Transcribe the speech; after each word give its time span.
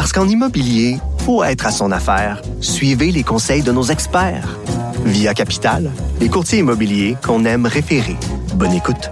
Parce 0.00 0.14
qu'en 0.14 0.26
immobilier, 0.26 0.96
faut 1.26 1.44
être 1.44 1.66
à 1.66 1.70
son 1.70 1.92
affaire. 1.92 2.40
Suivez 2.62 3.12
les 3.12 3.22
conseils 3.22 3.62
de 3.62 3.70
nos 3.70 3.82
experts. 3.82 4.56
Via 5.04 5.34
Capital, 5.34 5.90
les 6.20 6.30
courtiers 6.30 6.60
immobiliers 6.60 7.18
qu'on 7.22 7.44
aime 7.44 7.66
référer. 7.66 8.16
Bonne 8.54 8.72
écoute. 8.72 9.10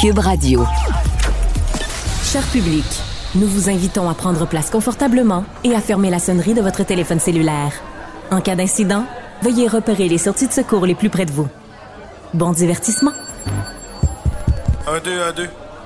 Cube 0.00 0.20
Radio. 0.20 0.64
Cher 2.22 2.44
public, 2.52 2.84
nous 3.34 3.48
vous 3.48 3.68
invitons 3.70 4.08
à 4.08 4.14
prendre 4.14 4.46
place 4.46 4.70
confortablement 4.70 5.44
et 5.64 5.74
à 5.74 5.80
fermer 5.80 6.10
la 6.10 6.20
sonnerie 6.20 6.54
de 6.54 6.62
votre 6.62 6.84
téléphone 6.84 7.18
cellulaire. 7.18 7.72
En 8.30 8.40
cas 8.40 8.54
d'incident, 8.54 9.04
veuillez 9.42 9.66
repérer 9.66 10.08
les 10.08 10.18
sorties 10.18 10.46
de 10.46 10.52
secours 10.52 10.86
les 10.86 10.94
plus 10.94 11.10
près 11.10 11.26
de 11.26 11.32
vous. 11.32 11.48
Bon 12.34 12.52
divertissement. 12.52 13.14
Un, 14.86 15.00
deux, 15.00 15.20
un, 15.20 15.32
deux. 15.32 15.48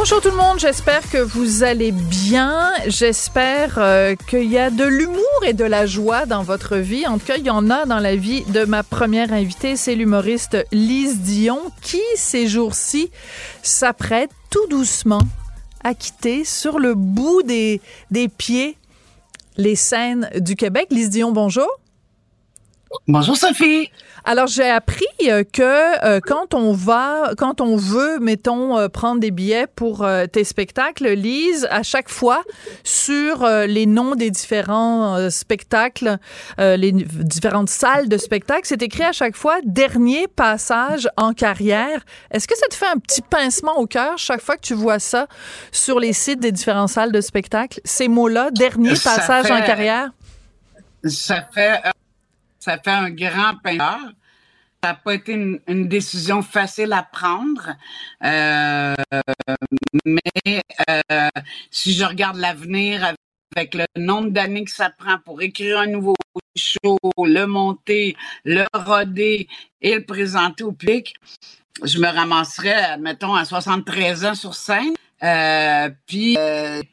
Bonjour 0.00 0.20
tout 0.20 0.30
le 0.30 0.36
monde, 0.36 0.60
j'espère 0.60 1.10
que 1.10 1.18
vous 1.18 1.64
allez 1.64 1.90
bien. 1.90 2.70
J'espère 2.86 3.78
euh, 3.78 4.14
qu'il 4.14 4.44
y 4.44 4.56
a 4.56 4.70
de 4.70 4.84
l'humour 4.84 5.18
et 5.44 5.54
de 5.54 5.64
la 5.64 5.86
joie 5.86 6.24
dans 6.24 6.44
votre 6.44 6.76
vie. 6.76 7.04
En 7.08 7.18
tout 7.18 7.26
cas, 7.26 7.36
il 7.36 7.44
y 7.44 7.50
en 7.50 7.68
a 7.68 7.84
dans 7.84 7.98
la 7.98 8.14
vie 8.14 8.44
de 8.44 8.64
ma 8.64 8.84
première 8.84 9.32
invitée, 9.32 9.74
c'est 9.74 9.96
l'humoriste 9.96 10.56
Lise 10.70 11.18
Dion, 11.18 11.58
qui 11.82 12.00
ces 12.14 12.46
jours-ci 12.46 13.10
s'apprête 13.64 14.30
tout 14.50 14.68
doucement 14.68 15.22
à 15.82 15.94
quitter 15.94 16.44
sur 16.44 16.78
le 16.78 16.94
bout 16.94 17.42
des, 17.42 17.80
des 18.12 18.28
pieds 18.28 18.76
les 19.56 19.74
scènes 19.74 20.30
du 20.36 20.54
Québec. 20.54 20.86
Lise 20.92 21.10
Dion, 21.10 21.32
bonjour. 21.32 21.68
Bonjour 23.06 23.36
Sophie. 23.36 23.90
Alors 24.24 24.46
j'ai 24.46 24.68
appris 24.68 25.06
euh, 25.24 25.42
que 25.44 26.04
euh, 26.04 26.20
quand 26.22 26.54
on 26.54 26.72
va, 26.72 27.32
quand 27.36 27.60
on 27.60 27.76
veut, 27.76 28.18
mettons, 28.18 28.78
euh, 28.78 28.88
prendre 28.88 29.20
des 29.20 29.30
billets 29.30 29.66
pour 29.66 30.06
tes 30.32 30.44
spectacles, 30.44 31.08
Lise, 31.08 31.66
à 31.70 31.82
chaque 31.82 32.08
fois 32.08 32.42
sur 32.84 33.46
les 33.46 33.86
noms 33.86 34.14
des 34.14 34.30
différents 34.30 35.30
spectacles, 35.30 36.18
les 36.58 36.92
différentes 36.92 37.68
salles 37.68 38.08
de 38.08 38.16
spectacle, 38.16 38.62
c'est 38.64 38.82
écrit 38.82 39.04
à 39.04 39.12
chaque 39.12 39.36
fois 39.36 39.58
dernier 39.64 40.26
passage 40.28 41.08
en 41.16 41.32
carrière. 41.32 42.04
Est-ce 42.30 42.46
que 42.46 42.56
ça 42.56 42.66
te 42.68 42.74
fait 42.74 42.86
un 42.86 42.98
petit 42.98 43.22
pincement 43.22 43.78
au 43.78 43.86
cœur 43.86 44.18
chaque 44.18 44.40
fois 44.40 44.56
que 44.56 44.62
tu 44.62 44.74
vois 44.74 44.98
ça 44.98 45.26
sur 45.72 45.98
les 46.00 46.12
sites 46.12 46.40
des 46.40 46.52
différentes 46.52 46.90
salles 46.90 47.12
de 47.12 47.20
spectacle, 47.20 47.80
ces 47.84 48.08
mots-là, 48.08 48.50
dernier 48.50 48.90
passage 48.90 49.50
en 49.50 49.60
carrière? 49.62 50.10
Ça 51.04 51.46
fait 51.54 51.80
ça 52.58 52.78
fait 52.78 52.90
un 52.90 53.10
grand 53.10 53.56
peintre. 53.62 54.12
Ça 54.82 54.90
n'a 54.90 54.94
pas 54.94 55.14
été 55.14 55.32
une, 55.32 55.88
décision 55.88 56.40
facile 56.40 56.92
à 56.92 57.02
prendre, 57.02 57.74
euh, 58.24 58.94
mais 60.04 60.62
euh, 60.88 61.28
si 61.72 61.94
je 61.94 62.04
regarde 62.04 62.36
l'avenir 62.36 63.12
avec 63.56 63.74
le 63.74 63.86
nombre 63.96 64.30
d'années 64.30 64.62
que 64.62 64.70
ça 64.70 64.88
prend 64.88 65.18
pour 65.18 65.42
écrire 65.42 65.80
un 65.80 65.88
nouveau 65.88 66.14
show, 66.54 66.96
le 67.18 67.46
monter, 67.46 68.16
le 68.44 68.66
roder 68.72 69.48
et 69.82 69.96
le 69.96 70.04
présenter 70.04 70.62
au 70.62 70.70
public, 70.70 71.16
je 71.82 71.98
me 71.98 72.06
ramasserais, 72.06 72.98
mettons, 72.98 73.34
à 73.34 73.44
73 73.44 74.26
ans 74.26 74.34
sur 74.36 74.54
scène. 74.54 74.94
Euh, 75.24 75.90
puis 76.06 76.36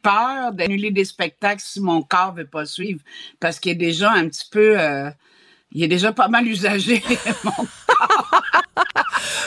peur 0.02 0.54
d'annuler 0.54 0.90
des 0.90 1.06
spectacles 1.06 1.62
si 1.62 1.80
mon 1.80 2.02
corps 2.02 2.34
veut 2.34 2.48
pas 2.48 2.66
suivre 2.66 3.00
parce 3.40 3.60
qu'il 3.60 3.74
est 3.74 3.76
déjà 3.76 4.12
un 4.12 4.28
petit 4.28 4.50
peu 4.50 4.76
il 5.76 5.84
est 5.84 5.90
déjà 5.90 6.14
pas 6.14 6.30
mal 6.30 6.48
usagé, 6.48 7.04
mon 7.44 7.52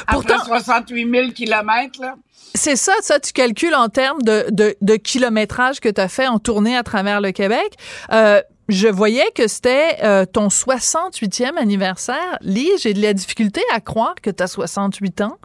Après 0.07 0.39
68 0.39 1.11
000 1.11 1.31
kilomètres, 1.33 2.01
là. 2.01 2.17
C'est 2.55 2.77
ça, 2.77 2.93
ça, 3.01 3.19
tu 3.19 3.33
calcules 3.33 3.75
en 3.75 3.89
termes 3.89 4.23
de, 4.23 4.47
de, 4.51 4.97
kilométrage 4.97 5.81
que 5.81 5.89
tu 5.89 6.01
as 6.01 6.09
fait 6.09 6.27
en 6.27 6.39
tournée 6.39 6.77
à 6.77 6.83
travers 6.83 7.21
le 7.21 7.31
Québec. 7.33 7.75
Euh, 8.13 8.43
je 8.69 8.89
voyais 8.89 9.31
que 9.35 9.49
c'était 9.49 9.99
euh, 10.03 10.27
ton 10.27 10.49
68e 10.49 11.57
anniversaire. 11.57 12.39
Lise, 12.43 12.83
j'ai 12.83 12.93
de 12.93 13.01
la 13.01 13.15
difficulté 13.15 13.63
à 13.73 13.81
croire 13.81 14.15
que 14.23 14.31
tu 14.31 14.43
as 14.43 14.49
68 14.49 15.23
ans. 15.23 15.39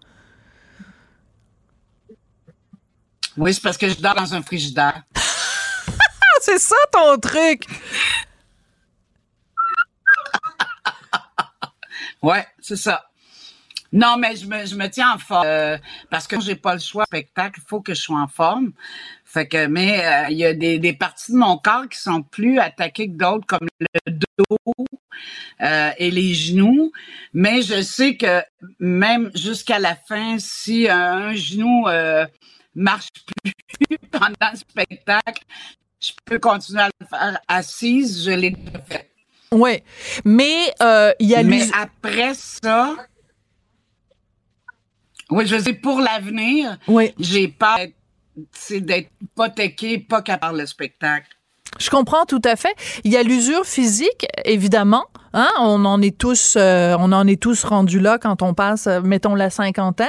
Oui, 3.38 3.54
c'est 3.54 3.64
parce 3.64 3.78
que 3.78 3.88
je 3.88 3.96
dors 4.02 4.16
dans 4.16 4.34
un 4.34 4.42
frigidaire. 4.42 5.04
c'est 6.42 6.60
ça 6.60 6.76
ton 6.92 7.18
truc. 7.18 7.68
Ouais, 12.24 12.46
c'est 12.60 12.78
ça. 12.78 13.06
Non, 13.92 14.18
mais 14.18 14.36
je 14.36 14.48
me, 14.48 14.66
je 14.66 14.76
me 14.76 14.88
tiens 14.90 15.14
en 15.14 15.18
forme 15.20 15.46
euh, 15.46 15.78
parce 16.10 16.28
que 16.28 16.40
j'ai 16.42 16.56
pas 16.56 16.74
le 16.74 16.80
choix. 16.80 17.06
Spectacle, 17.06 17.60
il 17.64 17.68
faut 17.68 17.82
que 17.82 17.94
je 17.94 18.02
sois 18.02 18.20
en 18.20 18.28
forme. 18.28 18.72
Fait 19.24 19.48
que, 19.48 19.68
mais 19.68 20.04
euh, 20.04 20.30
il 20.32 20.38
y 20.38 20.46
a 20.46 20.54
des, 20.54 20.80
des 20.80 20.94
parties 20.94 21.32
de 21.32 21.38
mon 21.38 21.58
corps 21.58 21.88
qui 21.88 22.00
sont 22.00 22.24
plus 22.24 22.58
attaquées 22.60 23.08
que 23.08 23.14
d'autres, 23.18 23.46
comme 23.46 23.68
le 23.80 24.12
dos 24.12 24.58
euh, 25.62 25.92
et 25.98 26.10
les 26.10 26.34
genoux. 26.34 26.92
Mais 27.34 27.62
je 27.62 27.82
sais 27.84 28.18
que 28.18 28.42
même 28.80 29.30
jusqu'à 29.36 29.78
la 29.78 29.96
fin, 29.96 30.38
si 30.40 30.90
un 30.90 31.34
genou 31.34 31.86
marche 32.74 33.10
plus 33.44 33.98
pendant 34.12 34.52
le 34.52 34.58
spectacle, 34.58 35.44
je 36.02 36.12
peux 36.26 36.40
continuer 36.40 36.82
à 36.82 36.90
le 37.00 37.06
faire 37.06 37.40
assise. 37.48 38.26
Je 38.26 38.32
l'ai 38.32 38.56
fait. 38.90 39.13
Oui, 39.54 39.84
mais 40.26 40.74
euh, 40.82 41.14
il 41.20 41.28
y 41.30 41.36
a 41.36 41.44
Mais 41.44 41.68
après 41.74 42.34
ça, 42.34 42.96
oui, 45.30 45.46
je 45.46 45.58
sais 45.58 45.74
pour 45.74 46.00
l'avenir, 46.00 46.78
oui. 46.88 47.14
j'ai 47.20 47.48
peur 47.48 47.88
d'être 48.72 49.12
hypothéqué, 49.22 50.00
pas 50.00 50.22
capable 50.22 50.60
le 50.60 50.66
spectacle. 50.66 51.28
Je 51.80 51.90
comprends 51.90 52.26
tout 52.26 52.42
à 52.44 52.56
fait. 52.56 52.76
Il 53.04 53.12
y 53.12 53.18
a 53.18 53.24
l'usure 53.24 53.66
physique, 53.66 54.26
évidemment. 54.46 55.06
Hein? 55.34 55.50
On 55.60 55.84
en 55.86 56.02
est 56.02 56.16
tous, 56.16 56.56
euh, 56.58 56.96
on 57.00 57.12
en 57.12 57.26
est 57.26 57.42
tous 57.42 57.64
rendus 57.64 58.00
là 58.00 58.20
quand 58.20 58.44
on 58.44 58.54
passe, 58.54 58.86
euh, 58.86 59.02
mettons 59.02 59.34
la 59.34 59.50
cinquantaine. 59.50 60.08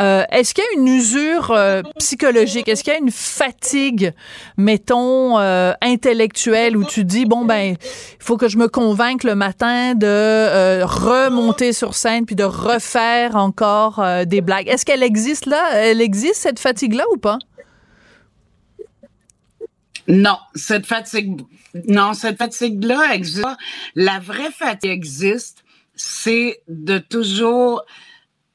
Euh, 0.00 0.24
est-ce 0.32 0.52
qu'il 0.52 0.64
y 0.64 0.76
a 0.76 0.80
une 0.80 0.88
usure 0.88 1.56
psychologique? 1.98 2.68
Est-ce 2.68 2.82
qu'il 2.82 2.92
y 2.92 2.96
a 2.96 2.98
une 2.98 3.12
fatigue, 3.12 4.12
mettons 4.56 5.36
intellectuelle, 5.36 6.76
où 6.76 6.84
tu 6.84 7.04
dis 7.04 7.26
bon 7.26 7.44
ben, 7.44 7.76
il 7.78 8.24
faut 8.24 8.36
que 8.36 8.48
je 8.48 8.56
me 8.56 8.68
convainque 8.68 9.22
le 9.22 9.34
matin 9.34 9.94
de 9.94 10.82
remonter 10.82 11.72
sur 11.72 11.94
scène 11.94 12.24
puis 12.24 12.36
de 12.36 12.44
refaire 12.44 13.36
encore 13.36 14.02
des 14.26 14.40
blagues. 14.40 14.66
Est-ce 14.66 14.86
qu'elle 14.86 15.02
existe 15.02 15.46
là? 15.46 15.62
Elle 15.74 16.00
existe 16.00 16.36
cette 16.36 16.58
fatigue 16.58 16.94
là 16.94 17.04
ou 17.12 17.18
pas? 17.18 17.38
Non, 20.08 20.38
cette 20.54 20.86
fatigue, 20.86 21.40
non, 21.88 22.14
cette 22.14 22.38
fatigue-là 22.38 23.14
existe. 23.14 23.46
La 23.94 24.18
vraie 24.18 24.50
fatigue 24.50 24.90
existe, 24.90 25.64
c'est 25.94 26.60
de 26.68 26.98
toujours 26.98 27.84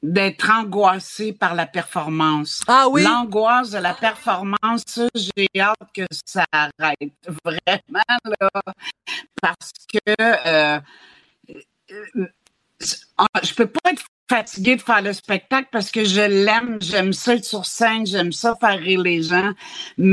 d'être 0.03 0.51
angoissé 0.51 1.33
par 1.33 1.55
la 1.55 1.65
performance. 1.65 2.61
Ah 2.67 2.87
oui? 2.89 3.03
L'angoisse 3.03 3.71
de 3.71 3.79
la 3.79 3.93
performance, 3.93 4.99
j'ai 5.15 5.47
hâte 5.59 5.75
que 5.93 6.05
ça 6.25 6.45
arrête 6.51 7.13
vraiment 7.43 8.19
là, 8.39 8.49
parce 9.41 9.71
que 9.91 9.99
euh, 10.19 10.79
euh, 11.91 12.27
je 13.43 13.53
peux 13.55 13.67
pas 13.67 13.91
être 13.91 14.03
fatiguée 14.29 14.75
de 14.75 14.81
faire 14.81 15.01
le 15.01 15.13
spectacle 15.13 15.69
parce 15.71 15.89
que 15.89 16.03
je 16.03 16.21
l'aime, 16.21 16.77
j'aime 16.81 17.13
ça 17.13 17.35
être 17.35 17.45
sur 17.45 17.65
scène, 17.65 18.05
j'aime 18.05 18.31
ça 18.31 18.55
faire 18.59 18.77
rire 18.77 19.01
les 19.01 19.23
gens, 19.23 19.53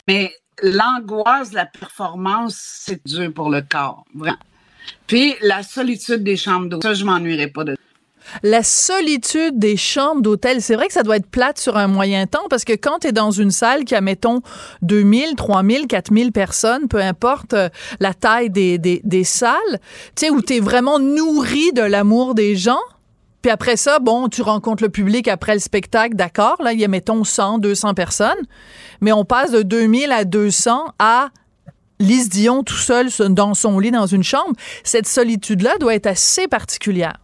mais 0.09 0.35
l'angoisse 0.63 1.53
la 1.53 1.67
performance, 1.67 2.57
c'est 2.57 3.07
dur 3.07 3.33
pour 3.33 3.51
le 3.51 3.63
corps. 3.63 4.05
Puis 5.07 5.35
la 5.43 5.63
solitude 5.63 6.23
des 6.23 6.37
chambres 6.37 6.69
d'eau, 6.69 6.81
ça, 6.83 6.95
je 6.95 7.05
m'ennuierai 7.05 7.49
pas 7.49 7.65
de 7.65 7.77
La 8.43 8.63
solitude 8.63 9.59
des 9.59 9.77
chambres 9.77 10.23
d'hôtel, 10.23 10.63
c'est 10.63 10.75
vrai 10.75 10.87
que 10.87 10.93
ça 10.93 11.03
doit 11.03 11.17
être 11.17 11.29
plate 11.29 11.59
sur 11.59 11.77
un 11.77 11.89
moyen 11.89 12.27
temps 12.27 12.47
parce 12.49 12.65
que 12.65 12.73
quand 12.73 13.01
tu 13.01 13.09
es 13.09 13.13
dans 13.13 13.31
une 13.31 13.51
salle 13.51 13.85
qui 13.85 13.95
a, 13.95 14.01
mettons, 14.01 14.41
2000, 14.83 15.35
3000, 15.37 15.87
4000 15.87 16.33
personnes, 16.33 16.89
peu 16.89 17.01
importe 17.01 17.55
euh, 17.55 17.69
la 18.01 18.15
taille 18.15 18.51
des, 18.51 18.79
des, 18.79 19.01
des 19.05 19.25
salles, 19.25 19.79
tu 20.17 20.27
sais, 20.27 20.31
où 20.31 20.41
tu 20.41 20.55
es 20.55 20.61
vraiment 20.61 20.99
nourri 20.99 21.73
de 21.73 21.83
l'amour 21.83 22.35
des 22.35 22.57
gens, 22.57 22.81
puis 23.45 23.51
après 23.51 23.77
ça, 23.77 23.99
bon, 23.99 24.31
tu 24.31 24.41
rencontres 24.41 24.83
le 24.83 24.89
public 24.89 25.29
après 25.29 25.53
le 25.53 25.61
spectacle, 25.61 26.17
d'accord, 26.17 26.57
là, 26.63 26.73
il 26.73 26.81
y 26.81 26.85
a, 26.87 26.89
mettons, 26.89 27.25
100, 27.25 27.59
200 27.59 27.93
personnes, 27.93 28.43
mais 29.03 29.13
on 29.13 29.27
passe 29.27 29.51
de 29.51 29.61
2000 29.61 30.13
à 30.13 30.25
200 30.25 30.95
à 30.99 31.29
Lise 31.99 32.31
Dion 32.31 32.63
tout 32.63 32.73
seul 32.73 33.09
dans 33.29 33.53
son 33.53 33.79
lit 33.79 33.91
dans 33.91 34.07
une 34.07 34.23
chambre. 34.23 34.55
Cette 34.83 35.07
solitude-là 35.07 35.77
doit 35.79 35.95
être 35.95 36.07
assez 36.07 36.49
particulière. 36.49 37.19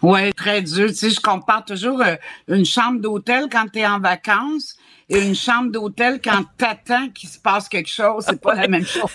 Oui, 0.00 0.32
très 0.32 0.62
dur. 0.62 0.88
Tu 0.88 0.94
sais, 0.94 1.10
je 1.10 1.20
compare 1.20 1.66
toujours 1.66 2.00
euh, 2.00 2.16
une 2.48 2.64
chambre 2.64 3.02
d'hôtel 3.02 3.48
quand 3.52 3.66
tu 3.70 3.80
es 3.80 3.86
en 3.86 4.00
vacances 4.00 4.76
et 5.10 5.20
une 5.26 5.34
chambre 5.34 5.70
d'hôtel 5.70 6.22
quand 6.24 6.42
t'attends 6.56 7.10
qu'il 7.10 7.28
se 7.28 7.38
passe 7.38 7.68
quelque 7.68 7.90
chose. 7.90 8.24
C'est 8.26 8.40
pas 8.40 8.54
la 8.54 8.66
même 8.66 8.86
chose. 8.86 9.10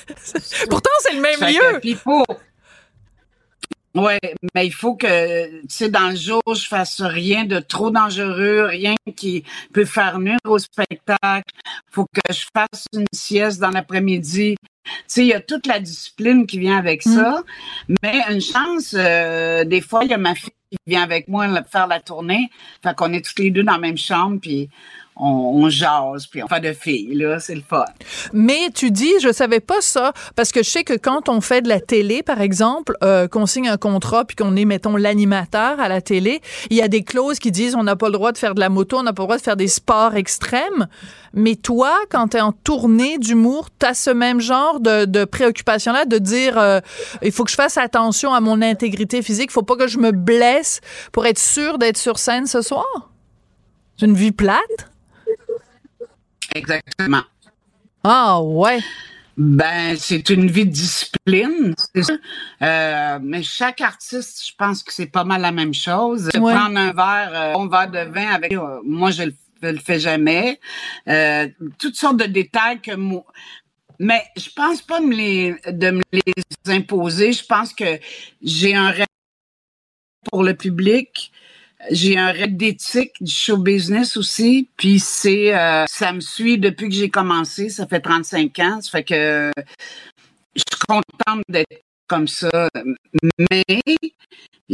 Pourtant, 0.69 0.91
c'est 1.00 1.15
le 1.15 1.21
même 1.21 1.39
lieu. 1.39 1.80
Oui, 3.95 4.13
mais 4.56 4.66
il 4.66 4.74
faut 4.74 4.95
que, 4.95 5.62
tu 5.62 5.66
sais, 5.69 5.90
dans 5.90 6.10
le 6.10 6.16
jour, 6.16 6.42
je 6.48 6.68
fasse 6.68 7.00
rien 7.01 7.45
de 7.45 7.60
trop 7.60 7.92
dangereux, 7.92 8.63
rien 8.63 8.95
qui 9.16 9.44
peut 9.72 9.86
faire 9.86 10.19
nuire 10.19 10.40
au 10.45 10.57
spectacle. 10.57 11.54
faut 11.92 12.06
que 12.06 12.34
je 12.34 12.45
fasse 12.51 12.88
une 12.94 13.06
sieste 13.13 13.60
dans 13.60 13.69
l'après-midi. 13.69 14.56
Tu 14.84 14.92
sais, 15.07 15.22
il 15.22 15.28
y 15.28 15.34
a 15.34 15.40
toute 15.40 15.68
la 15.68 15.80
discipline 15.80 16.48
qui 16.48 16.57
vient 16.57 16.78
avec 16.78 17.04
ça. 17.04 17.44
Mm. 17.88 17.95
Mais 18.01 18.22
une 18.31 18.42
chance, 18.42 18.95
euh, 18.98 19.63
des 19.63 19.81
fois, 19.81 20.04
il 20.04 20.10
y 20.10 20.13
a 20.13 20.18
ma 20.18 20.34
fille 20.34 20.50
qui 20.72 20.78
vient 20.88 21.04
avec 21.04 21.28
moi 21.28 21.48
faire 21.72 21.86
la 21.86 22.00
tournée. 22.00 22.50
Fait 22.81 22.95
qu'on 22.95 23.13
est 23.13 23.24
toutes 23.24 23.40
les 23.40 23.51
deux 23.51 23.63
dans 23.63 23.74
la 23.74 23.78
même 23.78 23.98
chambre, 23.98 24.40
puis 24.42 24.69
on, 25.15 25.69
jase, 25.69 26.27
puis 26.27 26.44
on 26.44 26.48
fait 26.48 26.60
de 26.60 26.74
filles, 26.74 27.13
là, 27.15 27.39
c'est 27.39 27.56
le 27.56 27.62
fun. 27.62 27.86
Mais 28.33 28.69
tu 28.74 28.92
dis, 28.92 29.12
je 29.21 29.31
savais 29.31 29.60
pas 29.60 29.81
ça, 29.81 30.13
parce 30.36 30.51
que 30.51 30.63
je 30.63 30.69
sais 30.69 30.83
que 30.83 30.94
quand 30.94 31.30
on 31.30 31.42
fait 31.42 31.62
de 31.62 31.69
la 31.69 31.80
télé, 31.80 32.24
par 32.24 32.42
exemple, 32.42 32.95
euh, 33.04 33.27
qu'on 33.27 33.45
signe 33.45 33.68
un 33.68 33.77
contrat, 33.77 34.25
puis 34.25 34.36
qu'on 34.36 34.56
est, 34.56 34.65
mettons, 34.65 34.95
l'animateur 34.95 35.80
à 35.80 35.88
la 35.88 36.01
télé, 36.01 36.42
il 36.69 36.77
y 36.77 36.81
a 36.81 36.88
des 36.88 37.04
clauses 37.04 37.39
qui 37.39 37.51
disent 37.51 37.75
on 37.75 37.83
n'a 37.83 37.95
pas 37.95 38.07
le 38.07 38.13
droit 38.13 38.31
de 38.31 38.38
faire 38.38 38.56
de 38.56 38.60
la 38.60 38.69
moto, 38.69 38.98
on 38.98 39.04
n'a 39.04 39.13
pas 39.13 39.24
le 39.24 39.27
droit 39.27 39.38
de 39.38 39.44
faire 39.44 39.56
des 39.56 39.68
sports 39.68 40.15
extrêmes. 40.15 40.88
Mais 41.33 41.56
toi, 41.56 41.92
quand 42.09 42.30
tu 42.30 42.38
es 42.38 42.42
en 42.42 42.51
tournée 42.51 43.18
d'humour, 43.18 43.69
tu 43.80 43.86
as 43.86 43.94
ce 43.94 44.09
même 44.09 44.39
genre 44.39 44.80
de, 44.80 45.25
préoccupation-là, 45.25 46.06
de 46.06 46.18
dire 46.18 46.57
euh, 46.57 46.80
il 47.21 47.31
faut 47.31 47.44
que 47.44 47.51
je 47.51 47.56
fasse 47.56 47.77
attention 47.77 48.33
à 48.33 48.39
mon 48.39 48.62
intégrité 48.62 49.21
physique, 49.21 49.51
faut 49.51 49.63
pas 49.63 49.75
que 49.75 49.88
je 49.88 49.98
me 49.98 50.12
blesse 50.12 50.81
pour 51.12 51.25
être 51.25 51.39
sûr 51.39 51.77
d'être 51.77 51.98
sur 51.98 52.19
scène 52.19 52.45
ce 52.45 52.62
soir? 52.62 52.86
C'est 53.98 54.06
une 54.06 54.16
vie 54.16 54.31
plate? 54.31 54.93
Exactement. 56.55 57.23
Ah 58.03 58.41
ouais. 58.41 58.79
Ben, 59.35 59.95
c'est 59.97 60.29
une 60.29 60.50
vie 60.50 60.65
de 60.65 60.71
discipline, 60.71 61.73
c'est. 61.95 62.03
Euh, 62.61 63.19
mais 63.21 63.41
chaque 63.41 63.81
artiste, 63.81 64.45
je 64.47 64.51
pense 64.55 64.83
que 64.83 64.94
c'est 64.94 65.07
pas 65.07 65.23
mal 65.23 65.41
la 65.41 65.51
même 65.51 65.73
chose. 65.73 66.29
Prendre 66.33 66.77
un 66.77 66.94
verre, 66.94 67.31
euh, 67.33 67.55
un 67.57 67.67
verre 67.67 67.89
de 67.89 68.11
vin 68.11 68.27
avec, 68.27 68.53
euh, 68.53 68.79
moi, 68.85 69.09
je 69.09 69.23
le, 69.23 69.33
le 69.63 69.79
fais 69.79 70.00
jamais. 70.00 70.59
toutes 71.79 71.95
sortes 71.95 72.17
de 72.17 72.25
détails 72.25 72.79
que 72.79 72.94
moi, 72.94 73.25
mais 73.97 74.23
je 74.38 74.49
pense 74.56 74.81
pas 74.81 74.99
me 74.99 75.15
les, 75.15 75.56
de 75.67 75.89
me 75.91 76.03
les 76.11 76.33
imposer. 76.67 77.33
Je 77.33 77.45
pense 77.45 77.73
que 77.73 77.99
j'ai 78.41 78.75
un 78.75 78.91
rêve 78.91 79.07
pour 80.29 80.44
le 80.44 80.53
public 80.53 81.31
j'ai 81.91 82.18
un 82.18 82.31
rêve 82.31 82.56
d'éthique 82.56 83.13
du 83.21 83.31
show 83.31 83.57
business 83.57 84.18
aussi, 84.18 84.69
puis 84.77 85.00
c'est 85.00 85.56
euh, 85.56 85.85
ça 85.88 86.13
me 86.13 86.19
suit 86.19 86.57
depuis 86.57 86.89
que 86.89 86.95
j'ai 86.95 87.09
commencé, 87.09 87.69
ça 87.69 87.88
fait 87.88 88.00
35 88.00 88.59
ans, 88.59 88.81
ça 88.81 88.91
fait 88.91 89.03
que 89.03 89.51
je 90.56 90.63
suis 90.69 90.80
contente 90.88 91.44
d'être 91.50 91.83
comme 92.07 92.27
ça, 92.27 92.69
mais 93.51 93.63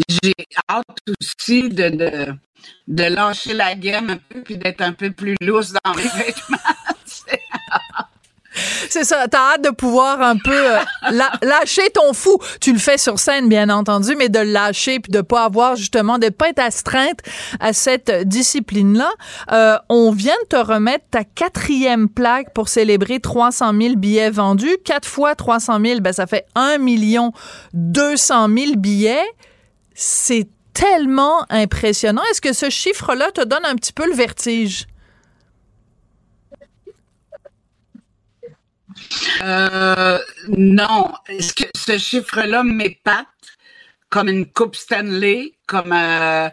j'ai 0.07 0.33
hâte 0.69 0.85
aussi 1.19 1.69
de, 1.69 1.89
de, 1.89 2.33
de 2.87 3.03
lâcher 3.03 3.53
la 3.53 3.75
gamme 3.75 4.09
un 4.09 4.17
peu 4.17 4.41
puis 4.41 4.57
d'être 4.57 4.81
un 4.81 4.93
peu 4.93 5.11
plus 5.11 5.35
loose 5.41 5.73
dans 5.83 5.93
mes 5.95 6.03
vêtements. 6.23 6.57
C'est 8.89 9.03
ça. 9.03 9.27
T'as 9.27 9.53
hâte 9.53 9.63
de 9.63 9.69
pouvoir 9.69 10.21
un 10.21 10.37
peu 10.37 10.51
euh, 10.51 10.79
lâcher 11.41 11.89
ton 11.93 12.13
fou. 12.13 12.37
Tu 12.61 12.71
le 12.73 12.79
fais 12.79 12.97
sur 12.97 13.19
scène, 13.19 13.49
bien 13.49 13.69
entendu, 13.69 14.15
mais 14.17 14.29
de 14.29 14.39
le 14.39 14.51
lâcher 14.51 14.99
puis 14.99 15.11
de 15.11 15.21
pas 15.21 15.43
avoir 15.43 15.75
justement, 15.75 16.17
de 16.17 16.29
pas 16.29 16.49
être 16.49 16.59
astreinte 16.59 17.19
à 17.59 17.73
cette 17.73 18.11
discipline-là. 18.27 19.11
Euh, 19.51 19.77
on 19.89 20.11
vient 20.11 20.37
de 20.43 20.47
te 20.47 20.55
remettre 20.55 21.05
ta 21.11 21.23
quatrième 21.23 22.09
plaque 22.09 22.53
pour 22.53 22.69
célébrer 22.69 23.19
300 23.19 23.73
000 23.79 23.95
billets 23.95 24.29
vendus. 24.29 24.77
Quatre 24.85 25.07
fois 25.07 25.35
300 25.35 25.79
000, 25.83 25.99
ben 26.01 26.13
ça 26.13 26.27
fait 26.27 26.45
1 26.55 26.77
million 26.77 27.31
200 27.73 28.47
000 28.55 28.75
billets. 28.77 29.25
C'est 29.93 30.47
tellement 30.73 31.45
impressionnant. 31.49 32.21
Est-ce 32.31 32.41
que 32.41 32.53
ce 32.53 32.69
chiffre-là 32.69 33.31
te 33.31 33.43
donne 33.43 33.65
un 33.65 33.75
petit 33.75 33.93
peu 33.93 34.07
le 34.07 34.15
vertige? 34.15 34.87
Euh, 39.41 40.19
non. 40.49 41.13
Est-ce 41.27 41.53
que 41.53 41.65
ce 41.75 41.97
chiffre-là 41.97 42.63
m'épate 42.63 43.27
comme 44.09 44.27
une 44.27 44.45
coupe 44.47 44.75
Stanley, 44.75 45.53
comme 45.67 45.93
euh, 45.93 46.49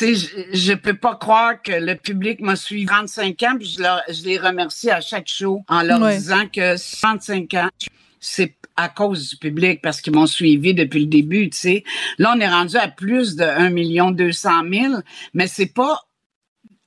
je, 0.00 0.26
je 0.52 0.72
peux 0.74 0.94
pas 0.96 1.16
croire 1.16 1.62
que 1.62 1.72
le 1.72 1.94
public 1.94 2.40
m'a 2.40 2.56
suivi 2.56 2.86
35 2.86 3.42
ans, 3.44 3.56
puis 3.58 3.68
je, 3.78 4.12
je 4.12 4.24
les 4.24 4.38
remercie 4.38 4.90
à 4.90 5.00
chaque 5.00 5.28
show 5.28 5.64
en 5.68 5.82
leur 5.82 6.00
disant 6.10 6.46
que 6.48 6.76
35 7.00 7.54
ans, 7.54 7.68
c'est 8.20 8.56
à 8.76 8.88
cause 8.88 9.30
du 9.30 9.36
public 9.36 9.80
parce 9.82 10.00
qu'ils 10.00 10.12
m'ont 10.12 10.26
suivi 10.26 10.74
depuis 10.74 11.00
le 11.00 11.06
début, 11.06 11.48
tu 11.48 11.58
sais. 11.58 11.84
Là, 12.18 12.34
on 12.36 12.40
est 12.40 12.48
rendu 12.48 12.76
à 12.76 12.88
plus 12.88 13.36
de 13.36 13.44
1 13.44 13.70
million 13.70 14.10
200 14.10 14.50
000, 14.70 14.94
mais 15.32 15.46
c'est 15.46 15.72
pas 15.72 16.05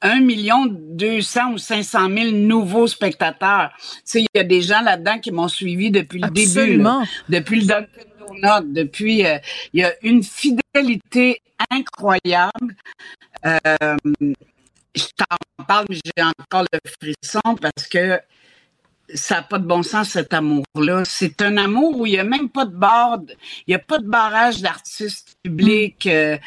1 0.01 0.21
million 0.21 0.65
200 0.67 1.53
ou 1.53 1.57
500 1.57 2.09
000 2.09 2.31
nouveaux 2.31 2.87
spectateurs. 2.87 3.71
Tu 3.77 4.01
sais, 4.05 4.21
il 4.21 4.27
y 4.33 4.39
a 4.39 4.43
des 4.43 4.61
gens 4.61 4.81
là-dedans 4.81 5.19
qui 5.19 5.31
m'ont 5.31 5.47
suivi 5.47 5.91
depuis 5.91 6.19
le 6.19 6.29
début. 6.29 6.83
depuis 7.27 7.61
le 7.61 7.67
Dunkin' 7.67 7.87
Donut, 8.19 8.73
depuis... 8.73 9.25
Euh, 9.25 9.37
il 9.73 9.81
y 9.81 9.83
a 9.83 9.93
une 10.01 10.23
fidélité 10.23 11.41
incroyable. 11.69 12.75
Euh, 13.45 13.97
je 14.95 15.05
t'en 15.15 15.63
parle, 15.65 15.85
mais 15.89 15.97
j'ai 16.03 16.23
encore 16.23 16.65
le 16.71 16.79
frisson 16.99 17.55
parce 17.61 17.87
que 17.87 18.19
ça 19.13 19.35
n'a 19.35 19.41
pas 19.43 19.59
de 19.59 19.65
bon 19.65 19.83
sens, 19.83 20.09
cet 20.09 20.33
amour-là. 20.33 21.03
C'est 21.05 21.41
un 21.41 21.57
amour 21.57 21.99
où 21.99 22.05
il 22.05 22.11
n'y 22.11 22.19
a 22.19 22.23
même 22.23 22.49
pas 22.49 22.65
de 22.65 22.75
barre, 22.75 23.19
il 23.67 23.69
n'y 23.69 23.75
a 23.75 23.79
pas 23.79 23.99
de 23.99 24.07
barrage 24.07 24.61
d'artistes 24.61 25.37
publics. 25.43 26.07
Euh, 26.07 26.37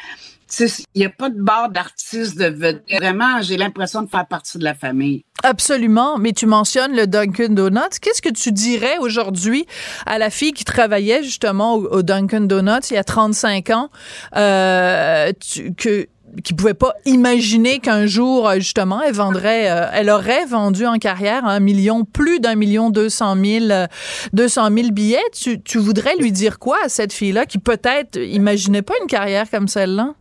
il 0.59 0.85
n'y 0.95 1.05
a 1.05 1.09
pas 1.09 1.29
de 1.29 1.41
barre 1.41 1.69
d'artistes 1.69 2.37
de 2.37 2.53
Vraiment, 2.97 3.41
j'ai 3.41 3.57
l'impression 3.57 4.01
de 4.01 4.09
faire 4.09 4.27
partie 4.27 4.57
de 4.57 4.63
la 4.63 4.73
famille. 4.73 5.25
Absolument, 5.43 6.17
mais 6.17 6.31
tu 6.31 6.45
mentionnes 6.45 6.95
le 6.95 7.07
Dunkin' 7.07 7.55
Donuts. 7.55 7.99
Qu'est-ce 8.01 8.21
que 8.21 8.29
tu 8.29 8.51
dirais 8.51 8.97
aujourd'hui 8.99 9.65
à 10.05 10.17
la 10.17 10.29
fille 10.29 10.53
qui 10.53 10.63
travaillait 10.63 11.23
justement 11.23 11.75
au, 11.75 12.01
Dunkin' 12.03 12.47
Donuts 12.47 12.87
il 12.91 12.93
y 12.93 12.97
a 12.97 13.03
35 13.03 13.69
ans, 13.71 13.89
euh, 14.35 15.31
que 15.77 16.07
qui 16.43 16.55
pouvait 16.55 16.73
pas 16.73 16.95
imaginer 17.05 17.77
qu'un 17.77 18.07
jour 18.07 18.49
justement 18.55 19.03
elle 19.03 19.13
vendrait 19.13 19.69
euh, 19.69 19.85
elle 19.93 20.09
aurait 20.09 20.45
vendu 20.45 20.87
en 20.87 20.97
carrière 20.97 21.45
un 21.45 21.59
million 21.59 22.05
plus 22.05 22.39
d'un 22.39 22.55
million 22.55 22.89
deux 22.89 23.09
cent 23.09 23.35
mille 23.35 23.87
deux 24.33 24.47
cent 24.47 24.71
mille 24.71 24.91
billets? 24.91 25.21
Tu, 25.31 25.61
tu 25.61 25.77
voudrais 25.77 26.15
lui 26.15 26.31
dire 26.31 26.57
quoi 26.57 26.77
à 26.83 26.89
cette 26.89 27.13
fille 27.13 27.33
là 27.33 27.45
qui 27.45 27.59
peut-être 27.59 28.17
imaginait 28.17 28.81
pas 28.81 28.95
une 28.99 29.07
carrière 29.07 29.47
comme 29.49 29.67
celle-là? 29.67 30.15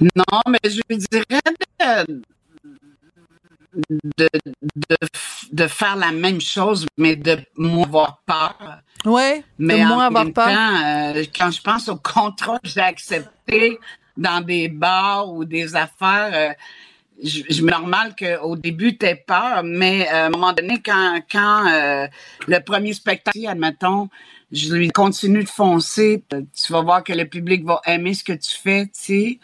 Non, 0.00 0.40
mais 0.48 0.58
je 0.64 0.80
lui 0.88 0.98
dirais 0.98 1.40
de, 4.18 4.28
de, 5.52 5.66
faire 5.66 5.96
la 5.96 6.12
même 6.12 6.40
chose, 6.40 6.86
mais 6.96 7.16
de 7.16 7.38
moins 7.56 7.84
avoir 7.84 8.22
peur. 8.26 8.80
Oui, 9.04 9.42
mais 9.58 9.80
de 9.80 9.86
moins 9.86 10.06
avoir 10.06 10.30
peur. 10.32 10.48
Euh, 10.48 11.24
quand 11.34 11.50
je 11.50 11.60
pense 11.62 11.88
au 11.88 11.96
contrat 11.96 12.58
que 12.58 12.68
j'ai 12.68 12.80
accepté 12.80 13.78
dans 14.16 14.44
des 14.44 14.68
bars 14.68 15.32
ou 15.32 15.44
des 15.44 15.74
affaires, 15.74 16.30
euh, 16.34 16.52
je, 17.22 17.62
me 17.62 17.70
normal 17.70 18.14
qu'au 18.16 18.56
début, 18.56 18.98
tu 18.98 19.06
peur, 19.26 19.62
mais 19.64 20.08
euh, 20.08 20.24
à 20.24 20.26
un 20.26 20.30
moment 20.30 20.52
donné, 20.52 20.82
quand, 20.84 21.20
quand 21.30 22.08
le 22.46 22.58
premier 22.60 22.92
spectacle, 22.92 23.46
admettons, 23.46 24.08
je 24.52 24.74
lui 24.74 24.90
continue 24.90 25.42
de 25.42 25.48
foncer. 25.48 26.22
Tu 26.30 26.72
vas 26.72 26.82
voir 26.82 27.02
que 27.02 27.12
le 27.12 27.24
public 27.26 27.64
va 27.64 27.80
aimer 27.86 28.14
ce 28.14 28.22
que 28.22 28.32
tu 28.32 28.56
fais, 28.62 28.86
tu 28.86 28.90
sais. 28.92 29.38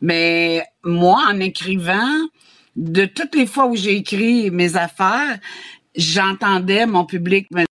Mais 0.00 0.64
moi, 0.82 1.22
en 1.28 1.38
écrivant, 1.40 2.18
de 2.76 3.04
toutes 3.04 3.34
les 3.34 3.46
fois 3.46 3.66
où 3.66 3.76
j'ai 3.76 3.96
écrit 3.96 4.50
mes 4.50 4.76
affaires, 4.76 5.38
j'entendais 5.94 6.86
mon 6.86 7.04
public 7.04 7.46
me 7.50 7.64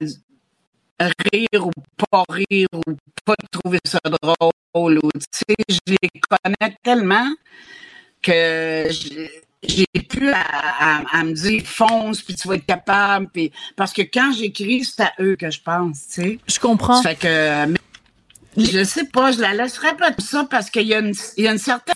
rire 1.33 1.67
ou 1.67 1.71
pas 2.09 2.23
rire 2.29 2.67
ou 2.73 2.93
pas 3.25 3.35
trouver 3.51 3.79
ça 3.85 3.99
drôle 4.73 4.99
tu 5.01 5.19
sais, 5.31 5.55
je 5.69 5.79
les 5.87 6.09
connais 6.29 6.77
tellement 6.83 7.29
que 8.21 8.87
j'ai 9.67 9.85
plus 10.07 10.31
à, 10.31 11.23
me 11.23 11.33
dire 11.33 11.63
fonce 11.65 12.21
puis 12.21 12.35
tu 12.35 12.47
vas 12.47 12.55
être 12.55 12.65
capable 12.65 13.27
puis 13.31 13.51
parce 13.75 13.93
que 13.93 14.01
quand 14.01 14.33
j'écris 14.33 14.83
c'est 14.83 15.03
à 15.03 15.13
eux 15.19 15.35
que 15.35 15.49
je 15.49 15.61
pense 15.61 16.07
tu 16.07 16.21
sais. 16.21 16.39
Je 16.47 16.59
comprends. 16.59 17.01
Fait 17.01 17.15
que 17.15 17.65
mais, 17.65 17.77
je 18.57 18.83
sais 18.83 19.05
pas 19.05 19.31
je 19.31 19.39
la 19.39 19.53
laisserai 19.53 19.95
pas 19.95 20.11
ça 20.19 20.45
parce 20.49 20.69
qu'il 20.69 20.87
y 20.87 20.93
a 20.93 20.99
une 20.99 21.13
il 21.37 21.45
y 21.45 21.47
a 21.47 21.51
une 21.51 21.57
certaine 21.57 21.95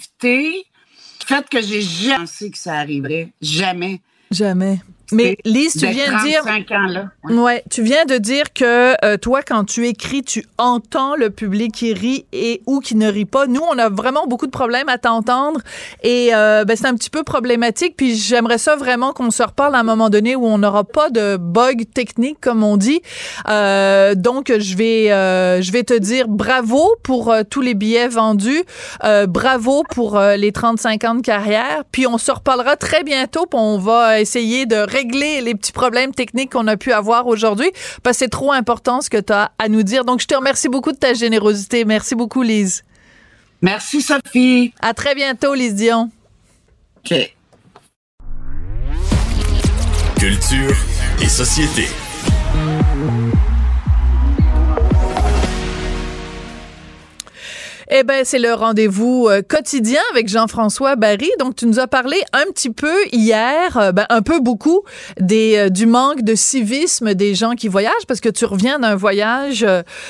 fait 1.27 1.49
que 1.49 1.61
j'ai 1.61 1.81
jamais 1.81 2.17
pensé 2.19 2.49
que 2.49 2.57
ça 2.57 2.75
arriverait. 2.75 3.33
Jamais. 3.41 4.01
Jamais 4.31 4.79
mais 5.11 5.37
Lise, 5.45 5.73
tu 5.73 5.87
viens 5.87 6.17
de 6.17 6.23
dire, 6.25 6.43
ouais. 7.29 7.63
tu 7.69 7.83
viens 7.83 8.05
de 8.05 8.17
dire 8.17 8.53
que 8.53 8.93
euh, 9.05 9.17
toi, 9.17 9.41
quand 9.41 9.63
tu 9.63 9.87
écris, 9.87 10.23
tu 10.23 10.45
entends 10.57 11.15
le 11.15 11.29
public 11.29 11.73
qui 11.73 11.93
rit 11.93 12.25
et 12.33 12.61
ou 12.65 12.79
qui 12.79 12.95
ne 12.95 13.09
rit 13.09 13.25
pas. 13.25 13.47
Nous, 13.47 13.61
on 13.61 13.77
a 13.77 13.89
vraiment 13.89 14.27
beaucoup 14.27 14.45
de 14.45 14.51
problèmes 14.51 14.89
à 14.89 14.97
t'entendre 14.97 15.61
et 16.03 16.33
euh, 16.33 16.65
ben, 16.65 16.75
c'est 16.75 16.87
un 16.87 16.95
petit 16.95 17.09
peu 17.09 17.23
problématique. 17.23 17.95
Puis 17.97 18.15
j'aimerais 18.15 18.57
ça 18.57 18.75
vraiment 18.75 19.13
qu'on 19.13 19.31
se 19.31 19.43
reparle 19.43 19.75
à 19.75 19.79
un 19.79 19.83
moment 19.83 20.09
donné 20.09 20.35
où 20.35 20.45
on 20.45 20.57
n'aura 20.57 20.83
pas 20.83 21.09
de 21.09 21.37
bug 21.37 21.85
technique 21.93 22.39
comme 22.41 22.63
on 22.63 22.77
dit. 22.77 23.01
Euh, 23.49 24.15
donc 24.15 24.51
je 24.57 24.75
vais, 24.75 25.11
euh, 25.11 25.61
je 25.61 25.71
vais 25.71 25.83
te 25.83 25.93
dire 25.93 26.27
bravo 26.27 26.95
pour 27.03 27.31
euh, 27.31 27.43
tous 27.49 27.61
les 27.61 27.73
billets 27.73 28.07
vendus, 28.07 28.63
bravo 29.27 29.83
pour 29.89 30.19
les 30.19 30.51
35 30.51 31.03
ans 31.03 31.15
de 31.15 31.21
carrière. 31.21 31.83
Puis 31.91 32.07
on 32.07 32.17
se 32.17 32.31
reparlera 32.31 32.75
très 32.75 33.03
bientôt. 33.03 33.45
Puis 33.45 33.59
on 33.59 33.77
va 33.77 34.19
essayer 34.19 34.65
de 34.65 34.75
régler 34.97 35.41
les 35.41 35.55
petits 35.55 35.71
problèmes 35.71 36.13
techniques 36.13 36.53
qu'on 36.53 36.67
a 36.67 36.77
pu 36.77 36.91
avoir 36.91 37.27
aujourd'hui 37.27 37.71
parce 38.03 38.17
que 38.17 38.25
c'est 38.25 38.29
trop 38.29 38.51
important 38.51 39.01
ce 39.01 39.09
que 39.09 39.17
tu 39.17 39.33
as 39.33 39.51
à 39.59 39.69
nous 39.69 39.83
dire. 39.83 40.05
Donc, 40.05 40.21
je 40.21 40.27
te 40.27 40.35
remercie 40.35 40.69
beaucoup 40.69 40.91
de 40.91 40.97
ta 40.97 41.13
générosité. 41.13 41.85
Merci 41.85 42.15
beaucoup, 42.15 42.41
Lise. 42.41 42.83
Merci, 43.61 44.01
Sophie. 44.01 44.73
À 44.81 44.93
très 44.93 45.15
bientôt, 45.15 45.53
Lise 45.53 45.75
Dion. 45.75 46.09
OK. 46.97 47.33
Culture 50.19 50.75
et 51.21 51.29
société. 51.29 51.87
Eh 57.89 58.03
ben, 58.03 58.25
c'est 58.25 58.39
le 58.39 58.53
rendez-vous 58.53 59.29
euh, 59.29 59.41
quotidien 59.41 60.01
avec 60.11 60.27
Jean-François 60.27 60.97
Barry. 60.97 61.29
Donc, 61.39 61.55
tu 61.55 61.65
nous 61.65 61.79
as 61.79 61.87
parlé 61.87 62.17
un 62.33 62.51
petit 62.51 62.69
peu 62.69 62.93
hier, 63.13 63.77
euh, 63.77 63.93
ben, 63.93 64.05
un 64.09 64.21
peu 64.21 64.41
beaucoup, 64.41 64.83
des, 65.21 65.55
euh, 65.55 65.69
du 65.69 65.85
manque 65.85 66.21
de 66.21 66.35
civisme 66.35 67.13
des 67.13 67.33
gens 67.33 67.51
qui 67.51 67.69
voyagent, 67.69 68.05
parce 68.05 68.19
que 68.19 68.27
tu 68.27 68.43
reviens 68.43 68.79
d'un 68.79 68.95
voyage 68.95 69.65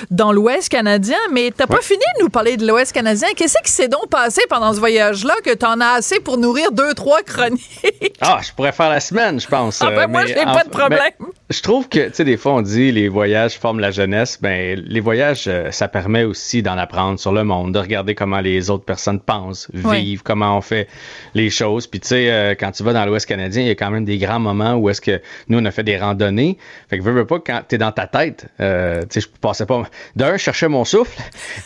dans 0.10 0.32
l'Ouest 0.32 0.70
canadien, 0.70 1.20
mais 1.32 1.52
t'as 1.56 1.68
pas 1.68 1.82
fini 1.82 2.04
de 2.18 2.24
nous 2.24 2.30
parler 2.30 2.58
de 2.58 2.66
l'Ouest 2.66 2.94
canadien. 2.94 3.28
Qu'est-ce 3.36 3.58
qui 3.64 3.72
s'est 3.72 3.88
donc 3.88 4.10
passé 4.10 4.42
pendant 4.50 4.74
ce 4.74 4.80
voyage-là 4.80 5.36
que 5.44 5.54
t'en 5.54 5.80
as 5.80 5.98
assez 5.98 6.20
pour 6.20 6.38
nourrir 6.38 6.72
deux, 6.72 6.96
trois 6.96 7.22
chroniques? 7.22 8.16
Ah, 8.22 8.40
je 8.42 8.52
pourrais 8.54 8.72
faire 8.72 8.90
la 8.90 9.00
semaine, 9.00 9.40
je 9.40 9.48
pense. 9.48 9.82
Ah 9.84 9.92
ben, 9.92 10.08
moi, 10.08 10.26
j'ai 10.26 10.34
pas 10.34 10.64
de 10.64 10.70
problème. 10.70 11.12
je 11.52 11.62
trouve 11.62 11.88
que, 11.88 12.08
tu 12.08 12.16
sais, 12.16 12.24
des 12.24 12.38
fois, 12.38 12.54
on 12.54 12.62
dit 12.64 12.92
les 12.92 13.08
voyages 13.08 13.60
forment 13.60 13.80
la 13.80 13.92
jeunesse. 13.92 14.40
Ben, 14.42 14.80
les 14.84 15.00
voyages, 15.00 15.48
ça 15.70 15.88
permet 15.88 16.24
aussi 16.24 16.64
d'en 16.64 16.78
apprendre 16.78 17.20
sur 17.20 17.32
le 17.32 17.44
monde 17.44 17.67
de 17.72 17.80
regarder 17.80 18.16
comment 18.16 18.40
les 18.40 18.70
autres 18.70 18.86
personnes 18.86 19.20
pensent, 19.20 19.70
vivent, 19.74 20.24
comment 20.24 20.58
on 20.58 20.62
fait 20.62 20.88
les 21.34 21.50
choses. 21.50 21.88
Puis 21.88 22.00
tu 22.00 22.10
sais, 22.10 22.32
euh, 22.32 22.56
quand 22.58 22.72
tu 22.72 22.84
vas 22.84 22.94
dans 22.94 23.06
l'Ouest 23.06 23.26
canadien, 23.26 23.64
il 23.64 23.68
y 23.68 23.72
a 23.72 23.76
quand 23.76 23.92
même 23.92 24.06
des 24.06 24.18
grands 24.18 24.40
moments 24.40 24.76
où 24.76 24.90
est-ce 24.90 25.02
que 25.02 25.22
nous, 25.48 25.60
on 25.60 25.66
a 25.66 25.72
fait 25.72 25.84
des 25.84 25.98
randonnées. 25.98 26.58
Fait 26.90 26.98
que 26.98 27.04
veux, 27.04 27.12
veux 27.12 27.26
pas, 27.26 27.40
quand 27.40 27.62
t'es 27.68 27.78
dans 27.78 27.92
ta 27.92 28.08
tête, 28.08 28.48
euh, 28.60 29.02
tu 29.02 29.22
sais, 29.22 29.22
je 29.22 29.28
passais 29.40 29.66
pas... 29.66 29.84
D'un, 30.16 30.34
je 30.34 30.44
cherchais 30.44 30.68
mon 30.68 30.86
souffle. 30.86 31.18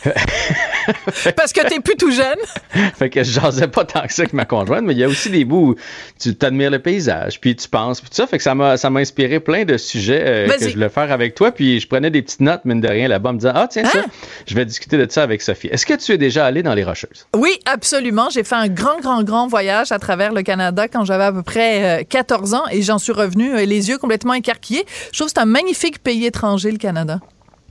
Parce 1.36 1.52
que 1.52 1.66
t'es 1.68 1.80
plus 1.80 1.96
tout 1.96 2.10
jeune. 2.10 2.38
fait 2.94 3.10
que 3.10 3.22
je 3.22 3.40
jasais 3.40 3.68
pas 3.68 3.84
tant 3.84 4.02
que 4.02 4.12
ça 4.12 4.22
avec 4.22 4.32
ma 4.32 4.44
conjointe, 4.44 4.84
mais 4.84 4.92
il 4.92 4.98
y 4.98 5.04
a 5.04 5.08
aussi 5.08 5.30
des 5.30 5.44
bouts 5.44 5.72
où 5.72 5.76
tu 6.18 6.34
t'admires 6.34 6.70
le 6.70 6.78
paysage, 6.78 7.40
puis 7.40 7.54
tu 7.56 7.68
penses, 7.68 8.00
puis 8.00 8.10
tout 8.10 8.16
ça. 8.16 8.26
Fait 8.26 8.38
que 8.38 8.42
ça 8.42 8.54
m'a, 8.54 8.76
ça 8.76 8.90
m'a 8.90 9.00
inspiré 9.00 9.40
plein 9.40 9.64
de 9.64 9.76
sujets 9.76 10.22
euh, 10.24 10.48
que 10.48 10.68
je 10.68 10.74
voulais 10.74 10.88
faire 10.88 11.12
avec 11.12 11.34
toi. 11.34 11.52
Puis 11.52 11.80
je 11.80 11.86
prenais 11.86 12.10
des 12.10 12.22
petites 12.22 12.40
notes, 12.40 12.64
mine 12.64 12.80
de 12.80 12.88
rien, 12.88 13.08
là-bas, 13.08 13.30
en 13.30 13.32
me 13.34 13.38
disant, 13.38 13.52
ah 13.54 13.68
tiens, 13.70 13.84
ça, 13.84 14.00
hein? 14.00 14.04
je 14.46 14.54
vais 14.54 14.64
discuter 14.64 14.98
de 14.98 15.10
ça 15.10 15.22
avec 15.22 15.42
Sophie. 15.42 15.68
Est-ce 15.68 15.86
que 15.86 15.91
tu 15.96 16.12
es 16.12 16.18
déjà 16.18 16.46
allé 16.46 16.62
dans 16.62 16.74
les 16.74 16.84
Rocheuses? 16.84 17.26
Oui, 17.36 17.50
absolument. 17.66 18.28
J'ai 18.30 18.44
fait 18.44 18.54
un 18.54 18.68
grand, 18.68 19.00
grand, 19.00 19.22
grand 19.22 19.46
voyage 19.46 19.92
à 19.92 19.98
travers 19.98 20.32
le 20.32 20.42
Canada 20.42 20.88
quand 20.88 21.04
j'avais 21.04 21.24
à 21.24 21.32
peu 21.32 21.42
près 21.42 22.06
14 22.08 22.54
euh, 22.54 22.56
ans 22.56 22.62
et 22.70 22.82
j'en 22.82 22.98
suis 22.98 23.12
revenu 23.12 23.54
euh, 23.54 23.64
les 23.64 23.88
yeux 23.88 23.98
complètement 23.98 24.34
écarquillés. 24.34 24.84
Je 25.12 25.18
trouve 25.18 25.28
que 25.28 25.32
c'est 25.34 25.42
un 25.42 25.46
magnifique 25.46 26.02
pays 26.02 26.26
étranger, 26.26 26.70
le 26.70 26.78
Canada. 26.78 27.20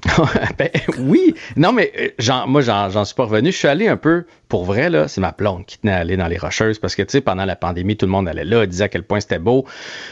ben, 0.57 0.69
oui, 0.99 1.35
non, 1.55 1.71
mais 1.71 1.91
euh, 2.19 2.45
moi, 2.47 2.61
j'en 2.61 3.05
suis 3.05 3.15
pas 3.15 3.25
revenu. 3.25 3.51
Je 3.51 3.57
suis 3.57 3.67
allé 3.67 3.87
un 3.87 3.97
peu 3.97 4.25
pour 4.51 4.65
vrai, 4.65 4.89
là, 4.89 5.07
c'est 5.07 5.21
ma 5.21 5.31
blonde 5.31 5.65
qui 5.65 5.77
tenait 5.77 5.93
à 5.93 5.99
aller 5.99 6.17
dans 6.17 6.27
les 6.27 6.37
Rocheuses 6.37 6.77
parce 6.77 6.93
que, 6.93 7.03
tu 7.03 7.11
sais, 7.11 7.21
pendant 7.21 7.45
la 7.45 7.55
pandémie, 7.55 7.95
tout 7.95 8.05
le 8.05 8.11
monde 8.11 8.27
allait 8.27 8.43
là, 8.43 8.65
disait 8.65 8.83
à 8.83 8.89
quel 8.89 9.03
point 9.03 9.21
c'était 9.21 9.39
beau. 9.39 9.63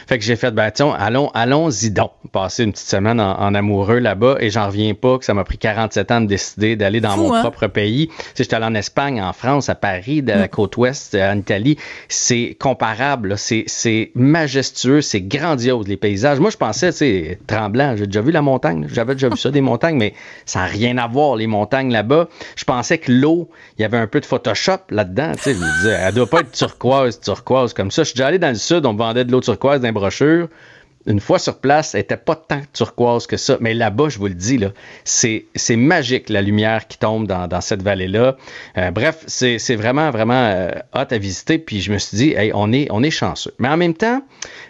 Fait 0.06 0.18
que 0.18 0.24
j'ai 0.24 0.34
fait, 0.34 0.50
ben, 0.50 0.70
tiens, 0.70 0.96
allons, 0.98 1.28
allons-y 1.34 1.90
donc. 1.90 2.12
Passer 2.32 2.64
une 2.64 2.72
petite 2.72 2.88
semaine 2.88 3.20
en, 3.20 3.54
amoureux 3.54 3.98
là-bas 3.98 4.36
et 4.40 4.48
j'en 4.48 4.68
reviens 4.68 4.94
pas 4.94 5.18
que 5.18 5.26
ça 5.26 5.34
m'a 5.34 5.44
pris 5.44 5.58
47 5.58 6.10
ans 6.10 6.20
de 6.22 6.26
décider 6.26 6.74
d'aller 6.74 7.02
dans 7.02 7.18
mon 7.18 7.34
hein? 7.34 7.40
propre 7.42 7.66
pays. 7.66 8.08
Tu 8.08 8.14
sais, 8.16 8.44
j'étais 8.44 8.56
allé 8.56 8.64
en 8.64 8.74
Espagne, 8.74 9.20
en 9.20 9.34
France, 9.34 9.68
à 9.68 9.74
Paris, 9.74 10.22
de 10.22 10.32
la 10.32 10.46
mm. 10.46 10.48
côte 10.48 10.74
ouest, 10.78 11.14
en 11.14 11.36
Italie. 11.36 11.76
C'est 12.08 12.56
comparable, 12.58 13.36
c'est 13.36 14.10
majestueux, 14.14 15.02
c'est 15.02 15.20
grandiose, 15.20 15.86
les 15.86 15.98
paysages. 15.98 16.40
Moi, 16.40 16.48
je 16.48 16.56
pensais, 16.56 16.92
tu 16.92 16.98
sais, 16.98 17.38
tremblant, 17.46 17.94
j'ai 17.94 18.06
déjà 18.06 18.22
vu 18.22 18.32
la 18.32 18.40
montagne, 18.40 18.86
j'avais 18.90 19.12
déjà 19.12 19.28
vu 19.28 19.36
ça, 19.36 19.50
des 19.50 19.60
montagnes, 19.60 19.98
mais 19.98 20.14
ça 20.46 20.60
n'a 20.60 20.64
rien 20.64 20.96
à 20.96 21.06
voir, 21.08 21.36
les 21.36 21.46
montagnes 21.46 21.92
là-bas. 21.92 22.28
Je 22.56 22.64
pensais 22.64 22.96
que 22.96 23.12
l'eau, 23.12 23.50
il 23.78 23.82
y 23.82 23.84
avait 23.84 23.98
un 23.98 24.06
peu 24.06 24.18
de 24.20 24.29
Photoshop 24.30 24.78
là-dedans. 24.90 25.32
Tu 25.34 25.42
sais, 25.42 25.54
je 25.54 25.58
me 25.58 25.78
disais, 25.78 25.98
elle 26.00 26.14
doit 26.14 26.28
pas 26.28 26.40
être 26.40 26.52
turquoise, 26.52 27.18
turquoise 27.18 27.74
comme 27.74 27.90
ça. 27.90 28.04
Je 28.04 28.10
suis 28.10 28.14
déjà 28.14 28.28
allé 28.28 28.38
dans 28.38 28.50
le 28.50 28.54
sud, 28.54 28.86
on 28.86 28.94
vendait 28.94 29.24
de 29.24 29.32
l'eau 29.32 29.40
turquoise 29.40 29.80
dans 29.80 29.88
les 29.88 29.92
brochures 29.92 30.48
une 31.06 31.20
fois 31.20 31.38
sur 31.38 31.58
place, 31.58 31.94
elle 31.94 32.02
était 32.02 32.16
pas 32.16 32.36
tant 32.36 32.60
turquoise 32.72 33.26
que 33.26 33.36
ça. 33.36 33.56
Mais 33.60 33.72
là-bas, 33.72 34.10
je 34.10 34.18
vous 34.18 34.26
le 34.26 34.34
dis, 34.34 34.58
là, 34.58 34.72
c'est, 35.04 35.46
c'est 35.54 35.76
magique 35.76 36.28
la 36.28 36.42
lumière 36.42 36.86
qui 36.88 36.98
tombe 36.98 37.26
dans, 37.26 37.48
dans 37.48 37.62
cette 37.62 37.82
vallée-là. 37.82 38.36
Euh, 38.76 38.90
bref, 38.90 39.24
c'est, 39.26 39.58
c'est 39.58 39.76
vraiment, 39.76 40.10
vraiment 40.10 40.34
euh, 40.34 40.70
hot 40.94 41.06
à 41.10 41.18
visiter. 41.18 41.58
Puis 41.58 41.80
je 41.80 41.90
me 41.92 41.98
suis 41.98 42.16
dit, 42.16 42.34
hey, 42.34 42.52
on 42.54 42.70
est, 42.72 42.88
on 42.90 43.02
est 43.02 43.10
chanceux. 43.10 43.54
Mais 43.58 43.68
en 43.68 43.78
même 43.78 43.94
temps, 43.94 44.22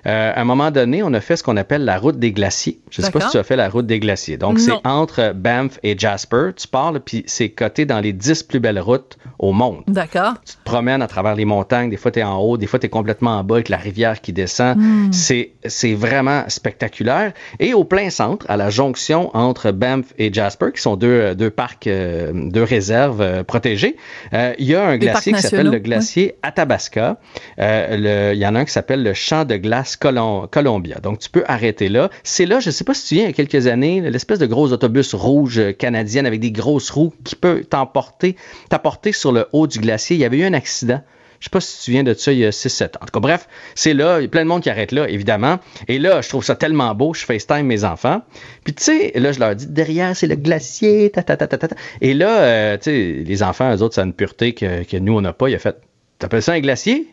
euh, 0.06 0.32
à 0.34 0.40
un 0.40 0.44
moment 0.44 0.70
donné, 0.70 1.02
on 1.02 1.12
a 1.14 1.20
fait 1.20 1.36
ce 1.36 1.42
qu'on 1.42 1.56
appelle 1.56 1.84
la 1.84 1.98
route 1.98 2.18
des 2.18 2.30
glaciers. 2.30 2.80
Je 2.90 3.02
sais 3.02 3.10
pas 3.10 3.20
si 3.22 3.30
tu 3.30 3.38
as 3.38 3.42
fait 3.42 3.56
la 3.56 3.68
route 3.68 3.86
des 3.86 3.98
glaciers. 3.98 4.36
Donc, 4.36 4.60
c'est 4.60 4.72
entre 4.84 5.32
Banff 5.34 5.80
et 5.82 5.98
Jasper. 5.98 6.50
Tu 6.56 6.68
parles, 6.68 7.00
puis 7.00 7.24
c'est 7.26 7.48
coté 7.48 7.86
dans 7.86 8.00
les 8.00 8.12
10 8.12 8.44
plus 8.44 8.60
belles 8.60 8.80
routes 8.80 9.18
au 9.38 9.52
monde. 9.52 9.82
D'accord. 9.88 10.34
Tu 10.46 10.54
te 10.54 10.62
promènes 10.64 11.02
à 11.02 11.08
travers 11.08 11.34
les 11.34 11.44
montagnes. 11.44 11.90
Des 11.90 11.96
fois, 11.96 12.12
tu 12.12 12.20
es 12.20 12.22
en 12.22 12.38
haut. 12.38 12.56
Des 12.56 12.66
fois, 12.66 12.78
tu 12.78 12.86
es 12.86 12.88
complètement 12.88 13.38
en 13.38 13.44
bas 13.44 13.56
avec 13.56 13.68
la 13.68 13.78
rivière 13.78 14.20
qui 14.20 14.32
descend. 14.32 14.78
Hmm. 14.78 15.12
C'est, 15.12 15.52
c'est 15.66 15.94
vraiment 16.30 16.48
spectaculaire. 16.48 17.32
Et 17.58 17.74
au 17.74 17.84
plein 17.84 18.10
centre, 18.10 18.46
à 18.48 18.56
la 18.56 18.70
jonction 18.70 19.34
entre 19.34 19.72
Banff 19.72 20.06
et 20.18 20.32
Jasper, 20.32 20.66
qui 20.74 20.80
sont 20.80 20.96
deux, 20.96 21.08
euh, 21.08 21.34
deux 21.34 21.50
parcs, 21.50 21.86
euh, 21.86 22.32
deux 22.34 22.62
réserves 22.62 23.20
euh, 23.20 23.44
protégées, 23.44 23.96
il 24.32 24.66
y 24.66 24.74
a 24.74 24.86
un 24.86 24.98
glacier 24.98 25.32
qui 25.32 25.40
s'appelle 25.40 25.70
le 25.70 25.78
glacier 25.78 26.36
Athabasca. 26.42 27.18
il 27.58 28.36
y 28.36 28.46
en 28.46 28.54
a 28.54 28.60
un 28.60 28.64
qui 28.64 28.72
s'appelle 28.72 29.02
le 29.02 29.14
champ 29.14 29.44
de 29.44 29.56
glace 29.56 29.96
Columbia. 29.96 30.98
Donc, 31.02 31.18
tu 31.18 31.30
peux 31.30 31.44
arrêter 31.46 31.88
là. 31.88 32.10
C'est 32.22 32.46
là, 32.46 32.60
je 32.60 32.68
ne 32.68 32.72
sais 32.72 32.84
pas 32.84 32.94
si 32.94 33.08
tu 33.08 33.14
viens 33.14 33.24
il 33.24 33.28
y 33.28 33.30
a 33.30 33.32
quelques 33.32 33.66
années, 33.66 34.00
l'espèce 34.00 34.38
de 34.38 34.46
gros 34.46 34.72
autobus 34.72 35.14
rouge 35.14 35.60
canadien 35.78 36.24
avec 36.24 36.40
des 36.40 36.52
grosses 36.52 36.90
roues 36.90 37.12
qui 37.24 37.36
peut 37.36 37.64
t'emporter, 37.68 38.36
t'apporter 38.68 39.12
sur 39.12 39.32
le 39.32 39.46
haut 39.52 39.66
du 39.66 39.78
glacier. 39.78 40.16
Il 40.16 40.20
y 40.20 40.24
avait 40.24 40.38
eu 40.38 40.44
un 40.44 40.54
accident 40.54 41.00
je 41.40 41.46
sais 41.46 41.50
pas 41.50 41.60
si 41.60 41.72
tu 41.72 41.78
te 41.78 41.84
souviens 41.84 42.02
de 42.02 42.12
ça 42.12 42.32
il 42.32 42.38
y 42.38 42.44
a 42.44 42.50
6-7 42.50 42.84
ans. 42.84 42.88
En 43.00 43.06
tout 43.06 43.12
cas, 43.12 43.20
bref, 43.20 43.48
c'est 43.74 43.94
là. 43.94 44.20
Il 44.20 44.24
y 44.24 44.26
a 44.26 44.28
plein 44.28 44.42
de 44.42 44.48
monde 44.48 44.62
qui 44.62 44.68
arrête 44.68 44.92
là, 44.92 45.08
évidemment. 45.08 45.58
Et 45.88 45.98
là, 45.98 46.20
je 46.20 46.28
trouve 46.28 46.44
ça 46.44 46.54
tellement 46.54 46.94
beau. 46.94 47.14
Je 47.14 47.24
FaceTime 47.24 47.64
mes 47.64 47.84
enfants. 47.84 48.20
Puis, 48.62 48.74
tu 48.74 48.84
sais, 48.84 49.12
là, 49.14 49.32
je 49.32 49.40
leur 49.40 49.56
dis, 49.56 49.66
derrière, 49.66 50.14
c'est 50.14 50.26
le 50.26 50.36
glacier. 50.36 51.10
Ta, 51.10 51.22
ta, 51.22 51.38
ta, 51.38 51.46
ta, 51.46 51.56
ta. 51.56 51.76
Et 52.02 52.12
là, 52.12 52.40
euh, 52.40 52.76
tu 52.76 52.84
sais, 52.84 53.24
les 53.24 53.42
enfants, 53.42 53.74
eux 53.74 53.82
autres, 53.82 53.94
ça 53.94 54.02
a 54.02 54.04
une 54.04 54.12
pureté 54.12 54.52
que, 54.52 54.84
que 54.84 54.98
nous, 54.98 55.16
on 55.16 55.22
n'a 55.22 55.32
pas. 55.32 55.48
Il 55.48 55.54
a 55.54 55.58
fait, 55.58 55.76
t'appelles 56.18 56.42
ça 56.42 56.52
un 56.52 56.60
glacier? 56.60 57.06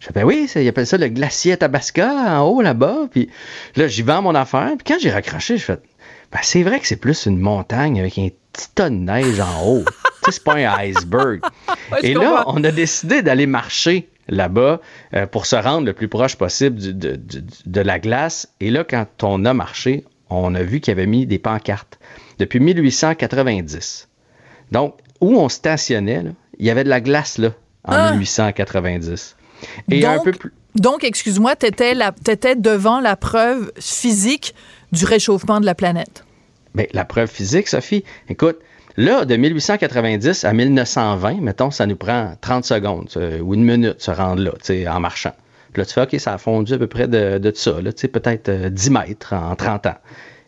Je 0.00 0.06
fais, 0.06 0.14
ben 0.14 0.24
oui, 0.24 0.50
ils 0.56 0.66
appellent 0.66 0.86
ça 0.86 0.96
le 0.96 1.08
glacier 1.08 1.58
Tabasca, 1.58 2.40
en 2.40 2.48
haut, 2.48 2.62
là-bas. 2.62 3.08
Puis 3.10 3.28
là, 3.76 3.86
j'y 3.86 4.00
vends 4.00 4.22
mon 4.22 4.34
affaire. 4.34 4.70
Puis 4.78 4.84
quand 4.86 4.98
j'ai 4.98 5.10
raccroché, 5.10 5.58
je 5.58 5.64
fais, 5.64 5.78
ben 6.32 6.38
c'est 6.42 6.62
vrai 6.62 6.80
que 6.80 6.86
c'est 6.86 6.96
plus 6.96 7.26
une 7.26 7.38
montagne 7.38 7.98
avec 7.98 8.18
un 8.18 8.28
petit 8.52 8.68
tas 8.74 8.90
de 8.90 8.94
neige 8.94 9.40
en 9.40 9.66
haut 9.66 9.84
c'est 10.28 10.44
pas 10.44 10.54
un 10.54 10.78
iceberg. 10.78 11.40
Et 12.02 12.14
là, 12.14 12.44
on 12.46 12.62
a 12.64 12.70
décidé 12.70 13.22
d'aller 13.22 13.46
marcher 13.46 14.08
là-bas 14.28 14.80
euh, 15.14 15.26
pour 15.26 15.46
se 15.46 15.56
rendre 15.56 15.86
le 15.86 15.92
plus 15.92 16.08
proche 16.08 16.36
possible 16.36 16.78
de, 16.78 17.80
la 17.80 17.98
glace. 17.98 18.48
Et 18.60 18.70
là, 18.70 18.84
quand 18.84 19.06
on 19.22 19.44
a 19.44 19.54
marché, 19.54 20.04
on 20.28 20.54
a 20.54 20.62
vu 20.62 20.80
qu'il 20.80 20.92
y 20.92 20.96
avait 20.96 21.06
mis 21.06 21.26
des 21.26 21.38
pancartes 21.38 21.98
depuis 22.38 22.60
1890. 22.60 24.08
Donc, 24.72 24.96
où 25.20 25.38
on 25.38 25.48
stationnait, 25.48 26.24
il 26.58 26.66
y 26.66 26.70
avait 26.70 26.84
de 26.84 26.88
la 26.88 27.00
glace 27.00 27.38
là 27.38 27.50
en 27.84 28.12
1890. 28.12 29.36
Ah! 29.36 29.66
Et 29.90 30.06
un 30.06 30.20
peu 30.20 30.32
plus. 30.32 30.52
Donc, 30.76 31.02
excuse-moi, 31.02 31.56
tu 31.56 31.66
étais, 31.66 32.54
devant 32.54 33.00
la 33.00 33.16
preuve 33.16 33.72
physique 33.80 34.54
du 34.92 35.04
réchauffement 35.04 35.60
de 35.60 35.66
la 35.66 35.74
planète. 35.74 36.24
Bien, 36.74 36.86
la 36.92 37.04
preuve 37.04 37.28
physique, 37.28 37.68
Sophie, 37.68 38.04
écoute, 38.28 38.58
là, 38.96 39.24
de 39.24 39.36
1890 39.36 40.44
à 40.44 40.52
1920, 40.52 41.40
mettons, 41.40 41.70
ça 41.70 41.86
nous 41.86 41.96
prend 41.96 42.34
30 42.40 42.64
secondes 42.64 43.08
ou 43.42 43.54
une 43.54 43.64
minute 43.64 44.00
se 44.00 44.10
rendre 44.10 44.42
là, 44.42 44.94
en 44.94 45.00
marchant. 45.00 45.32
Puis 45.72 45.80
là, 45.80 45.86
tu 45.86 45.94
fais, 45.94 46.02
OK, 46.02 46.16
ça 46.18 46.34
a 46.34 46.38
fondu 46.38 46.74
à 46.74 46.78
peu 46.78 46.86
près 46.86 47.06
de, 47.06 47.38
de 47.38 47.52
ça, 47.54 47.72
peut-être 47.72 48.50
10 48.50 48.88
euh, 48.88 48.92
mètres 48.92 49.34
en 49.34 49.54
30 49.54 49.86
ans. 49.86 49.98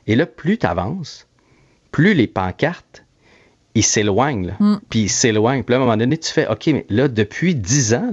Et 0.06 0.16
là, 0.16 0.26
plus 0.26 0.58
tu 0.58 0.66
avances, 0.66 1.28
plus 1.92 2.14
les 2.14 2.26
pancartes, 2.26 3.04
ils 3.74 3.84
s'éloignent, 3.84 4.54
mm. 4.58 4.76
puis 4.90 5.00
ils 5.02 5.08
s'éloignent. 5.08 5.62
Puis 5.62 5.72
là, 5.72 5.78
à 5.78 5.82
un 5.82 5.84
moment 5.84 5.96
donné, 5.96 6.18
tu 6.18 6.30
fais, 6.30 6.48
OK, 6.48 6.66
mais 6.66 6.86
là, 6.90 7.08
depuis 7.08 7.54
10 7.54 7.94
ans, 7.94 8.12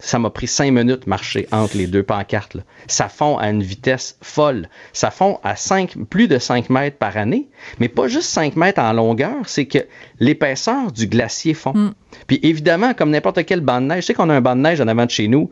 ça 0.00 0.18
m'a 0.18 0.30
pris 0.30 0.46
cinq 0.46 0.72
minutes 0.72 1.06
marcher 1.06 1.46
entre 1.52 1.76
les 1.76 1.86
deux 1.86 2.02
pancartes. 2.02 2.56
Ça 2.86 3.08
fond 3.08 3.38
à 3.38 3.48
une 3.50 3.62
vitesse 3.62 4.18
folle. 4.22 4.68
Ça 4.92 5.10
fond 5.10 5.38
à 5.44 5.56
5, 5.56 5.96
plus 6.08 6.26
de 6.26 6.38
5 6.38 6.70
mètres 6.70 6.96
par 6.96 7.16
année, 7.16 7.48
mais 7.78 7.88
pas 7.88 8.08
juste 8.08 8.30
5 8.30 8.56
mètres 8.56 8.80
en 8.80 8.92
longueur, 8.92 9.36
c'est 9.46 9.66
que 9.66 9.78
l'épaisseur 10.18 10.90
du 10.90 11.06
glacier 11.06 11.54
fond. 11.54 11.74
Mm. 11.74 11.94
Puis 12.26 12.40
évidemment, 12.42 12.94
comme 12.94 13.10
n'importe 13.10 13.44
quel 13.44 13.60
banc 13.60 13.80
de 13.80 13.86
neige, 13.86 14.02
je 14.02 14.06
sais 14.08 14.14
qu'on 14.14 14.30
a 14.30 14.34
un 14.34 14.40
banc 14.40 14.56
de 14.56 14.62
neige 14.62 14.80
en 14.80 14.88
avant 14.88 15.06
de 15.06 15.10
chez 15.10 15.28
nous, 15.28 15.50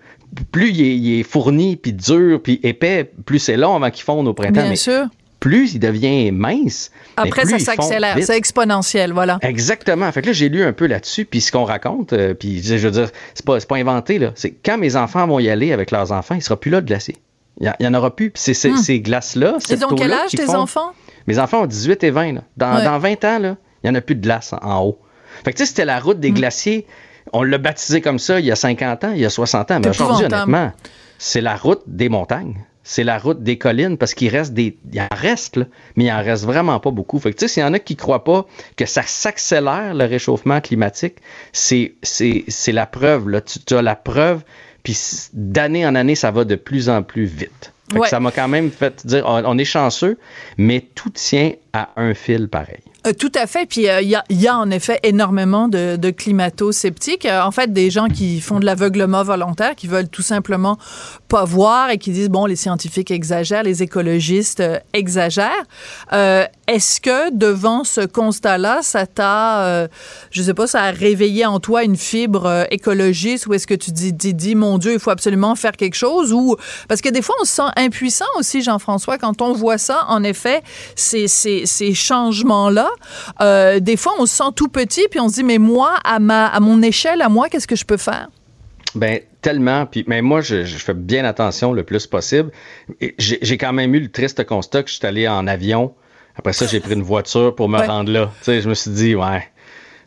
plus 0.51 0.71
il 0.71 1.21
est, 1.21 1.23
fourni, 1.23 1.77
puis 1.77 1.93
dur, 1.93 2.41
puis 2.43 2.59
épais, 2.63 3.11
plus 3.25 3.39
c'est 3.39 3.57
long 3.57 3.77
avant 3.77 3.91
qu'il 3.91 4.05
fonde 4.05 4.27
au 4.27 4.35
printemps. 4.35 4.63
Bien 4.63 4.77
sûr 4.77 5.09
plus 5.41 5.75
il 5.75 5.79
devient 5.79 6.31
mince. 6.33 6.91
Après, 7.17 7.47
ça 7.47 7.59
s'accélère, 7.59 8.17
c'est 8.21 8.37
exponentiel, 8.37 9.13
voilà. 9.13 9.39
Exactement. 9.43 10.11
Fait 10.13 10.23
que 10.23 10.27
là, 10.27 10.33
j'ai 10.33 10.49
lu 10.49 10.63
un 10.63 10.73
peu 10.73 10.87
là-dessus, 10.87 11.25
puis 11.25 11.41
ce 11.41 11.53
qu'on 11.53 11.65
raconte, 11.65 12.13
euh, 12.13 12.35
puis 12.35 12.63
je 12.63 12.77
veux 12.77 12.91
dire, 12.91 13.11
c'est 13.35 13.45
pas, 13.45 13.59
pas 13.61 13.77
inventé, 13.77 14.19
là. 14.19 14.33
C'est 14.35 14.51
quand 14.51 14.79
mes 14.79 14.97
enfants 14.97 15.27
vont 15.27 15.39
y 15.39 15.49
aller 15.49 15.73
avec 15.73 15.91
leurs 15.91 16.13
enfants, 16.13 16.35
il 16.35 16.43
sera 16.43 16.59
plus 16.59 16.71
là 16.71 16.81
de 16.81 16.87
glacier. 16.87 17.17
Il 17.61 17.73
n'y 17.81 17.87
en 17.87 17.95
aura 17.95 18.15
plus. 18.15 18.31
Puis 18.31 18.55
c'est, 18.55 18.71
hmm. 18.71 18.77
ces 18.77 19.01
glaces-là, 19.01 19.59
Ils 19.69 19.85
ont 19.85 19.89
quel 19.95 20.13
âge, 20.13 20.31
tes 20.31 20.51
enfants? 20.51 20.93
Mes 21.27 21.39
enfants 21.39 21.63
ont 21.63 21.67
18 21.67 22.05
et 22.05 22.11
20. 22.11 22.33
Là. 22.35 22.41
Dans, 22.57 22.85
dans 22.85 22.99
20 22.99 23.25
ans, 23.25 23.39
il 23.43 23.57
n'y 23.85 23.91
en 23.91 23.95
a 23.95 24.01
plus 24.01 24.15
de 24.15 24.21
glace 24.21 24.55
en, 24.61 24.83
haut. 24.83 24.99
Fait 25.45 25.53
que 25.53 25.59
tu 25.59 25.65
sais, 25.65 25.69
c'était 25.69 25.85
la 25.85 25.99
route 25.99 26.21
des 26.21 26.31
hmm. 26.31 26.35
glaciers. 26.35 26.87
On 27.33 27.43
l'a 27.43 27.59
baptisé 27.59 28.01
comme 28.01 28.19
ça 28.19 28.41
il 28.41 28.47
y 28.47 28.53
a 28.53 28.57
50 28.57 29.05
ans, 29.05 29.13
il 29.13 29.21
y 29.21 29.27
a 29.27 29.31
60 29.31 29.71
ans. 29.71 29.81
Mais 29.81 29.89
aujourd'hui, 29.89 30.27
honnêtement, 30.27 30.73
c'est 31.19 31.41
la 31.41 31.57
route 31.57 31.83
des 31.87 32.09
montagnes 32.09 32.65
c'est 32.89 33.05
la 33.05 33.19
route 33.19 33.43
des 33.43 33.59
collines 33.59 33.99
parce 33.99 34.15
qu'il 34.15 34.31
reste 34.35 34.55
des. 34.55 34.79
Il 34.95 34.99
en 34.99 35.09
reste, 35.11 35.57
là, 35.57 35.67
mais 35.95 36.05
il 36.05 36.11
en 36.11 36.23
reste 36.23 36.47
vraiment 36.47 36.81
pas 36.81 36.91
beaucoup. 36.91 37.19
Fait 37.19 37.33
que, 37.33 37.37
tu 37.37 37.47
sais, 37.47 37.53
s'il 37.53 37.63
y 37.63 37.67
en 37.67 37.75
a 37.75 37.79
qui 37.79 37.97
croient 37.97 38.25
pas 38.25 38.47
que 38.77 38.87
ça 38.87 39.03
s'accélère 39.03 39.93
le 39.93 40.07
réchauffement 40.07 40.63
climatique, 40.63 41.17
c'est, 41.53 41.97
c'est, 42.03 42.45
c'est 42.49 42.73
la 42.73 42.87
preuve, 42.87 43.29
là. 43.29 43.43
Tu, 43.43 43.75
as 43.75 43.83
la 43.83 43.95
preuve, 43.95 44.43
puis 44.85 44.99
d'année 45.35 45.87
en 45.87 45.95
année, 45.97 46.15
ça 46.15 46.31
va 46.31 46.47
de 46.47 46.55
plus 46.55 46.89
en 46.89 47.03
plus 47.03 47.27
vite. 47.27 47.75
ça 48.07 48.21
m'a 48.21 48.31
quand 48.31 48.49
même 48.49 48.71
fait 48.71 49.05
dire, 49.07 49.25
on 49.27 49.59
est 49.59 49.67
chanceux, 49.67 50.17
mais 50.57 50.81
tout 50.95 51.11
tient 51.11 51.53
à 51.75 51.91
un 51.97 52.15
fil 52.15 52.49
pareil. 52.49 52.81
Euh, 53.07 53.13
tout 53.13 53.33
à 53.35 53.47
fait. 53.47 53.67
Puis 53.67 53.89
euh, 53.89 54.01
il 54.01 54.09
y, 54.09 54.49
a, 54.49 54.57
en 54.57 54.71
effet 54.71 54.99
énormément 55.03 55.69
de, 55.69 55.97
de 55.97 56.11
climato-sceptiques. 56.11 57.27
Euh, 57.27 57.43
en 57.43 57.51
fait, 57.51 57.73
des 57.73 57.91
gens 57.91 58.09
qui 58.09 58.41
font 58.41 58.59
de 58.59 58.65
l'aveuglement 58.65 59.23
volontaire, 59.23 59.75
qui 59.77 59.87
veulent 59.87 60.09
tout 60.09 60.23
simplement 60.23 60.79
pas 61.29 61.45
voir 61.45 61.91
et 61.91 61.99
qui 61.99 62.11
disent 62.11 62.29
bon, 62.29 62.47
les 62.47 62.57
scientifiques 62.57 63.11
exagèrent, 63.11 63.63
les 63.63 63.83
écologistes 63.83 64.63
exagèrent. 64.93 65.65
Est-ce 66.69 67.01
que 67.01 67.35
devant 67.35 67.83
ce 67.83 68.03
constat-là, 68.03 68.81
ça 68.83 69.07
t'a, 69.07 69.89
je 70.31 70.43
sais 70.43 70.55
pas, 70.55 70.67
ça 70.67 70.83
a 70.83 70.91
réveillé 70.91 71.47
en 71.47 71.61
toi 71.61 71.83
une 71.83 71.97
fibre 71.97 72.67
écologiste 72.71 73.47
ou 73.47 73.55
est-ce 73.55 73.67
que 73.67 73.75
tu 73.75 73.91
dis, 73.91 74.13
dis, 74.13 74.35
dis, 74.35 74.55
mon 74.55 74.79
Dieu, 74.79 74.93
il 74.93 75.01
faut 75.01 75.11
absolument 75.11 75.55
faire 75.55 75.73
quelque 75.73 75.97
chose 75.97 76.33
ou 76.33 76.57
parce 76.89 77.01
que 77.01 77.09
des 77.09 77.23
fois 77.23 77.35
on 77.41 77.45
se 77.45 77.53
sent 77.53 77.71
impuissant 77.77 78.27
aussi, 78.39 78.63
Jean-François, 78.63 79.19
quand 79.19 79.43
on 79.43 79.53
voit 79.53 79.79
ça. 79.79 80.05
En 80.09 80.23
effet, 80.23 80.63
ces, 80.95 81.27
ces, 81.27 81.67
ces 81.67 81.95
changements-là 81.95 82.89
euh, 83.41 83.81
des 83.81 83.97
fois, 83.97 84.15
on 84.19 84.27
se 84.27 84.37
sent 84.37 84.51
tout 84.55 84.69
petit, 84.69 85.07
puis 85.11 85.21
on 85.21 85.29
se 85.29 85.35
dit, 85.35 85.45
mais 85.45 85.59
moi, 85.59 85.95
à, 86.05 86.19
ma, 86.19 86.47
à 86.47 86.61
mon 86.61 86.83
échelle, 86.83 87.23
à 87.23 87.29
moi, 87.29 87.49
qu'est-ce 87.49 87.67
que 87.67 87.77
je 87.77 87.85
peux 87.85 87.97
faire? 87.97 88.29
Ben 88.95 89.21
tellement. 89.43 89.87
Puis, 89.87 90.05
mais 90.07 90.23
moi, 90.23 90.41
je, 90.41 90.65
fais 90.65 90.95
bien 90.95 91.25
attention 91.25 91.73
le 91.73 91.85
plus 91.85 92.07
possible. 92.07 92.51
J'ai 93.19 93.59
quand 93.59 93.73
même 93.73 93.95
eu 93.95 94.01
le 94.01 94.11
triste 94.11 94.45
constat 94.45 94.83
que 94.83 94.91
je 94.91 94.97
suis 94.97 95.07
allé 95.07 95.29
en 95.29 95.47
avion. 95.47 95.95
Après 96.39 96.53
ça, 96.53 96.67
j'ai 96.67 96.81
pris 96.81 96.95
une 96.95 97.03
voiture 97.03 97.55
pour 97.55 97.69
me 97.69 97.79
rendre 97.79 98.11
là. 98.13 98.31
Tu 98.39 98.45
sais, 98.45 98.61
je 98.61 98.69
me 98.69 98.75
suis 98.75 98.91
dit, 98.91 99.15
ouais, 99.15 99.43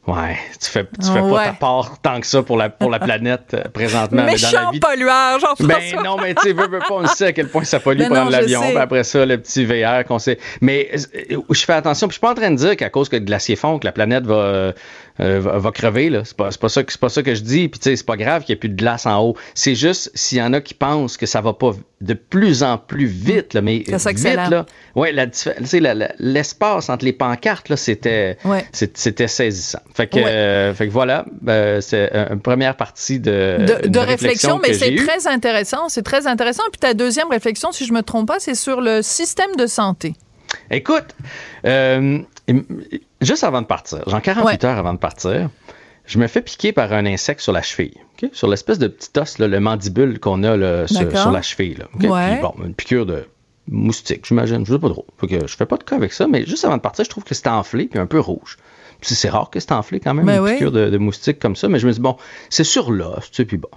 Ouais, 0.08 0.36
tu 0.60 0.67
fais, 0.67 0.84
tu 0.84 1.12
fais 1.12 1.20
pas 1.20 1.46
ta 1.46 1.54
part 1.54 2.00
tant 2.02 2.20
que 2.20 2.26
ça 2.26 2.41
pour 2.41 2.58
la, 2.58 2.72
pour 2.72 2.89
la 2.89 2.98
planète 2.98 3.54
euh, 3.54 3.62
présentement. 3.72 4.24
Méchant 4.24 4.48
mais 4.48 4.58
dans 4.58 4.65
la 4.65 4.72
vie... 4.72 4.80
pollueur, 4.80 5.39
Jean-François. 5.39 5.67
Ben 5.67 6.04
non, 6.04 6.17
mais 6.20 6.34
tu 6.34 6.41
sais, 6.41 6.54
veux, 6.54 6.67
veux 6.67 6.80
pas, 6.80 6.96
on 6.96 7.06
sait 7.06 7.28
à 7.28 7.34
quel 7.34 7.50
point 7.50 7.63
ça 7.63 7.80
pollue 7.80 8.00
ben 8.00 8.10
prendre 8.10 8.32
l'avion. 8.32 8.63
après 8.80 9.04
ça, 9.04 9.28
le 9.28 9.38
petit 9.38 9.63
VR 9.63 10.04
qu'on 10.08 10.17
sait. 10.17 10.39
Mais 10.60 10.89
euh, 10.96 11.38
je 11.52 11.62
fais 11.63 11.74
attention. 11.74 12.08
Puis 12.08 12.13
je 12.13 12.15
suis 12.15 12.22
pas 12.22 12.32
en 12.32 12.34
train 12.34 12.50
de 12.50 12.56
dire 12.56 12.76
qu'à 12.76 12.89
cause 12.89 13.10
que 13.10 13.15
le 13.15 13.22
glacier 13.22 13.56
fond, 13.56 13.78
que 13.78 13.86
la 13.86 13.91
planète 13.91 14.26
va, 14.26 14.74
euh, 15.22 15.46
euh, 15.46 15.60
va, 15.60 15.72
crever. 15.72 16.10
Là. 16.10 16.24
C'est, 16.26 16.36
pas, 16.36 16.50
pas, 16.50 16.70
ça, 16.70 16.82
c'est 16.88 17.00
pas 17.00 17.10
ça 17.10 17.24
que 17.24 17.36
je 17.36 17.42
dis. 17.42 17.68
Puis, 17.70 17.80
tu 17.80 17.90
sais, 17.90 17.96
c'est 17.96 18.06
pas 18.06 18.18
grave 18.18 18.44
qu'il 18.44 18.54
n'y 18.54 18.58
ait 18.58 18.60
plus 18.60 18.70
de 18.70 18.76
glace 18.76 19.06
en 19.06 19.22
haut. 19.22 19.38
C'est 19.54 19.76
juste 19.76 20.12
s'il 20.16 20.40
y 20.40 20.42
en 20.42 20.54
a 20.54 20.62
qui 20.62 20.74
pensent 20.74 21.18
que 21.18 21.26
ça 21.26 21.42
va 21.42 21.54
pas 21.54 21.72
de 22.02 22.14
plus 22.14 22.64
en 22.64 22.78
plus 22.78 23.06
vite, 23.06 23.54
là, 23.54 23.62
mais 23.62 23.84
ça 23.98 24.12
vite, 24.12 24.26
là. 24.26 24.66
Ouais, 24.96 25.12
la, 25.12 25.28
l'espace 26.20 26.90
entre 26.90 27.06
les 27.06 27.14
pancartes, 27.14 27.70
là, 27.70 27.78
c'était, 27.78 28.38
c'était 28.72 29.28
saisissant. 29.28 29.80
Fait 29.94 30.08
que, 30.08 30.18
euh, 30.18 30.74
fait 30.74 30.88
que 30.88 30.92
voilà, 30.92 31.26
ben, 31.42 31.80
c'est 31.82 32.12
une 32.32 32.42
première 32.42 32.76
partie 32.76 33.20
de, 33.20 33.88
de, 33.88 34.00
réflexion, 34.00 34.60
mais 34.62 34.74
c'est 34.74 34.96
très 34.96 35.28
intéressant. 35.28 35.90
C'est 35.90 36.04
très 36.04 36.28
intéressant. 36.28 36.64
Puis 36.72 36.80
ta 36.80 36.94
deuxième 36.94 37.30
réflexion, 37.30 37.72
si 37.72 37.86
je 37.86 37.94
me 37.94 38.02
trompe 38.02 38.28
pas, 38.28 38.40
c'est 38.40 38.56
sur 38.56 38.82
le 38.82 39.02
système 39.02 39.56
de 39.58 39.68
santé. 39.68 40.16
Écoute, 40.70 41.16
euh, 41.66 42.20
juste 43.22 43.44
avant 43.44 43.62
de 43.62 43.68
partir, 43.68 44.08
genre 44.08 44.22
48 44.22 44.64
heures 44.64 44.78
avant 44.78 44.94
de 44.94 45.00
partir, 45.00 45.50
je 46.06 46.20
me 46.20 46.28
fais 46.28 46.42
piquer 46.42 46.72
par 46.72 46.92
un 46.94 47.06
insecte 47.06 47.42
sur 47.42 47.54
la 47.54 47.62
cheville, 47.62 47.98
sur 48.34 48.48
l'espèce 48.48 48.80
de 48.80 48.88
petit 48.88 49.10
os, 49.20 49.40
le 49.40 49.60
mandibule 49.60 50.20
qu'on 50.20 50.44
a 50.44 50.88
sur, 50.88 51.32
la 51.32 51.42
cheville. 51.42 51.84
bon, 52.42 52.54
une 52.66 52.74
piqûre 52.74 53.06
de 53.06 53.26
moustique, 53.68 54.26
j'imagine, 54.26 54.66
je 54.66 54.74
sais 54.74 54.80
pas 54.80 54.90
trop. 54.90 55.06
Fait 55.20 55.28
que 55.28 55.48
je 55.48 55.56
fais 55.56 55.66
pas 55.66 55.78
de 55.78 55.84
cas 55.84 55.96
avec 55.96 56.14
ça, 56.14 56.28
mais 56.28 56.46
juste 56.46 56.66
avant 56.66 56.78
de 56.78 56.82
partir, 56.82 57.06
je 57.06 57.10
trouve 57.10 57.24
que 57.24 57.36
c'est 57.36 57.48
enflé 57.48 57.86
puis 57.86 58.00
un 58.00 58.08
peu 58.08 58.20
rouge. 58.20 58.58
C'est 59.02 59.30
rare 59.30 59.50
que 59.50 59.60
c'est 59.60 59.72
enflé 59.72 60.00
quand 60.00 60.14
même, 60.14 60.26
ben 60.26 60.46
une 60.46 60.54
piqûre 60.54 60.72
de, 60.72 60.98
moustique 60.98 61.40
comme 61.40 61.56
ça, 61.56 61.68
mais 61.68 61.80
je 61.80 61.88
me 61.88 61.92
dis, 61.92 62.00
bon, 62.00 62.18
c'est 62.50 62.64
sur 62.64 62.92
l'os, 62.92 63.32
tu 63.32 63.38
sais, 63.38 63.46
puis 63.46 63.58
bon. 63.58 63.70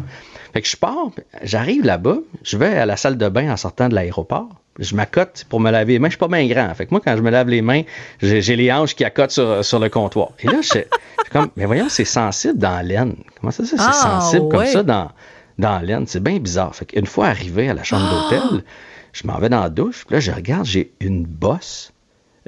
Fait 0.53 0.61
que 0.61 0.69
je 0.69 0.77
pars, 0.77 1.11
j'arrive 1.43 1.85
là-bas, 1.85 2.19
je 2.43 2.59
vais 2.59 2.77
à 2.77 2.87
la 2.87 2.97
salle 2.97 3.17
de 3.17 3.29
bain 3.29 3.51
en 3.51 3.57
sortant 3.57 3.89
de 3.89 3.95
l'aéroport, 3.95 4.51
je 4.79 4.95
m'accote 4.95 5.47
pour 5.49 5.61
me 5.61 5.71
laver 5.71 5.95
les 5.95 5.99
mains. 5.99 6.09
Je 6.09 6.13
suis 6.13 6.19
pas 6.19 6.29
bien 6.29 6.47
grand. 6.47 6.73
Fait 6.75 6.87
que 6.87 6.91
moi, 6.91 7.01
quand 7.05 7.17
je 7.17 7.23
me 7.23 7.31
lave 7.31 7.49
les 7.49 7.63
mains, 7.63 7.83
j'ai 8.21 8.57
les 8.57 8.73
hanches 8.73 8.95
qui 8.95 9.05
accotent 9.05 9.31
sur, 9.31 9.65
sur 9.65 9.79
le 9.79 9.89
comptoir. 9.89 10.31
Et 10.41 10.49
là, 10.49 10.61
je 10.63 10.69
suis 10.69 10.85
comme, 11.31 11.49
mais 11.57 11.65
voyons, 11.65 11.89
c'est 11.89 12.05
sensible 12.05 12.59
dans 12.59 12.85
l'aine. 12.85 13.17
Comment 13.41 13.53
ça, 13.53 13.65
c'est 13.65 13.77
ah, 13.79 13.93
sensible 13.93 14.49
comme 14.49 14.67
ça 14.67 14.83
dans, 14.83 15.11
dans 15.59 15.79
l'aine? 15.79 16.07
C'est 16.07 16.23
bien 16.23 16.39
bizarre. 16.39 16.75
Fait 16.75 16.87
qu'une 16.87 17.07
fois 17.07 17.27
arrivé 17.27 17.69
à 17.69 17.75
la 17.75 17.85
chambre 17.85 18.09
ah! 18.11 18.35
d'hôtel, 18.35 18.65
je 19.13 19.27
m'en 19.27 19.39
vais 19.39 19.49
dans 19.49 19.61
la 19.61 19.71
douche. 19.71 20.05
Puis 20.07 20.15
là, 20.15 20.21
je 20.21 20.33
regarde, 20.33 20.67
j'ai 20.67 20.93
une 21.01 21.25
bosse 21.25 21.93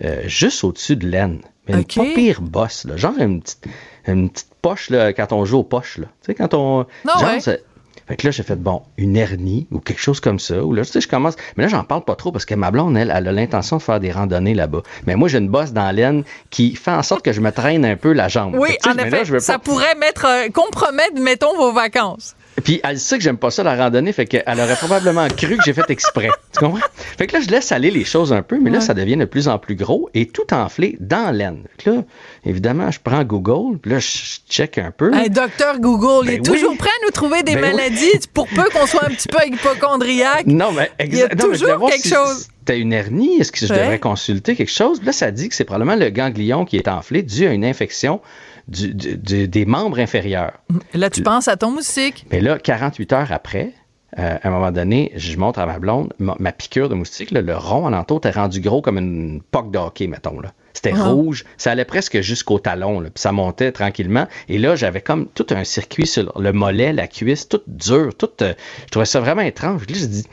euh, 0.05 0.23
juste 0.27 0.65
au-dessus 0.65 0.97
de 0.97 1.07
l'aine. 1.07 1.41
Mais 1.69 1.75
une 1.75 1.85
pas 1.85 2.15
pire 2.15 2.41
bosse, 2.43 2.85
là. 2.85 2.97
Genre 2.97 3.19
une 3.19 3.41
petite, 3.41 3.67
une 4.07 4.31
petite 4.31 4.55
poche 4.63 4.91
là, 4.91 5.13
quand 5.13 5.33
on 5.33 5.45
joue 5.45 5.59
aux 5.59 5.65
poches. 5.65 5.99
Là. 5.99 6.07
Tu 6.23 6.27
sais, 6.27 6.35
quand 6.35 6.55
on. 6.55 6.87
Non, 7.05 7.13
genre, 7.21 7.57
fait 8.07 8.17
que 8.17 8.27
là, 8.27 8.31
j'ai 8.31 8.45
fait, 8.45 8.57
bon, 8.57 8.83
une 8.97 9.17
hernie 9.17 9.67
ou 9.73 9.81
quelque 9.81 10.01
chose 10.01 10.21
comme 10.21 10.39
ça. 10.39 10.63
Ou 10.63 10.73
là, 10.73 10.85
tu 10.85 10.93
sais, 10.93 11.01
je 11.01 11.09
commence. 11.09 11.35
Mais 11.57 11.65
là, 11.65 11.69
j'en 11.69 11.83
parle 11.83 12.05
pas 12.05 12.15
trop 12.15 12.31
parce 12.31 12.45
que 12.45 12.55
ma 12.55 12.71
blonde, 12.71 12.97
elle, 12.97 13.13
elle 13.15 13.27
a 13.27 13.33
l'intention 13.33 13.79
de 13.79 13.83
faire 13.83 13.99
des 13.99 14.13
randonnées 14.13 14.55
là-bas. 14.55 14.83
Mais 15.07 15.17
moi, 15.17 15.29
j'ai 15.29 15.39
une 15.39 15.49
bosse 15.49 15.73
dans 15.73 15.91
l'aine 15.91 16.23
qui 16.51 16.77
fait 16.77 16.93
en 16.93 17.03
sorte 17.03 17.25
que 17.25 17.33
je 17.33 17.41
me 17.41 17.51
traîne 17.51 17.85
un 17.85 17.97
peu 17.97 18.13
la 18.13 18.29
jambe. 18.29 18.55
Oui, 18.57 18.77
en 18.87 18.97
effet. 18.97 19.41
Ça 19.41 19.59
pourrait 19.59 19.97
mettre, 19.97 20.25
euh, 20.25 20.49
compromettre, 20.51 21.21
mettons, 21.21 21.57
vos 21.57 21.73
vacances. 21.73 22.37
Puis 22.65 22.81
elle 22.83 22.99
sait 22.99 23.19
que 23.19 23.23
j'aime 23.23 23.37
pas 23.37 23.51
ça 23.51 23.63
la 23.63 23.77
randonnée, 23.77 24.13
fait 24.13 24.27
qu'elle 24.27 24.61
aurait 24.61 24.77
probablement 24.77 25.29
cru 25.29 25.57
que 25.57 25.63
j'ai 25.65 25.73
fait 25.73 25.89
exprès. 25.91 26.31
Tu 26.53 26.65
comprends? 26.65 26.81
Fait 27.19 27.27
que 27.27 27.35
là, 27.35 27.41
je 27.43 27.51
laisse 27.51 27.71
aller 27.71 27.91
les 27.91 28.05
choses 28.05 28.33
un 28.33 28.41
peu, 28.41 28.59
mais 28.59 28.71
là, 28.71 28.81
ça 28.81 28.95
devient 28.95 29.19
de 29.19 29.27
plus 29.27 29.47
en 29.47 29.59
plus 29.59 29.75
gros 29.75 30.09
et 30.15 30.27
tout 30.27 30.55
enflé 30.55 30.97
dans 31.01 31.31
l'aine. 31.31 31.65
Là, 31.85 32.03
évidemment, 32.47 32.91
je 32.91 32.99
prends 32.99 33.25
Google, 33.25 33.79
puis 33.79 33.91
là, 33.91 33.99
je 33.99 34.39
check 34.49 34.79
un 34.79 34.91
peu. 34.91 35.13
Un 35.13 35.29
docteur 35.29 35.79
Google, 35.81 36.29
il 36.29 36.35
est 36.35 36.37
ben 36.39 36.55
toujours 36.55 36.75
prêt 36.79 36.89
à 36.89 37.05
nous 37.05 37.11
trouver 37.11 37.43
des 37.43 37.57
ben 37.57 37.61
maladies 37.61 38.21
pour 38.33 38.49
peu 38.49 38.65
qu'on 38.73 38.87
soit 38.87 39.05
un 39.05 39.11
petit 39.11 39.29
peu 39.29 39.47
hypochondriaque. 39.47 40.47
Non, 40.47 40.73
mais 40.73 40.91
exactement. 40.99 41.53
Il 41.53 41.59
y 41.59 41.65
a 41.65 41.67
toujours 41.67 41.91
quelque 41.91 42.09
chose. 42.09 42.49
T'as 42.65 42.77
une 42.77 42.93
hernie, 42.93 43.37
est-ce 43.39 43.53
que 43.53 43.59
je 43.59 43.67
devrais 43.67 44.01
consulter 44.01 44.57
quelque 44.57 44.73
chose? 44.73 44.99
Puis 44.99 45.07
là, 45.07 45.13
ça 45.13 45.31
dit 45.31 45.51
que 45.51 45.55
c'est 45.55 45.65
probablement 45.65 45.95
le 45.95 46.09
ganglion 46.11 46.65
qui 46.65 46.77
est 46.77 46.89
enflé 46.89 47.23
dû 47.23 47.47
à 47.47 47.53
une 47.53 47.65
infection 47.65 48.21
des 48.69 49.65
membres 49.67 49.99
inférieurs. 49.99 50.53
Là, 50.95 51.11
tu 51.11 51.23
penses 51.23 51.49
à 51.49 51.57
ton 51.57 51.71
moustique? 51.71 52.27
Mais 52.31 52.41
là, 52.41 52.59
48 52.59 53.13
heures 53.13 53.33
après, 53.33 53.73
euh, 54.19 54.37
à 54.43 54.49
un 54.49 54.51
moment 54.51 54.73
donné, 54.73 55.13
je 55.15 55.37
montre 55.37 55.59
à 55.59 55.67
ma 55.67 55.79
blonde 55.79 56.13
ma, 56.19 56.53
piqûre 56.53 56.89
de 56.89 56.95
moustique, 56.95 57.31
le 57.31 57.57
rond 57.57 57.85
en 57.87 57.93
entour 57.93 58.21
est 58.25 58.31
rendu 58.31 58.61
gros 58.61 58.81
comme 58.81 58.99
une 58.99 59.43
poque 59.43 59.71
de 59.71 59.79
hockey, 59.79 60.07
mettons. 60.07 60.41
Là. 60.41 60.53
C'était 60.73 60.93
Ah. 60.95 61.09
rouge. 61.09 61.45
Ça 61.57 61.71
allait 61.71 61.85
presque 61.85 62.21
jusqu'au 62.21 62.59
talon. 62.59 63.01
Là, 63.01 63.11
puis 63.11 63.21
ça 63.21 63.33
montait 63.33 63.73
tranquillement. 63.73 64.27
Et 64.49 64.59
là, 64.59 64.77
j'avais 64.77 65.01
comme 65.01 65.27
tout 65.29 65.47
un 65.51 65.65
circuit 65.65 66.07
sur 66.07 66.39
le 66.39 66.53
mollet, 66.53 66.93
la 66.93 67.07
cuisse, 67.09 67.49
tout 67.49 67.63
dur. 67.67 68.15
Tout, 68.17 68.31
euh, 68.43 68.55
je 68.85 68.91
trouvais 68.91 69.07
ça 69.07 69.21
vraiment 69.21 69.43
étrange. 69.43 69.83
Là, 69.89 69.95
j'ai 69.99 70.07
dit, 70.07 70.27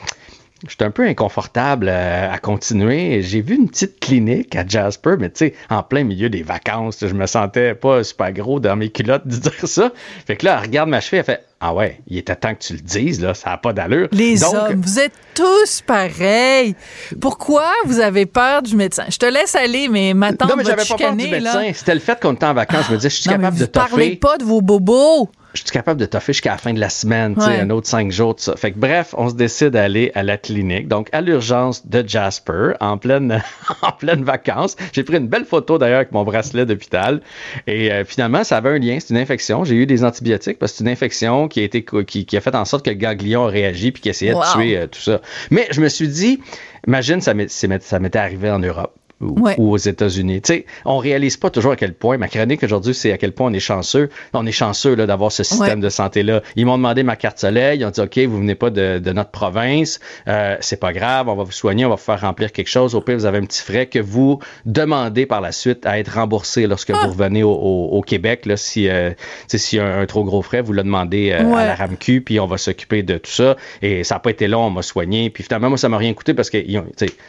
J'étais 0.67 0.85
un 0.85 0.91
peu 0.91 1.05
inconfortable 1.05 1.87
euh, 1.89 2.31
à 2.31 2.37
continuer. 2.37 3.21
J'ai 3.21 3.41
vu 3.41 3.55
une 3.55 3.69
petite 3.69 3.99
clinique 3.99 4.55
à 4.55 4.65
Jasper, 4.65 5.15
mais 5.19 5.29
tu 5.29 5.39
sais, 5.39 5.53
en 5.69 5.83
plein 5.83 6.03
milieu 6.03 6.29
des 6.29 6.41
vacances, 6.43 6.99
je 7.01 7.13
me 7.13 7.25
sentais 7.25 7.75
pas 7.75 8.03
super 8.03 8.31
gros 8.31 8.59
dans 8.61 8.75
mes 8.75 8.89
culottes 8.89 9.27
de 9.27 9.35
dire 9.49 9.53
ça. 9.67 9.91
Fait 10.25 10.37
que 10.37 10.45
là, 10.45 10.55
elle 10.57 10.67
regarde 10.67 10.89
ma 10.89 11.01
cheville, 11.01 11.19
elle 11.19 11.25
fait 11.25 11.43
Ah 11.59 11.73
ouais, 11.73 11.99
il 12.07 12.17
était 12.17 12.35
temps 12.35 12.53
que 12.55 12.59
tu 12.63 12.73
le 12.73 12.79
dises, 12.79 13.21
là, 13.21 13.33
ça 13.33 13.49
n'a 13.51 13.57
pas 13.57 13.73
d'allure. 13.73 14.07
Les 14.13 14.39
Donc, 14.39 14.53
hommes, 14.53 14.81
vous 14.81 14.99
êtes 14.99 15.13
tous 15.35 15.81
pareils. 15.85 16.75
Pourquoi 17.19 17.69
vous 17.85 17.99
avez 17.99 18.25
peur 18.25 18.61
du 18.61 18.75
médecin? 18.75 19.03
Je 19.09 19.17
te 19.17 19.25
laisse 19.25 19.55
aller, 19.55 19.89
mais 19.89 20.13
ma 20.13 20.31
tante 20.33 20.49
Non, 20.49 20.55
mais 20.55 20.63
j'avais 20.63 20.85
pas 20.85 20.95
peur 20.95 21.15
du 21.15 21.27
médecin. 21.27 21.71
C'était 21.73 21.93
le 21.93 21.99
fait 21.99 22.19
qu'on 22.21 22.33
était 22.35 22.45
en 22.45 22.53
vacances. 22.53 22.85
Je 22.87 22.91
me 22.91 22.97
disais, 22.97 23.09
je 23.09 23.15
suis 23.15 23.29
capable 23.29 23.57
vous 23.57 23.63
de 23.63 23.65
toffer. 23.65 23.89
parlez 23.89 24.15
pas 24.15 24.37
de 24.37 24.43
vos 24.45 24.61
bobos. 24.61 25.29
Je 25.53 25.59
suis 25.61 25.69
capable 25.71 25.99
de 25.99 26.05
toffer 26.05 26.33
jusqu'à 26.33 26.51
la 26.51 26.57
fin 26.57 26.73
de 26.73 26.79
la 26.79 26.89
semaine, 26.89 27.35
tu 27.35 27.41
sais, 27.41 27.47
Ouais. 27.47 27.59
un 27.59 27.69
autre 27.69 27.87
cinq 27.87 28.11
jours, 28.11 28.35
tout 28.35 28.43
ça. 28.43 28.55
Fait 28.55 28.71
que 28.71 28.79
bref, 28.79 29.13
on 29.17 29.29
se 29.29 29.35
décide 29.35 29.69
d'aller 29.69 30.11
à 30.15 30.23
la 30.23 30.37
clinique, 30.37 30.87
donc 30.87 31.09
à 31.11 31.21
l'urgence 31.21 31.85
de 31.87 32.03
Jasper, 32.07 32.71
en 32.79 32.97
pleine, 32.97 33.41
en 33.81 33.91
pleine 33.91 34.23
vacances. 34.23 34.75
J'ai 34.93 35.03
pris 35.03 35.17
une 35.17 35.27
belle 35.27 35.45
photo 35.45 35.77
d'ailleurs 35.77 35.97
avec 35.97 36.11
mon 36.11 36.23
bracelet 36.23 36.65
d'hôpital. 36.65 37.21
Et 37.67 37.91
euh, 37.91 38.03
finalement, 38.05 38.43
ça 38.43 38.57
avait 38.57 38.69
un 38.69 38.79
lien, 38.79 38.97
c'est 38.99 39.11
une 39.11 39.19
infection. 39.19 39.63
J'ai 39.63 39.75
eu 39.75 39.85
des 39.85 40.03
antibiotiques 40.03 40.59
parce 40.59 40.71
que 40.73 40.77
c'est 40.79 40.83
une 40.83 40.89
infection 40.89 41.47
qui 41.47 41.59
a 41.59 41.63
été 41.63 41.85
qui, 42.07 42.25
qui 42.25 42.37
a 42.37 42.41
fait 42.41 42.55
en 42.55 42.65
sorte 42.65 42.83
que 42.85 42.89
le 42.89 42.95
ganglion 42.95 43.45
a 43.45 43.49
réagi 43.49 43.91
puis 43.91 44.01
qui 44.01 44.09
essayait 44.09 44.33
Wow. 44.33 44.41
de 44.41 44.51
tuer 44.53 44.77
euh, 44.77 44.87
tout 44.87 44.99
ça. 45.01 45.21
Mais 45.51 45.67
je 45.71 45.81
me 45.81 45.89
suis 45.89 46.07
dit, 46.07 46.39
imagine 46.87 47.21
ça 47.21 47.33
m'est- 47.33 47.49
c'est- 47.49 47.83
ça 47.83 47.99
m'était 47.99 48.19
arrivé 48.19 48.49
en 48.49 48.59
Europe 48.59 48.93
ou, 49.21 49.39
Ouais. 49.39 49.55
ou 49.57 49.71
aux 49.71 49.77
États-Unis. 49.77 50.41
Tu 50.41 50.53
sais, 50.53 50.65
on 50.85 50.97
réalise 50.97 51.37
pas 51.37 51.49
toujours 51.49 51.71
à 51.73 51.75
quel 51.75 51.93
point, 51.93 52.17
ma 52.17 52.27
chronique 52.27 52.63
aujourd'hui, 52.63 52.93
c'est 52.93 53.11
à 53.11 53.17
quel 53.17 53.31
point 53.31 53.47
on 53.49 53.53
est 53.53 53.59
chanceux. 53.59 54.09
On 54.33 54.45
est 54.45 54.51
chanceux 54.51 54.95
là, 54.95 55.05
d'avoir 55.05 55.31
ce 55.31 55.43
système 55.43 55.79
Ouais. 55.79 55.85
de 55.85 55.89
santé-là. 55.89 56.41
Ils 56.55 56.65
m'ont 56.65 56.77
demandé 56.77 57.03
ma 57.03 57.15
carte 57.15 57.39
soleil, 57.39 57.79
ils 57.79 57.85
ont 57.85 57.89
dit, 57.91 58.01
OK, 58.01 58.17
vous 58.19 58.37
venez 58.39 58.55
pas 58.55 58.69
de, 58.69 58.99
de 58.99 59.11
notre 59.11 59.31
province, 59.31 59.99
euh, 60.27 60.57
c'est 60.61 60.79
pas 60.79 60.93
grave, 60.93 61.29
on 61.29 61.35
va 61.35 61.43
vous 61.43 61.51
soigner, 61.51 61.85
on 61.85 61.89
va 61.89 61.95
vous 61.95 62.01
faire 62.01 62.21
remplir 62.21 62.51
quelque 62.51 62.67
chose. 62.69 62.95
Au 62.95 63.01
pire, 63.01 63.15
vous 63.15 63.25
avez 63.25 63.37
un 63.37 63.45
petit 63.45 63.61
frais 63.61 63.85
que 63.85 63.99
vous 63.99 64.39
demandez 64.65 65.25
par 65.25 65.41
la 65.41 65.51
suite 65.51 65.85
à 65.85 65.99
être 65.99 66.13
remboursé 66.15 66.67
lorsque 66.67 66.89
Ah. 66.91 66.99
vous 67.03 67.11
revenez 67.11 67.43
au, 67.43 67.51
au- 67.51 67.89
au 67.91 68.01
Québec. 68.01 68.45
Là, 68.45 68.57
si 68.57 68.87
euh, 68.89 69.11
tu 69.11 69.15
sais, 69.47 69.57
s'il 69.57 69.77
y 69.79 69.81
a 69.81 69.85
un, 69.85 70.01
un 70.01 70.05
trop 70.05 70.23
gros 70.23 70.41
frais, 70.41 70.61
vous 70.61 70.73
le 70.73 70.83
demandez 70.83 71.31
euh, 71.31 71.43
Ouais. 71.43 71.61
à 71.61 71.65
la 71.67 71.75
RAMQ, 71.75 72.21
puis 72.21 72.39
on 72.39 72.45
va 72.47 72.57
s'occuper 72.57 73.03
de 73.03 73.17
tout 73.17 73.31
ça. 73.31 73.55
Et 73.81 74.03
ça 74.03 74.15
n'a 74.15 74.19
pas 74.19 74.31
été 74.31 74.47
long, 74.47 74.65
on 74.65 74.69
m'a 74.69 74.81
soigné. 74.81 75.29
Puis 75.29 75.43
finalement, 75.43 75.69
moi, 75.69 75.77
ça 75.77 75.89
m'a 75.89 75.97
rien 75.97 76.13
coûté 76.13 76.33
parce 76.33 76.49
que 76.49 76.57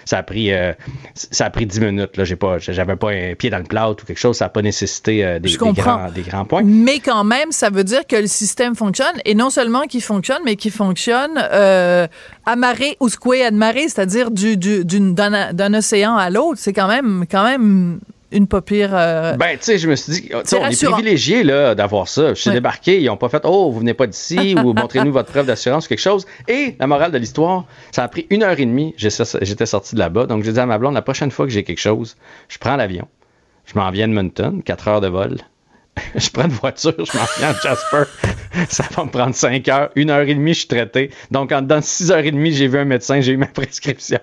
ça 0.04 0.18
a 0.18 0.22
pris 0.22 0.52
euh, 0.52 0.72
ça 1.14 1.46
a 1.46 1.50
pris 1.50 1.66
10 1.74 1.80
minutes. 1.80 2.16
Là, 2.16 2.24
j'ai 2.24 2.36
pas, 2.36 2.58
j'avais 2.58 2.96
pas 2.96 3.10
un 3.10 3.34
pied 3.34 3.50
dans 3.50 3.58
le 3.58 3.64
plâtre 3.64 4.02
ou 4.02 4.06
quelque 4.06 4.18
chose. 4.18 4.36
Ça 4.36 4.46
n'a 4.46 4.48
pas 4.48 4.62
nécessité 4.62 5.24
euh, 5.24 5.38
des, 5.38 5.48
grands, 5.56 6.10
des 6.10 6.22
grands 6.22 6.44
points. 6.44 6.62
Mais 6.64 6.98
quand 7.00 7.24
même, 7.24 7.50
ça 7.52 7.70
veut 7.70 7.84
dire 7.84 8.06
que 8.06 8.16
le 8.16 8.26
système 8.26 8.74
fonctionne, 8.74 9.14
et 9.24 9.34
non 9.34 9.50
seulement 9.50 9.82
qu'il 9.82 10.02
fonctionne, 10.02 10.40
mais 10.44 10.56
qu'il 10.56 10.70
fonctionne 10.72 11.32
euh, 11.52 12.06
à 12.46 12.56
marée 12.56 12.96
ou 13.00 13.08
à 13.44 13.50
marée, 13.50 13.88
c'est-à-dire 13.88 14.30
du, 14.30 14.56
du- 14.56 14.84
d'une- 14.84 15.14
d'un, 15.14 15.52
d'un 15.52 15.74
océan 15.74 16.16
à 16.16 16.30
l'autre. 16.30 16.58
C'est 16.58 16.72
quand 16.72 16.88
même, 16.88 17.24
quand 17.30 17.44
même 17.44 18.00
une 18.34 18.46
pas 18.46 18.60
pire. 18.60 18.90
euh, 18.92 19.34
Ben, 19.36 19.56
tu 19.56 19.64
sais, 19.64 19.78
je 19.78 19.88
me 19.88 19.96
suis 19.96 20.12
dit, 20.12 20.30
on 20.34 20.40
est 20.40 20.84
privilégié 20.90 21.44
d'avoir 21.74 22.08
ça. 22.08 22.30
Je 22.30 22.34
suis 22.34 22.50
Ouais. 22.50 22.54
débarqué, 22.56 23.00
ils 23.00 23.06
n'ont 23.06 23.16
pas 23.16 23.28
fait, 23.28 23.42
oh, 23.44 23.70
vous 23.70 23.78
venez 23.80 23.94
pas 23.94 24.06
d'ici 24.06 24.54
ou 24.64 24.72
montrez-nous 24.74 25.12
votre 25.12 25.30
preuve 25.30 25.46
d'assurance 25.46 25.86
ou 25.86 25.88
quelque 25.88 25.98
chose. 26.00 26.26
Et 26.48 26.76
la 26.78 26.86
morale 26.86 27.12
de 27.12 27.18
l'histoire, 27.18 27.64
ça 27.92 28.02
a 28.04 28.08
pris 28.08 28.26
une 28.30 28.42
heure 28.42 28.58
et 28.58 28.66
demie. 28.66 28.94
J'étais 28.98 29.66
sorti 29.66 29.94
de 29.94 30.00
là-bas. 30.00 30.26
Donc, 30.26 30.44
j'ai 30.44 30.52
dit 30.52 30.60
à 30.60 30.66
ma 30.66 30.78
blonde, 30.78 30.94
la 30.94 31.02
prochaine 31.02 31.30
fois 31.30 31.46
que 31.46 31.52
j'ai 31.52 31.62
quelque 31.64 31.80
chose, 31.80 32.16
je 32.48 32.58
prends 32.58 32.76
l'avion. 32.76 33.08
Je 33.66 33.78
m'en 33.78 33.90
viens 33.90 34.06
de 34.08 34.12
Edmonton, 34.12 34.62
4 34.62 34.88
heures 34.88 35.00
de 35.00 35.08
vol. 35.08 35.38
je 36.14 36.30
prends 36.30 36.44
une 36.44 36.50
voiture, 36.50 36.94
je 36.96 37.16
m'en 37.16 37.24
viens 37.38 37.50
à 37.50 37.52
Jasper. 37.54 38.04
ça 38.68 38.84
va 38.90 39.04
me 39.04 39.10
prendre 39.10 39.34
5 39.34 39.68
heures. 39.68 39.90
Une 39.94 40.10
heure 40.10 40.28
et 40.28 40.34
demie, 40.34 40.54
je 40.54 40.60
suis 40.60 40.68
traité. 40.68 41.10
Donc, 41.30 41.52
en 41.52 41.62
dedans 41.62 41.78
de 41.78 41.84
6 41.84 42.10
heures 42.10 42.24
et 42.24 42.30
demie, 42.30 42.52
j'ai 42.52 42.68
vu 42.68 42.78
un 42.78 42.84
médecin, 42.84 43.20
j'ai 43.20 43.32
eu 43.32 43.36
ma 43.36 43.46
prescription. 43.54 44.20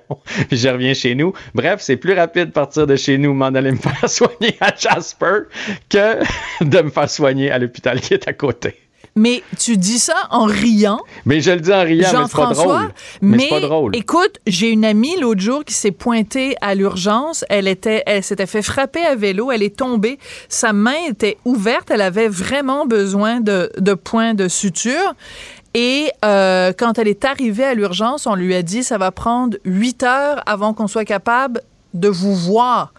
Puis 0.48 0.58
je 0.58 0.68
reviens 0.70 0.94
chez 0.94 1.16
nous. 1.16 1.34
Bref, 1.54 1.82
c'est 1.82 1.98
plus 1.98 2.14
rapide 2.14 2.48
de 2.48 2.52
partir 2.52 2.88
de 2.88 2.96
chez 2.96 3.18
nous, 3.18 3.34
m'en 3.34 3.48
aller 3.48 3.72
me 3.72 3.78
faire 3.78 3.98
soigner 4.10 4.56
à 4.60 4.74
Jasper 4.76 5.44
que 5.90 6.20
de 6.64 6.82
me 6.82 6.90
faire 6.90 7.10
soigner 7.10 7.52
à 7.52 7.60
l'hôpital 7.60 8.00
qui 8.00 8.14
est 8.14 8.28
à 8.28 8.34
côté. 8.34 8.76
Mais 9.16 9.44
tu 9.60 9.76
dis 9.78 10.00
ça 10.00 10.16
en 10.30 10.46
riant. 10.46 11.00
Mais 11.26 11.42
je 11.42 11.52
le 11.52 11.60
dis 11.60 11.74
en 11.74 11.84
riant, 11.84 11.98
mais 11.98 12.04
c'est 12.04 12.12
pas 12.12 12.54
drôle. 12.54 12.56
Jean-François, 12.56 12.88
Mais, 13.22 13.50
pas 13.50 13.60
drôle. 13.60 13.96
écoute, 13.96 14.40
j'ai 14.48 14.70
une 14.70 14.86
amie 14.86 15.20
l'autre 15.20 15.42
jour 15.42 15.66
qui 15.66 15.74
s'est 15.74 15.92
pointée 15.92 16.56
à 16.62 16.76
l'urgence. 16.76 17.44
Elle 17.50 17.68
était, 17.68 18.04
elle 18.06 18.24
s'était 18.24 18.46
fait 18.46 18.62
frapper 18.62 19.04
à 19.04 19.16
vélo. 19.16 19.52
Elle 19.52 19.64
est 19.64 19.76
tombée. 19.76 20.18
Sa 20.48 20.72
main 20.72 20.96
était 21.10 21.38
ouverte. 21.44 21.92
Elle 21.92 22.02
avait 22.02 22.30
vraiment 22.30 22.86
besoin 22.86 23.42
de, 23.42 23.70
de 23.78 23.94
points 23.94 24.34
de 24.34 24.48
suture. 24.48 25.14
Et 25.74 26.12
euh, 26.26 26.74
quand 26.78 26.98
elle 26.98 27.08
est 27.08 27.26
arrivée 27.26 27.64
à 27.64 27.74
l'urgence, 27.74 28.28
on 28.28 28.36
lui 28.36 28.56
a 28.56 28.62
dit 28.62 28.84
ça 28.84 28.98
va 28.98 29.12
prendre 29.12 29.58
huit 29.66 30.04
heures 30.04 30.42
avant 30.46 30.74
qu'on 30.74 30.88
soit 30.88 31.06
capable 31.06 31.62
de 31.94 32.08
vous 32.08 32.36
voir 32.36 32.94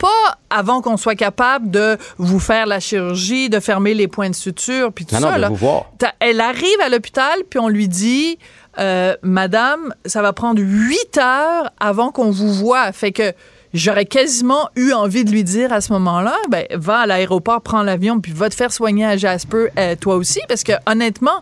pas 0.00 0.38
avant 0.48 0.80
qu'on 0.80 0.96
soit 0.96 1.14
capable 1.14 1.70
de 1.70 1.98
vous 2.18 2.40
faire 2.40 2.64
la 2.66 2.80
chirurgie, 2.80 3.50
de 3.50 3.60
fermer 3.60 3.92
les 3.94 4.08
points 4.08 4.30
de 4.30 4.34
suture, 4.34 4.92
puis 4.92 5.04
tout 5.06 5.14
Non, 5.16 5.20
ça. 5.20 5.30
non, 5.30 5.36
de 5.36 5.40
là. 5.42 5.48
vous 5.50 5.56
voir. 5.56 5.84
T'as- 5.98 6.14
Elle 6.20 6.40
arrive 6.40 6.80
à 6.84 6.88
l'hôpital, 6.88 7.38
puis 7.48 7.58
on 7.60 7.68
lui 7.68 7.86
dit, 7.86 8.38
euh, 8.78 9.14
Madame, 9.22 9.94
ça 10.06 10.22
va 10.22 10.32
prendre 10.32 10.60
huit 10.62 11.18
heures 11.18 11.70
avant 11.78 12.10
qu'on 12.12 12.30
vous 12.30 12.52
voit. 12.52 12.90
Fait 12.92 13.12
que 13.12 13.32
j'aurais 13.74 14.04
quasiment 14.06 14.68
eu 14.74 14.92
envie 14.92 15.24
de 15.24 15.30
lui 15.30 15.44
dire 15.44 15.72
à 15.72 15.80
ce 15.80 15.92
moment-là, 15.92 16.34
ben, 16.48 16.64
va 16.72 17.00
à 17.00 17.06
l'aéroport, 17.06 17.60
prends 17.60 17.82
l'avion, 17.82 18.18
puis 18.20 18.32
va 18.32 18.48
te 18.48 18.54
faire 18.56 18.72
soigner 18.72 19.04
à 19.04 19.16
Jasper, 19.16 19.66
euh, 19.78 19.94
toi 20.00 20.16
aussi, 20.16 20.40
parce 20.48 20.64
que 20.64 20.72
honnêtement, 20.86 21.40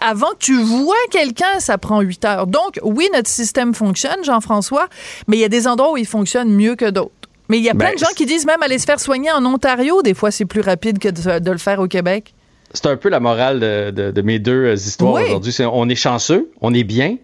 avant 0.00 0.30
que 0.30 0.38
tu 0.38 0.56
vois 0.62 0.94
quelqu'un, 1.10 1.58
ça 1.58 1.76
prend 1.78 2.00
huit 2.02 2.24
heures. 2.24 2.46
Donc, 2.46 2.78
oui, 2.84 3.08
notre 3.14 3.28
système 3.30 3.74
fonctionne, 3.74 4.22
Jean-François, 4.22 4.86
mais 5.26 5.38
il 5.38 5.40
y 5.40 5.44
a 5.44 5.48
des 5.48 5.66
endroits 5.66 5.92
où 5.92 5.96
il 5.96 6.06
fonctionne 6.06 6.50
mieux 6.52 6.76
que 6.76 6.88
d'autres. 6.90 7.10
Mais 7.48 7.58
il 7.58 7.64
y 7.64 7.68
a 7.68 7.74
plein 7.74 7.88
Ben, 7.90 7.94
de 7.94 7.98
gens 7.98 8.12
qui 8.16 8.26
disent 8.26 8.46
même 8.46 8.62
aller 8.62 8.78
se 8.78 8.84
faire 8.86 8.98
soigner 9.00 9.30
en 9.30 9.44
Ontario, 9.44 10.02
des 10.02 10.14
fois, 10.14 10.30
c'est 10.30 10.44
plus 10.46 10.60
rapide 10.60 10.98
que 10.98 11.08
de, 11.08 11.38
de 11.38 11.50
le 11.50 11.58
faire 11.58 11.78
au 11.80 11.86
Québec. 11.86 12.34
C'est 12.72 12.86
un 12.86 12.96
peu 12.96 13.08
la 13.08 13.20
morale 13.20 13.60
de, 13.60 13.90
de- 13.90 14.10
de 14.10 14.22
mes 14.22 14.38
deux 14.38 14.64
euh, 14.66 14.74
histoires 14.74 15.14
Oui. 15.14 15.22
aujourd'hui. 15.26 15.54
On 15.72 15.88
est 15.88 15.94
chanceux, 15.94 16.50
on 16.60 16.74
est 16.74 16.82
bien, 16.84 17.16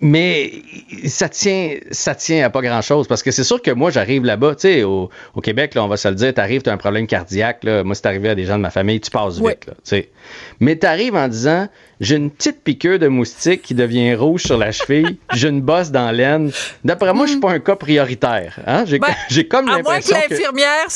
mais 0.00 0.52
ça 1.06 1.28
tient, 1.28 1.76
ça 1.90 2.14
tient 2.14 2.44
à 2.44 2.50
pas 2.50 2.60
grand 2.60 2.82
chose. 2.82 3.06
Parce 3.08 3.22
que 3.22 3.30
c'est 3.30 3.44
sûr 3.44 3.60
que 3.62 3.70
moi, 3.70 3.90
j'arrive 3.90 4.24
là-bas, 4.24 4.54
tu 4.54 4.62
sais, 4.62 4.82
au, 4.84 5.10
au 5.34 5.40
Québec, 5.40 5.74
là, 5.74 5.84
on 5.84 5.88
va 5.88 5.96
se 5.96 6.08
le 6.08 6.14
dire, 6.14 6.32
t'arrives, 6.34 6.62
t'as 6.62 6.72
un 6.72 6.76
problème 6.76 7.06
cardiaque, 7.06 7.64
là. 7.64 7.82
Moi, 7.84 7.94
c'est 7.94 8.06
arrivé 8.06 8.28
à 8.30 8.34
des 8.34 8.44
gens 8.44 8.56
de 8.56 8.62
ma 8.62 8.70
famille, 8.70 9.00
tu 9.00 9.10
passes 9.10 9.36
vite, 9.36 9.66
là, 9.66 9.74
tu 9.74 9.80
sais. 9.84 10.08
Mais 10.60 10.76
t'arrives 10.76 11.14
en 11.16 11.28
disant, 11.28 11.68
j'ai 12.00 12.16
une 12.16 12.30
petite 12.30 12.62
piqûre 12.64 12.98
de 12.98 13.08
moustique 13.08 13.62
qui 13.62 13.74
devient 13.74 14.14
rouge 14.14 14.42
sur 14.42 14.58
la 14.58 14.72
cheville, 14.72 15.18
j'ai 15.34 15.48
une 15.48 15.60
bosse 15.60 15.90
dans 15.90 16.10
l'aine. 16.10 16.50
D'après 16.84 17.12
moi, 17.12 17.26
je 17.26 17.32
suis 17.32 17.40
pas 17.40 17.50
un 17.52 17.60
cas 17.60 17.76
prioritaire. 17.76 18.58
Hein? 18.66 18.84
J'ai, 18.86 18.98
Ben, 18.98 19.08
j'ai 19.30 19.46
comme 19.46 19.68
À 19.68 19.80
moins 19.82 20.00
que 20.00 20.06
que... 20.08 20.12
l'infirmière 20.12 20.86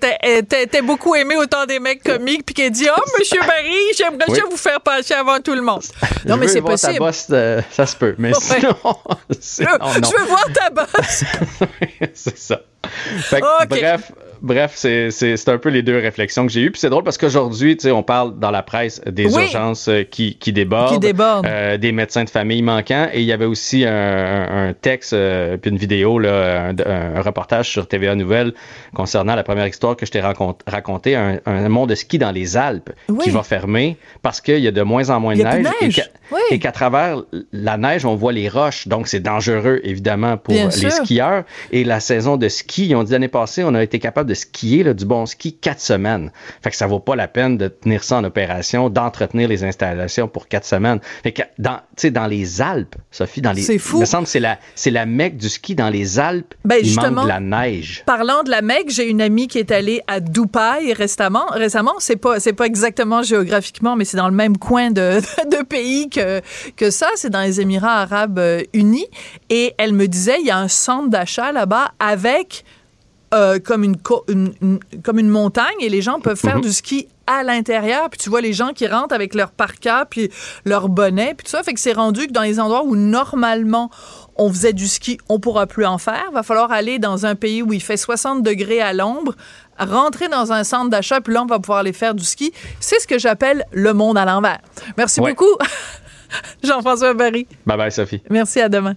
t'ait- 0.00 0.78
euh, 0.78 0.82
beaucoup 0.82 1.14
aimé 1.14 1.36
autant 1.36 1.66
des 1.66 1.78
mecs 1.78 2.02
comiques 2.02 2.44
puis 2.44 2.54
qu'elle 2.54 2.70
dit 2.72 2.86
Oh, 2.94 3.00
monsieur 3.18 3.40
Barry, 3.40 3.74
j'aimerais 3.96 4.24
Oui. 4.28 4.36
ça 4.38 4.42
vous 4.50 4.56
faire 4.56 4.80
passer 4.80 5.14
avant 5.14 5.38
tout 5.40 5.54
le 5.54 5.62
monde. 5.62 5.82
Non, 6.26 6.34
Je 6.34 6.40
mais 6.40 6.46
veux 6.46 6.52
c'est 6.52 6.60
voir 6.60 6.78
ta 6.78 6.88
possible. 6.88 6.98
bosse, 7.04 7.26
euh, 7.30 7.62
ça 7.70 7.86
se 7.86 7.96
peut. 7.96 8.14
Mais 8.18 8.29
Ouais. 8.50 8.60
sinon, 9.40 9.76
Je, 9.90 10.00
non. 10.00 10.08
je 10.08 10.18
veux 10.20 10.26
voir 10.26 10.44
ta 10.52 10.70
bosse. 10.70 11.24
c'est 12.14 12.38
ça. 12.38 12.60
Fait 13.18 13.40
que, 13.40 13.46
Ok. 13.62 13.68
Bref, 13.68 14.12
bref 14.42 14.72
c'est, 14.74 15.10
c'est, 15.10 15.36
c'est 15.36 15.50
un 15.50 15.58
peu 15.58 15.68
les 15.68 15.82
deux 15.82 15.98
réflexions 15.98 16.46
que 16.46 16.52
j'ai 16.52 16.62
eues. 16.62 16.70
Puis 16.70 16.80
c'est 16.80 16.88
drôle 16.90 17.04
parce 17.04 17.18
qu'aujourd'hui, 17.18 17.76
on 17.92 18.02
parle 18.02 18.38
dans 18.38 18.50
la 18.50 18.62
presse 18.62 19.00
des 19.06 19.26
Oui. 19.26 19.42
urgences 19.42 19.88
euh, 19.88 20.02
qui, 20.04 20.36
qui 20.36 20.52
débordent, 20.52 20.94
Qui 20.94 20.98
débordent. 20.98 21.46
euh, 21.46 21.76
des 21.76 21.92
médecins 21.92 22.24
de 22.24 22.30
famille 22.30 22.62
manquants. 22.62 23.08
Et 23.12 23.20
il 23.20 23.26
y 23.26 23.32
avait 23.32 23.44
aussi 23.44 23.84
un, 23.84 23.90
un- 24.68 24.72
texte 24.72 25.12
euh, 25.12 25.56
puis 25.56 25.70
une 25.70 25.76
vidéo, 25.76 26.18
là, 26.18 26.68
un, 26.70 27.16
un 27.16 27.22
reportage 27.22 27.68
sur 27.70 27.86
TVA 27.86 28.14
Nouvelles 28.14 28.54
concernant 28.94 29.34
la 29.34 29.42
première 29.42 29.66
histoire 29.66 29.96
que 29.96 30.06
je 30.06 30.10
t'ai 30.10 30.20
rancont- 30.20 30.56
raconté, 30.66 31.16
un, 31.16 31.38
un 31.46 31.68
mont 31.68 31.86
de 31.86 31.94
ski 31.94 32.18
dans 32.18 32.30
les 32.30 32.56
Alpes 32.56 32.90
Oui. 33.08 33.18
qui 33.24 33.30
va 33.30 33.42
fermer 33.42 33.96
parce 34.22 34.40
qu'il 34.40 34.58
y 34.60 34.68
a 34.68 34.72
de 34.72 34.82
moins 34.82 35.10
en 35.10 35.20
moins 35.20 35.34
de 35.36 35.42
neige. 35.42 35.64
de 35.64 35.84
neige. 35.84 35.98
Et, 36.50 36.58
qu'à- 36.58 36.68
Oui. 36.68 36.72
travers 36.72 37.22
la 37.52 37.76
neige, 37.76 38.04
on 38.06 38.14
voit 38.14 38.32
les 38.32 38.48
roches. 38.48 38.88
Donc, 38.88 39.06
c'est 39.08 39.20
dangereux, 39.20 39.80
évidemment, 39.84 40.36
pour 40.36 40.54
Bien 40.54 40.66
les 40.66 40.70
sûr. 40.70 40.90
skieurs. 40.92 41.44
Et 41.72 41.84
la 41.84 42.00
saison 42.00 42.36
de 42.36 42.48
ski, 42.48 42.79
ils 42.86 42.94
ont 42.94 43.02
dit 43.02 43.12
l'année 43.12 43.28
passée, 43.28 43.64
on 43.64 43.74
a 43.74 43.82
été 43.82 43.98
capable 43.98 44.28
de 44.28 44.34
skier 44.34 44.82
là, 44.82 44.94
du 44.94 45.04
bon 45.04 45.26
ski 45.26 45.54
quatre 45.54 45.80
semaines. 45.80 46.30
Fait 46.62 46.70
que 46.70 46.76
ça 46.76 46.86
vaut 46.86 47.00
pas 47.00 47.16
la 47.16 47.28
peine 47.28 47.56
de 47.56 47.68
tenir 47.68 48.04
ça 48.04 48.16
en 48.16 48.24
opération, 48.24 48.90
d'entretenir 48.90 49.48
les 49.48 49.64
installations 49.64 50.28
pour 50.28 50.48
quatre 50.48 50.66
semaines. 50.66 51.00
Fait 51.22 51.32
que 51.32 51.42
dans, 51.58 51.80
dans 52.10 52.26
les 52.26 52.60
Alpes, 52.60 52.96
Sophie, 53.10 53.40
dans 53.40 53.52
les, 53.52 53.62
C'est 53.62 53.78
fou. 53.78 53.98
Il 53.98 54.00
me 54.00 54.04
semble 54.06 54.24
que 54.24 54.30
c'est 54.30 54.40
la, 54.40 54.58
c'est 54.74 54.90
la 54.90 55.06
mecque 55.06 55.36
du 55.36 55.48
ski 55.48 55.74
dans 55.74 55.90
les 55.90 56.18
Alpes. 56.18 56.54
Ben, 56.64 56.78
il 56.82 56.94
manque 56.94 57.24
de 57.24 57.28
la 57.28 57.40
neige. 57.40 58.02
Parlant 58.06 58.42
de 58.42 58.50
la 58.50 58.62
Mecque, 58.62 58.90
j'ai 58.90 59.08
une 59.08 59.20
amie 59.20 59.48
qui 59.48 59.58
est 59.58 59.70
allée 59.70 60.02
à 60.06 60.20
Dubaï 60.20 60.92
récemment. 60.92 61.46
Récemment, 61.52 61.94
c'est 61.98 62.16
pas 62.16 62.40
c'est 62.40 62.52
pas 62.52 62.66
exactement 62.66 63.22
géographiquement, 63.22 63.96
mais 63.96 64.04
c'est 64.04 64.16
dans 64.16 64.28
le 64.28 64.34
même 64.34 64.56
coin 64.56 64.90
de, 64.90 65.20
de 65.50 65.64
pays 65.64 66.08
que 66.08 66.40
que 66.76 66.90
ça. 66.90 67.08
C'est 67.16 67.30
dans 67.30 67.42
les 67.42 67.60
Émirats 67.60 68.02
Arabes 68.02 68.38
euh, 68.38 68.62
Unis. 68.72 69.06
Et 69.48 69.74
elle 69.78 69.92
me 69.92 70.06
disait, 70.06 70.36
il 70.40 70.46
y 70.46 70.50
a 70.50 70.58
un 70.58 70.68
centre 70.68 71.08
d'achat 71.08 71.52
là-bas 71.52 71.92
avec 71.98 72.64
euh, 73.32 73.58
comme 73.60 73.84
une, 73.84 73.96
comme 75.02 75.18
une 75.18 75.28
montagne 75.28 75.76
et 75.80 75.88
les 75.88 76.02
gens 76.02 76.18
peuvent 76.18 76.38
faire 76.38 76.56
mhm. 76.56 76.62
du 76.62 76.72
ski 76.72 77.08
à 77.28 77.44
l'intérieur. 77.44 78.10
Puis 78.10 78.18
tu 78.18 78.28
vois 78.28 78.40
les 78.40 78.52
gens 78.52 78.72
qui 78.72 78.88
rentrent 78.88 79.14
avec 79.14 79.34
leur 79.34 79.52
parka 79.52 80.04
puis 80.08 80.30
leur 80.64 80.88
bonnet 80.88 81.34
puis 81.36 81.44
tout 81.44 81.50
ça. 81.50 81.62
Fait 81.62 81.72
que 81.72 81.80
c'est 81.80 81.92
rendu 81.92 82.26
que 82.26 82.32
dans 82.32 82.42
les 82.42 82.58
endroits 82.58 82.82
où 82.84 82.96
normalement 82.96 83.90
on 84.36 84.48
faisait 84.48 84.72
du 84.72 84.88
ski, 84.88 85.18
on 85.28 85.38
pourra 85.38 85.66
plus 85.66 85.84
en 85.84 85.98
faire. 85.98 86.30
Va 86.32 86.42
falloir 86.42 86.72
aller 86.72 86.98
dans 86.98 87.26
un 87.26 87.34
pays 87.34 87.62
où 87.62 87.72
il 87.72 87.82
fait 87.82 87.96
60 87.96 88.42
degrés 88.42 88.80
à 88.80 88.92
l'ombre, 88.92 89.36
rentrer 89.78 90.28
dans 90.28 90.50
un 90.52 90.64
centre 90.64 90.90
d'achat, 90.90 91.20
puis 91.20 91.34
là, 91.34 91.42
on 91.42 91.46
va 91.46 91.58
pouvoir 91.58 91.80
aller 91.80 91.92
faire 91.92 92.14
du 92.14 92.24
ski. 92.24 92.52
C'est 92.80 92.98
ce 93.00 93.06
que 93.06 93.18
j'appelle 93.18 93.64
le 93.70 93.92
monde 93.92 94.16
à 94.16 94.24
l'envers. 94.24 94.60
Merci 94.96 95.20
beaucoup, 95.20 95.56
Jean-François 96.64 97.14
Barry. 97.14 97.46
Bye 97.66 97.76
bye, 97.76 97.92
Sophie. 97.92 98.22
Merci, 98.30 98.60
à 98.60 98.68
demain. 98.68 98.96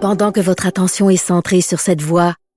Pendant 0.00 0.30
que 0.30 0.40
votre 0.40 0.66
attention 0.66 1.10
est 1.10 1.16
centrée 1.16 1.60
sur 1.60 1.80
cette 1.80 2.02
voix 2.02 2.34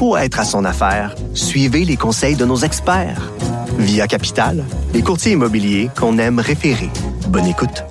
pour 0.00 0.18
être 0.18 0.40
à 0.40 0.44
son 0.46 0.64
affaire, 0.64 1.14
suivez 1.34 1.84
les 1.84 1.98
conseils 1.98 2.34
de 2.34 2.46
nos 2.46 2.56
experts. 2.56 3.30
Via 3.76 4.06
Capital, 4.06 4.64
les 4.94 5.02
courtiers 5.02 5.32
immobiliers 5.32 5.90
qu'on 5.94 6.16
aime 6.16 6.38
référer. 6.38 6.88
Bonne 7.28 7.46
écoute. 7.46 7.84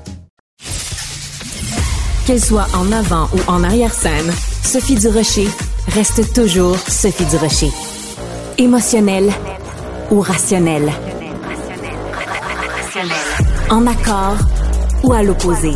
Qu'elle 2.25 2.43
soit 2.43 2.65
en 2.73 2.91
avant 2.91 3.29
ou 3.31 3.39
en 3.45 3.63
arrière-scène, 3.63 4.33
Sophie 4.63 4.95
Durocher 4.95 5.47
reste 5.89 6.33
toujours 6.33 6.79
Sophie 6.79 7.25
Durocher. 7.25 7.69
Émotionnelle 8.57 9.31
ou 10.09 10.19
rationnelle? 10.21 10.91
En 13.69 13.85
accord 13.85 14.37
ou 15.03 15.13
à 15.13 15.21
l'opposé? 15.21 15.73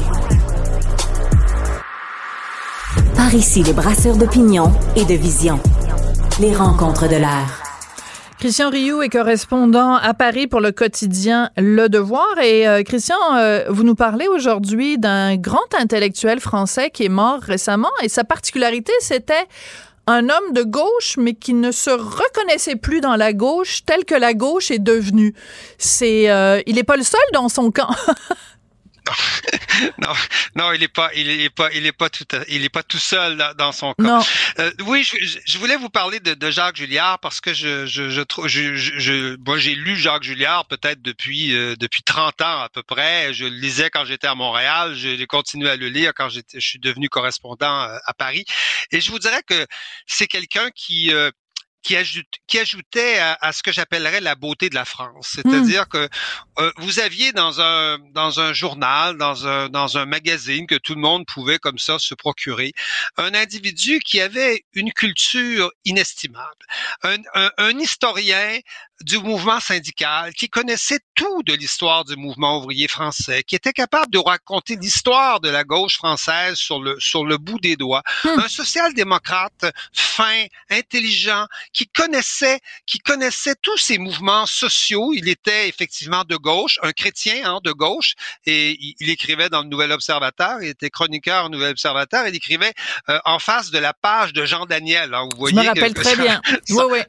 Par 3.16 3.36
ici, 3.36 3.62
les 3.62 3.74
brasseurs 3.74 4.18
d'opinion 4.18 4.74
et 4.96 5.06
de 5.06 5.14
vision. 5.14 5.60
Les 6.40 6.56
rencontres 6.56 7.08
de 7.08 7.16
l'air. 7.16 7.62
Christian 8.40 8.72
Rioux 8.72 9.04
est 9.04 9.10
correspondant 9.10 9.94
à 9.94 10.16
Paris 10.16 10.48
pour 10.48 10.62
le 10.62 10.72
quotidien 10.72 11.52
Le 11.58 11.90
Devoir. 11.90 12.40
Et 12.42 12.68
euh, 12.68 12.82
Christian, 12.82 13.16
euh, 13.36 13.66
vous 13.70 13.84
nous 13.84 13.94
parlez 13.94 14.28
aujourd'hui 14.28 14.98
d'un 14.98 15.36
grand 15.36 15.60
intellectuel 15.78 16.40
français 16.40 16.90
qui 16.90 17.06
est 17.06 17.10
mort 17.10 17.40
récemment. 17.40 17.92
Et 18.02 18.10
sa 18.10 18.24
particularité, 18.24 18.92
c'était 19.00 19.46
un 20.08 20.28
homme 20.30 20.54
de 20.54 20.64
gauche, 20.64 21.18
mais 21.18 21.36
qui 21.36 21.54
ne 21.54 21.72
se 21.72 21.92
reconnaissait 21.92 22.76
plus 22.78 23.00
dans 23.00 23.16
la 23.16 23.32
gauche 23.32 23.86
telle 23.86 24.04
que 24.04 24.16
la 24.16 24.34
gauche 24.34 24.72
est 24.72 24.80
devenue. 24.80 25.36
C'est, 25.78 26.32
euh, 26.32 26.62
il 26.66 26.76
n'est 26.76 26.84
pas 26.84 26.98
le 26.98 27.04
seul 27.04 27.22
dans 27.34 27.48
son 27.48 27.70
camp. 27.70 27.96
non, 29.98 30.14
non, 30.56 30.74
il 30.74 30.84
est 30.84 30.88
pas, 30.88 31.10
il 31.16 31.30
est 31.30 31.50
pas, 31.50 31.72
il 31.74 31.86
est 31.86 31.92
pas 31.92 32.10
tout, 32.10 32.26
il 32.48 32.64
est 32.64 32.70
pas 32.70 32.84
tout 32.84 33.00
seul 33.00 33.38
dans, 33.58 33.72
son 33.72 33.94
cas. 33.94 34.22
Euh, 34.60 34.72
oui, 34.86 35.04
je, 35.04 35.40
je, 35.46 35.58
voulais 35.58 35.76
vous 35.76 35.90
parler 35.90 36.20
de, 36.20 36.34
de, 36.34 36.52
Jacques 36.52 36.78
Julliard 36.78 37.20
parce 37.20 37.42
que 37.42 37.54
je, 37.54 37.86
je, 37.86 38.10
je, 38.10 38.22
je, 38.46 38.76
je 38.76 39.38
moi 39.46 39.58
j'ai 39.58 39.76
lu 39.76 39.98
Jacques 39.98 40.24
Julliard 40.24 40.68
peut-être 40.68 41.02
depuis 41.02 41.54
euh, 41.54 41.76
depuis 41.78 42.04
30 42.04 42.42
ans 42.42 42.62
à 42.62 42.70
peu 42.70 42.84
près. 42.84 43.34
Je 43.34 43.46
le 43.46 43.56
lisais 43.56 43.90
quand 43.90 44.06
j'étais 44.06 44.28
à 44.28 44.36
Montréal, 44.36 44.94
j'ai 44.96 45.26
continué 45.28 45.70
à 45.70 45.76
le 45.76 45.90
lire 45.90 46.14
quand 46.16 46.30
j'étais, 46.30 46.60
je 46.60 46.68
suis 46.68 46.80
devenu 46.80 47.10
correspondant 47.10 47.82
euh, 47.82 47.98
à 48.06 48.14
Paris. 48.14 48.46
Et 48.92 49.02
je 49.02 49.12
vous 49.12 49.20
dirais 49.20 49.42
que 49.46 49.66
c'est 50.08 50.28
quelqu'un 50.28 50.70
qui 50.76 51.12
qui, 51.84 51.96
ajoute, 51.96 52.26
qui 52.48 52.60
ajoutait 52.60 53.20
à, 53.20 53.52
ce 53.52 53.62
que 53.62 53.72
j'appellerais 53.72 54.22
la 54.22 54.36
beauté 54.36 54.70
de 54.70 54.76
la 54.76 54.86
France. 54.86 55.38
Hmm. 55.44 55.52
C'est-à-dire 55.52 55.88
que 55.90 56.10
euh, 56.60 56.72
vous 56.78 57.00
aviez 57.00 57.34
dans 57.34 57.62
un 57.62 58.00
dans 58.12 58.40
un 58.40 58.54
journal, 58.54 59.18
dans 59.18 59.48
un 59.48 59.70
dans 59.70 59.98
un 59.98 60.06
magazine 60.06 60.66
que 60.66 60.76
tout 60.76 60.96
le 60.96 61.02
monde 61.02 61.26
pouvait 61.26 61.60
comme 61.60 61.78
ça 61.78 62.00
se 62.00 62.16
procurer, 62.16 62.74
un 63.18 63.34
individu 63.34 64.00
qui 64.00 64.22
avait 64.22 64.64
une 64.74 64.92
culture 64.94 65.72
inestimable, 65.86 66.66
un, 67.04 67.18
un, 67.36 67.52
un 67.58 67.80
historien 67.80 68.60
du 69.04 69.20
mouvement 69.20 69.60
syndical, 69.60 70.34
qui 70.34 70.50
connaissait 70.50 71.00
tout 71.16 71.44
de 71.44 71.54
l'histoire 71.54 72.06
du 72.06 72.16
mouvement 72.16 72.60
ouvrier 72.60 72.88
français, 72.88 73.44
qui 73.44 73.56
était 73.56 73.74
capable 73.74 74.12
de 74.12 74.18
raconter 74.18 74.76
l'histoire 74.76 75.40
de 75.40 75.50
la 75.50 75.64
gauche 75.64 75.98
française 75.98 76.56
sur 76.56 76.82
le, 76.82 76.96
sur 77.00 77.26
le 77.26 77.38
bout 77.38 77.60
des 77.60 77.76
doigts. 77.76 78.04
Hmm. 78.24 78.40
Un 78.40 78.48
social-démocrate 78.48 79.66
fin, 79.94 80.46
intelligent, 80.70 81.46
qui 81.74 81.88
connaissait, 81.88 82.60
qui 82.86 83.00
connaissait 83.00 83.56
tous 83.62 83.78
ces 83.78 83.98
mouvements 83.98 84.46
sociaux. 84.46 85.14
Il 85.14 85.28
était 85.28 85.68
effectivement 85.68 86.24
de 86.24 86.36
gauche, 86.36 86.80
un 86.82 86.92
chrétien 86.92 87.42
hein, 87.44 87.60
de 87.64 87.72
gauche, 87.72 88.14
et 88.46 88.78
il, 89.00 89.10
écrivait 89.10 89.50
dans 89.50 89.62
le 89.62 89.68
Nouvel 89.68 89.92
Observateur, 89.92 90.62
il 90.62 90.70
était 90.70 90.90
chroniqueur 90.90 91.46
au 91.46 91.50
Nouvel 91.50 91.72
Observateur, 91.72 92.28
il 92.28 92.36
écrivait 92.36 92.74
euh, 93.10 93.20
en 93.26 93.40
face 93.40 93.70
de 93.72 93.80
la 93.80 93.94
page 93.94 94.34
de 94.34 94.46
Jean 94.46 94.66
Daniel. 94.66 95.14
Hein, 95.14 95.28
vous 95.32 95.38
voyez, 95.38 95.56
Je 95.56 95.62
me 95.62 95.68
rappelle 95.68 95.94
très 96.06 96.16
bien. 96.16 96.42
oui, 96.70 96.84
oui. 96.90 97.00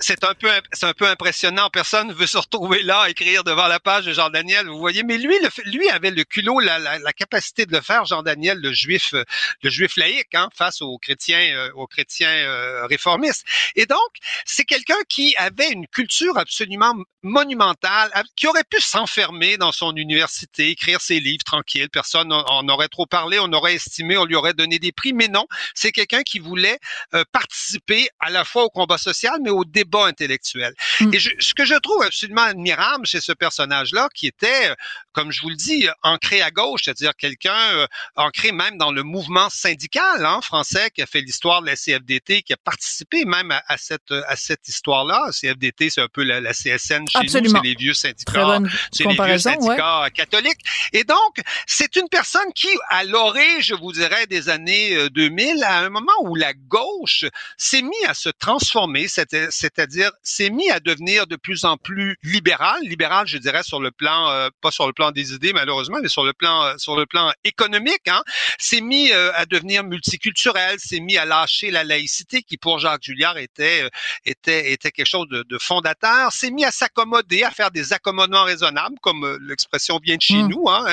C'est 0.00 0.24
un 0.24 0.34
peu, 0.34 0.48
c'est 0.72 0.86
un 0.86 0.92
peu 0.92 1.06
impressionnant 1.06 1.41
Personne 1.72 2.08
ne 2.08 2.14
veut 2.14 2.26
se 2.26 2.38
retrouver 2.38 2.82
là, 2.82 3.08
écrire 3.08 3.44
devant 3.44 3.66
la 3.66 3.80
page 3.80 4.06
de 4.06 4.12
Jean 4.12 4.30
Daniel. 4.30 4.66
Vous 4.68 4.78
voyez, 4.78 5.02
mais 5.02 5.18
lui, 5.18 5.34
lui 5.66 5.88
avait 5.90 6.10
le 6.10 6.24
culot, 6.24 6.60
la, 6.60 6.78
la, 6.78 7.12
capacité 7.12 7.66
de 7.66 7.72
le 7.72 7.80
faire. 7.80 8.04
Jean 8.04 8.22
Daniel, 8.22 8.58
le 8.60 8.72
juif, 8.72 9.14
le 9.62 9.70
juif 9.70 9.96
laïque, 9.96 10.34
hein, 10.34 10.48
face 10.54 10.82
aux 10.82 10.98
chrétiens, 10.98 11.52
euh, 11.54 11.70
aux 11.74 11.86
chrétiens 11.86 12.28
euh, 12.28 12.86
réformistes. 12.86 13.44
Et 13.76 13.86
donc, 13.86 13.98
c'est 14.44 14.64
quelqu'un 14.64 14.98
qui 15.08 15.34
avait 15.36 15.70
une 15.70 15.86
culture 15.86 16.38
absolument 16.38 16.94
monumentale, 17.22 18.10
qui 18.36 18.46
aurait 18.46 18.64
pu 18.64 18.80
s'enfermer 18.80 19.56
dans 19.56 19.72
son 19.72 19.94
université, 19.96 20.70
écrire 20.70 21.00
ses 21.00 21.20
livres 21.20 21.44
tranquille. 21.44 21.88
Personne 21.90 22.28
n'en 22.28 22.68
aurait 22.68 22.88
trop 22.88 23.06
parlé, 23.06 23.38
on 23.38 23.52
aurait 23.52 23.74
estimé, 23.74 24.16
on 24.16 24.24
lui 24.24 24.34
aurait 24.34 24.54
donné 24.54 24.78
des 24.78 24.92
prix. 24.92 25.12
Mais 25.12 25.28
non, 25.28 25.46
c'est 25.74 25.92
quelqu'un 25.92 26.22
qui 26.22 26.38
voulait 26.38 26.78
euh, 27.14 27.24
participer 27.32 28.08
à 28.20 28.30
la 28.30 28.44
fois 28.44 28.64
au 28.64 28.70
combat 28.70 28.98
social, 28.98 29.38
mais 29.42 29.50
au 29.50 29.64
débat 29.64 30.06
intellectuel. 30.06 30.74
Mm. 31.00 31.14
Et 31.14 31.18
je, 31.18 31.30
ce 31.38 31.54
que 31.54 31.64
je 31.64 31.74
trouve 31.74 32.02
absolument 32.02 32.42
admirable 32.42 33.06
chez 33.06 33.20
ce 33.20 33.32
personnage-là, 33.32 34.08
qui 34.14 34.26
était, 34.26 34.70
euh, 34.70 34.74
comme 35.12 35.30
je 35.30 35.40
vous 35.42 35.48
le 35.48 35.56
dis, 35.56 35.88
ancré 36.02 36.42
à 36.42 36.50
gauche, 36.50 36.82
c'est-à-dire 36.84 37.14
quelqu'un 37.16 37.56
euh, 37.74 37.86
ancré 38.16 38.52
même 38.52 38.78
dans 38.78 38.92
le 38.92 39.02
mouvement 39.02 39.48
syndical 39.50 40.24
hein, 40.24 40.40
français, 40.42 40.90
qui 40.94 41.02
a 41.02 41.06
fait 41.06 41.20
l'histoire 41.20 41.62
de 41.62 41.66
la 41.66 41.76
CFDT, 41.76 42.42
qui 42.42 42.52
a 42.52 42.56
participé 42.56 43.24
même 43.24 43.50
à, 43.50 43.76
cette 43.76 44.12
à 44.12 44.36
cette 44.36 44.68
histoire-là. 44.68 45.30
CFDT, 45.32 45.90
c'est 45.90 46.00
un 46.00 46.08
peu 46.08 46.22
la, 46.22 46.40
CSN 46.52 47.06
chez 47.08 47.18
nous, 47.22 47.28
c'est 47.28 47.62
les 47.62 47.74
vieux 47.74 47.94
syndicats, 47.94 48.60
c'est 48.92 49.04
les 49.04 49.24
vieux 49.24 49.38
syndicats 49.38 50.08
catholiques. 50.14 50.60
Et 50.92 51.04
donc, 51.04 51.42
c'est 51.66 51.96
une 51.96 52.08
personne 52.08 52.52
qui, 52.54 52.68
à 52.88 53.04
l'orée, 53.04 53.60
je 53.60 53.74
vous 53.74 53.92
dirais, 53.92 54.26
des 54.26 54.48
années 54.48 55.08
2000, 55.10 55.62
euh, 55.62 55.66
à 55.66 55.78
un 55.80 55.90
moment 55.90 56.12
où 56.22 56.34
la 56.34 56.52
gauche 56.54 57.24
s'est 57.56 57.82
mis 57.82 58.04
à 58.06 58.14
se 58.14 58.28
transformer, 58.28 59.08
c'est-à-dire 59.08 60.10
s'est 60.22 60.50
mis 60.50 60.70
à 60.70 60.80
devenir 60.80 61.11
de 61.20 61.36
plus 61.36 61.64
en 61.64 61.76
plus 61.76 62.16
libéral, 62.22 62.80
libéral, 62.82 63.26
je 63.26 63.38
dirais 63.38 63.62
sur 63.62 63.80
le 63.80 63.90
plan, 63.90 64.30
euh, 64.30 64.48
pas 64.60 64.70
sur 64.70 64.86
le 64.86 64.92
plan 64.92 65.10
des 65.10 65.32
idées 65.34 65.52
malheureusement, 65.52 65.98
mais 66.02 66.08
sur 66.08 66.24
le 66.24 66.32
plan, 66.32 66.64
euh, 66.64 66.74
sur 66.78 66.96
le 66.96 67.06
plan 67.06 67.32
économique, 67.44 68.08
hein, 68.08 68.22
s'est 68.58 68.80
mis 68.80 69.12
euh, 69.12 69.32
à 69.34 69.46
devenir 69.46 69.84
multiculturel, 69.84 70.78
s'est 70.78 71.00
mis 71.00 71.18
à 71.18 71.24
lâcher 71.24 71.70
la 71.70 71.84
laïcité 71.84 72.42
qui 72.42 72.56
pour 72.56 72.78
Jacques 72.78 73.02
Julliard 73.02 73.38
était 73.38 73.88
était 74.24 74.72
était 74.72 74.90
quelque 74.90 75.06
chose 75.06 75.28
de, 75.28 75.42
de 75.42 75.58
fondateur, 75.58 76.32
s'est 76.32 76.50
mis 76.50 76.64
à 76.64 76.70
s'accommoder, 76.70 77.44
à 77.44 77.50
faire 77.50 77.70
des 77.70 77.92
accommodements 77.92 78.44
raisonnables, 78.44 78.96
comme 79.00 79.38
l'expression 79.42 79.98
vient 80.02 80.16
de 80.16 80.22
chez 80.22 80.42
mmh. 80.42 80.48
nous, 80.48 80.68
hein, 80.68 80.86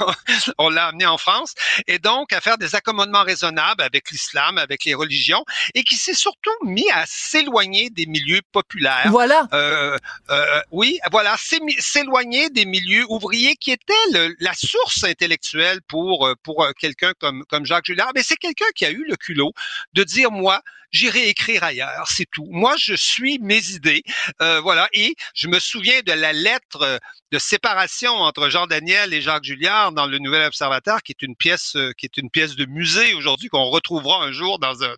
on 0.58 0.70
l'a 0.70 0.86
amené 0.86 1.06
en 1.06 1.18
France, 1.18 1.54
et 1.86 1.98
donc 1.98 2.32
à 2.32 2.40
faire 2.40 2.58
des 2.58 2.74
accommodements 2.74 3.24
raisonnables 3.24 3.82
avec 3.82 4.10
l'islam, 4.10 4.58
avec 4.58 4.84
les 4.84 4.94
religions, 4.94 5.44
et 5.74 5.82
qui 5.82 5.96
s'est 5.96 6.14
surtout 6.14 6.50
mis 6.64 6.88
à 6.90 7.04
s'éloigner 7.06 7.90
des 7.90 8.06
milieux 8.06 8.42
populaires. 8.52 9.08
Voilà. 9.10 9.47
Euh, 9.52 9.96
euh, 10.30 10.60
oui, 10.70 10.98
voilà, 11.10 11.36
s'éloigner 11.78 12.50
des 12.50 12.64
milieux 12.64 13.04
ouvriers 13.08 13.56
qui 13.56 13.70
étaient 13.70 13.94
la 14.40 14.52
source 14.54 15.04
intellectuelle 15.04 15.80
pour 15.82 16.26
euh, 16.26 16.34
pour 16.42 16.66
quelqu'un 16.78 17.12
comme 17.18 17.44
comme 17.48 17.64
Jacques 17.64 17.86
Julliard. 17.86 18.12
Mais 18.14 18.22
c'est 18.22 18.36
quelqu'un 18.36 18.70
qui 18.74 18.84
a 18.84 18.90
eu 18.90 19.04
le 19.08 19.16
culot 19.16 19.52
de 19.94 20.04
dire 20.04 20.30
moi, 20.30 20.62
j'irai 20.90 21.28
écrire 21.28 21.64
ailleurs, 21.64 22.06
c'est 22.08 22.26
tout. 22.30 22.46
Moi, 22.50 22.74
je 22.78 22.94
suis 22.94 23.38
mes 23.40 23.70
idées, 23.70 24.02
euh, 24.42 24.60
voilà. 24.60 24.88
Et 24.92 25.14
je 25.34 25.48
me 25.48 25.58
souviens 25.58 26.00
de 26.04 26.12
la 26.12 26.32
lettre 26.32 27.00
de 27.30 27.38
séparation 27.38 28.12
entre 28.12 28.48
Jean 28.48 28.66
Daniel 28.66 29.12
et 29.12 29.20
Jacques 29.20 29.44
Julliard 29.44 29.92
dans 29.92 30.06
le 30.06 30.18
Nouvel 30.18 30.44
Observateur, 30.44 31.02
qui 31.02 31.12
est 31.12 31.22
une 31.22 31.36
pièce, 31.36 31.76
euh, 31.76 31.92
qui 31.98 32.06
est 32.06 32.16
une 32.16 32.30
pièce 32.30 32.56
de 32.56 32.64
musée 32.64 33.14
aujourd'hui 33.14 33.48
qu'on 33.48 33.64
retrouvera 33.64 34.22
un 34.24 34.32
jour 34.32 34.58
dans 34.58 34.82
un 34.82 34.94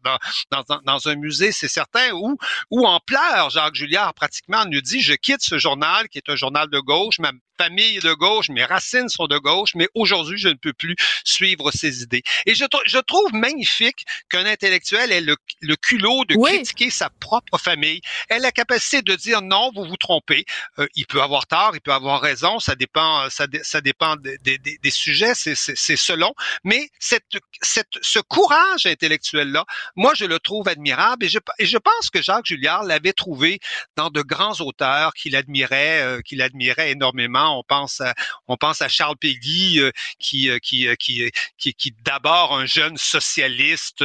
dans, 0.50 0.80
dans, 0.84 1.08
un 1.08 1.14
musée, 1.16 1.52
c'est 1.52 1.68
certain. 1.68 2.12
Où 2.12 2.36
où 2.70 2.86
en 2.86 3.00
pleurs, 3.00 3.50
Jacques 3.50 3.74
Julliard 3.74 4.14
pratiquement 4.14 4.64
nous 4.66 4.80
dit 4.80 5.00
je 5.00 5.14
quitte 5.14 5.42
ce 5.42 5.58
journal 5.58 6.08
qui 6.08 6.18
est 6.18 6.28
un 6.28 6.36
journal 6.36 6.68
de 6.68 6.78
gauche, 6.78 7.18
famille 7.60 7.98
est 7.98 8.04
de 8.04 8.14
gauche, 8.14 8.48
mes 8.48 8.64
racines 8.64 9.10
sont 9.10 9.26
de 9.26 9.38
gauche, 9.38 9.72
mais 9.74 9.88
aujourd'hui 9.94 10.38
je 10.38 10.48
ne 10.48 10.54
peux 10.54 10.72
plus 10.72 10.96
suivre 11.24 11.70
ces 11.72 12.02
idées. 12.02 12.22
Et 12.46 12.54
je, 12.54 12.64
je 12.86 12.98
trouve 12.98 13.34
magnifique 13.34 14.06
qu'un 14.30 14.46
intellectuel 14.46 15.12
ait 15.12 15.20
le, 15.20 15.36
le 15.60 15.76
culot 15.76 16.24
de 16.24 16.34
critiquer 16.36 16.90
sa 16.90 17.10
propre 17.10 17.58
famille, 17.58 18.00
ait 18.30 18.38
la 18.38 18.52
capacité 18.52 19.02
de 19.02 19.14
dire 19.14 19.42
non, 19.42 19.70
vous 19.74 19.84
vous 19.84 19.96
trompez. 19.96 20.44
Euh, 20.78 20.86
il 20.94 21.06
peut 21.06 21.20
avoir 21.20 21.46
tort, 21.46 21.72
il 21.74 21.82
peut 21.82 21.92
avoir 21.92 22.20
raison, 22.20 22.58
ça 22.60 22.74
dépend, 22.74 23.28
ça, 23.28 23.46
ça 23.62 23.80
dépend 23.80 24.16
des, 24.16 24.38
des, 24.38 24.58
des 24.58 24.90
sujets, 24.90 25.34
c'est 25.34 25.96
selon. 25.96 26.32
Mais 26.64 26.88
cette, 26.98 27.24
cette, 27.60 27.94
ce 28.00 28.20
courage 28.20 28.86
intellectuel-là, 28.86 29.64
moi, 29.96 30.12
je 30.14 30.24
le 30.24 30.38
trouve 30.38 30.66
admirable 30.68 31.26
et 31.26 31.28
je, 31.28 31.38
et 31.58 31.66
je 31.66 31.78
pense 31.78 32.08
que 32.10 32.22
Jacques 32.22 32.46
Julliard 32.46 32.84
l'avait 32.84 33.12
trouvé 33.12 33.60
dans 33.96 34.10
de 34.10 34.22
grands 34.22 34.58
auteurs 34.60 35.12
qu'il 35.12 35.36
admirait, 35.36 36.00
euh, 36.02 36.20
qu'il 36.22 36.40
admirait 36.40 36.90
énormément. 36.92 37.49
On 37.58 37.62
pense 37.62 38.00
à, 38.00 38.14
on 38.48 38.56
pense 38.56 38.82
à 38.82 38.88
Charles 38.88 39.16
Péguy, 39.16 39.80
euh, 39.80 39.90
qui, 40.18 40.50
euh, 40.50 40.58
qui, 40.58 40.86
qui, 40.98 41.30
qui, 41.58 41.74
qui 41.74 41.94
d'abord 42.04 42.56
un 42.56 42.66
jeune 42.66 42.96
socialiste 42.96 44.04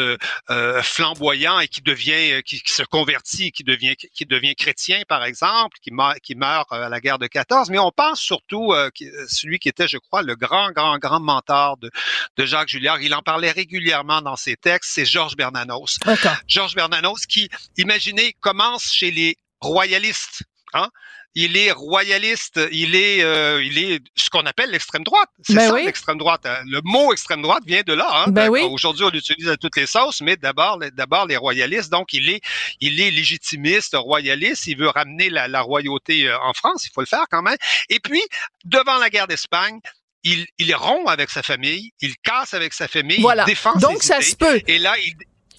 flamboyant 0.84 1.60
et 1.60 1.67
qui 1.67 1.81
devient, 1.81 2.41
qui, 2.43 2.62
qui, 2.62 2.73
se 2.73 2.84
convertit, 2.84 3.51
qui 3.51 3.63
devient, 3.63 3.95
qui 3.95 4.25
devient 4.25 4.55
chrétien, 4.55 5.01
par 5.08 5.23
exemple, 5.23 5.77
qui 5.81 5.91
meurt, 5.91 6.19
qui 6.19 6.36
meurt 6.36 6.71
à 6.71 6.89
la 6.89 6.99
guerre 6.99 7.19
de 7.19 7.27
14. 7.27 7.69
Mais 7.69 7.79
on 7.79 7.91
pense 7.91 8.19
surtout 8.19 8.73
euh, 8.73 8.89
celui 9.27 9.60
qui 9.60 9.69
était, 9.69 9.88
je 9.88 9.97
crois, 9.97 10.21
le 10.21 10.36
grand, 10.36 10.71
grand, 10.71 10.97
grand 10.97 11.19
mentor 11.19 11.77
de, 11.77 11.89
de 12.38 12.45
Jacques 12.45 12.69
Julliard. 12.69 13.01
Il 13.01 13.13
en 13.13 13.21
parlait 13.21 13.51
régulièrement 13.51 14.21
dans 14.21 14.36
ses 14.36 14.55
textes. 14.55 14.91
C'est 14.93 15.05
Georges 15.05 15.36
Bernanos. 15.36 15.99
Georges 16.47 16.75
Bernanos 16.75 17.25
qui, 17.27 17.49
imaginez, 17.77 18.34
commence 18.41 18.91
chez 18.91 19.12
les 19.12 19.38
royalistes. 19.62 20.43
Hein? 20.73 20.89
Il 21.36 21.58
est 21.58 21.71
royaliste, 21.71 22.62
il 22.71 22.95
est, 22.95 23.21
euh, 23.21 23.62
il 23.62 23.78
est 23.78 24.02
ce 24.15 24.30
qu'on 24.30 24.45
appelle 24.45 24.71
l'extrême 24.71 25.04
droite. 25.04 25.30
C'est 25.43 25.54
ben 25.54 25.69
ça 25.69 25.76
l'extrême 25.76 26.17
droite. 26.17 26.45
Hein. 26.45 26.58
Le 26.65 26.80
mot 26.84 27.12
extrême 27.12 27.41
droite 27.41 27.63
vient 27.65 27.82
de 27.86 27.93
là. 27.93 28.08
Hein. 28.10 28.32
Ben 28.32 28.48
oui. 28.48 28.62
Aujourd'hui, 28.62 29.04
on 29.04 29.10
l'utilise 29.10 29.50
à 29.50 29.58
toutes 29.58 29.76
les 29.76 29.86
sauces, 29.86 30.21
mais 30.21 30.38
d'abord, 30.38 30.80
d'abord 30.93 31.28
les 31.28 31.36
royalistes. 31.36 31.91
Donc, 31.91 32.13
il 32.13 32.30
est, 32.30 32.41
il 32.80 33.02
est 33.02 33.12
légitimiste, 33.12 33.95
royaliste. 33.95 34.67
Il 34.67 34.78
veut 34.78 34.88
ramener 34.88 35.30
la, 35.30 35.50
la 35.50 35.62
royauté 35.62 36.28
euh, 36.28 36.39
en 36.39 36.54
France. 36.54 36.86
Il 36.86 36.91
faut 36.93 37.02
le 37.02 37.08
faire 37.08 37.26
quand 37.30 37.41
même. 37.41 37.58
Et 37.89 38.00
puis, 38.00 38.21
devant 38.63 38.98
la 38.98 39.10
guerre 39.10 39.28
d'Espagne, 39.28 39.80
il, 40.24 40.45
il 40.58 40.74
rompt 40.74 41.08
avec 41.08 41.30
sa 41.30 41.43
famille, 41.43 41.91
il 42.02 42.15
casse 42.17 42.54
avec 42.54 42.74
sa 42.74 42.88
famille, 42.88 43.21
voilà. 43.21 43.43
il 43.43 43.48
défend 43.48 43.76
Donc, 43.76 44.04
ça 44.04 44.21
se 44.21 44.36
peut. 44.36 44.62
Et 44.67 44.80
là, 44.80 44.95
il, 44.98 45.13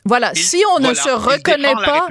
voilà, 0.07 0.35
si 0.35 0.63
on 0.77 0.81
ne 0.81 0.95
se 0.95 1.11
reconnaît 1.11 1.75
pas, 1.75 2.07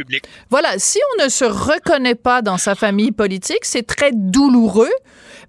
voilà, 0.49 0.77
si 0.77 0.99
on 1.13 1.23
ne 1.23 1.29
se 1.29 1.45
reconnaît 1.45 2.15
pas 2.15 2.41
dans 2.41 2.57
sa 2.57 2.75
famille 2.75 3.11
politique, 3.11 3.63
c'est 3.63 3.85
très 3.87 4.11
douloureux, 4.13 4.91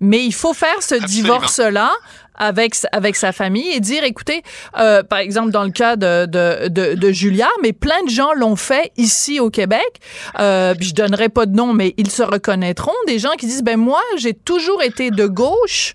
mais 0.00 0.24
il 0.24 0.32
faut 0.32 0.54
faire 0.54 0.82
ce 0.82 0.94
divorce-là 0.94 1.90
avec 2.38 2.74
avec 2.92 3.16
sa 3.16 3.32
famille 3.32 3.70
et 3.72 3.80
dire 3.80 4.04
écoutez 4.04 4.42
euh, 4.78 5.02
par 5.02 5.20
exemple 5.20 5.50
dans 5.50 5.64
le 5.64 5.70
cas 5.70 5.96
de 5.96 6.26
de, 6.26 6.68
de, 6.68 6.94
de 6.94 7.10
Julia 7.10 7.48
mais 7.62 7.72
plein 7.72 8.02
de 8.04 8.10
gens 8.10 8.34
l'ont 8.34 8.56
fait 8.56 8.92
ici 8.98 9.40
au 9.40 9.48
Québec. 9.48 10.00
Euh, 10.38 10.74
je 10.78 10.92
donnerai 10.92 11.30
pas 11.30 11.46
de 11.46 11.56
nom 11.56 11.72
mais 11.72 11.94
ils 11.96 12.10
se 12.10 12.22
reconnaîtront. 12.22 12.92
Des 13.06 13.18
gens 13.18 13.32
qui 13.38 13.46
disent 13.46 13.62
ben 13.62 13.78
moi 13.78 14.02
j'ai 14.18 14.34
toujours 14.34 14.82
été 14.82 15.10
de 15.10 15.26
gauche 15.26 15.94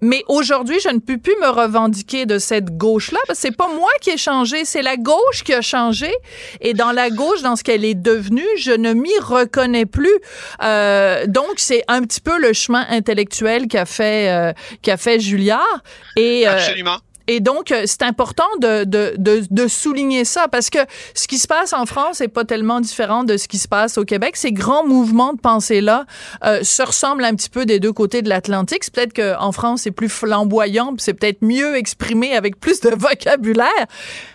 mais 0.00 0.24
aujourd'hui, 0.28 0.78
je 0.82 0.90
ne 0.90 0.98
peux 0.98 1.16
plus 1.16 1.34
me 1.40 1.48
revendiquer 1.48 2.26
de 2.26 2.38
cette 2.38 2.76
gauche-là 2.76 3.18
parce 3.26 3.38
que 3.40 3.48
c'est 3.48 3.56
pas 3.56 3.68
moi 3.68 3.88
qui 4.00 4.10
ai 4.10 4.18
changé, 4.18 4.64
c'est 4.64 4.82
la 4.82 4.96
gauche 4.96 5.42
qui 5.44 5.54
a 5.54 5.62
changé. 5.62 6.12
Et 6.60 6.74
dans 6.74 6.92
la 6.92 7.10
gauche, 7.10 7.42
dans 7.42 7.56
ce 7.56 7.64
qu'elle 7.64 7.84
est 7.84 7.94
devenue, 7.94 8.46
je 8.58 8.72
ne 8.72 8.92
m'y 8.92 9.18
reconnais 9.20 9.86
plus. 9.86 10.14
Euh, 10.62 11.26
donc, 11.26 11.54
c'est 11.56 11.82
un 11.88 12.02
petit 12.02 12.20
peu 12.20 12.38
le 12.38 12.52
chemin 12.52 12.84
intellectuel 12.90 13.68
qu'a 13.68 13.86
fait 13.86 14.30
euh, 14.30 14.52
qu'a 14.82 14.96
fait 14.96 15.18
Julliard. 15.18 15.82
Et 16.16 16.46
euh, 16.46 16.52
Absolument. 16.52 16.98
Et 17.28 17.40
donc, 17.40 17.72
euh, 17.72 17.82
c'est 17.86 18.02
important 18.02 18.44
de, 18.60 18.84
de, 18.84 19.14
de, 19.18 19.42
de, 19.50 19.68
souligner 19.68 20.24
ça 20.24 20.46
parce 20.48 20.70
que 20.70 20.78
ce 21.14 21.26
qui 21.26 21.38
se 21.38 21.48
passe 21.48 21.72
en 21.72 21.84
France 21.86 22.20
n'est 22.20 22.28
pas 22.28 22.44
tellement 22.44 22.80
différent 22.80 23.24
de 23.24 23.36
ce 23.36 23.48
qui 23.48 23.58
se 23.58 23.66
passe 23.68 23.98
au 23.98 24.04
Québec. 24.04 24.36
Ces 24.36 24.52
grands 24.52 24.86
mouvements 24.86 25.32
de 25.32 25.40
pensée-là 25.40 26.06
euh, 26.44 26.62
se 26.62 26.82
ressemblent 26.82 27.24
un 27.24 27.34
petit 27.34 27.50
peu 27.50 27.66
des 27.66 27.80
deux 27.80 27.92
côtés 27.92 28.22
de 28.22 28.28
l'Atlantique. 28.28 28.84
C'est 28.84 28.94
peut-être 28.94 29.14
qu'en 29.14 29.52
France, 29.52 29.82
c'est 29.82 29.90
plus 29.90 30.08
flamboyant, 30.08 30.94
c'est 30.98 31.14
peut-être 31.14 31.42
mieux 31.42 31.76
exprimé 31.76 32.36
avec 32.36 32.60
plus 32.60 32.80
de 32.80 32.90
vocabulaire. 32.96 33.86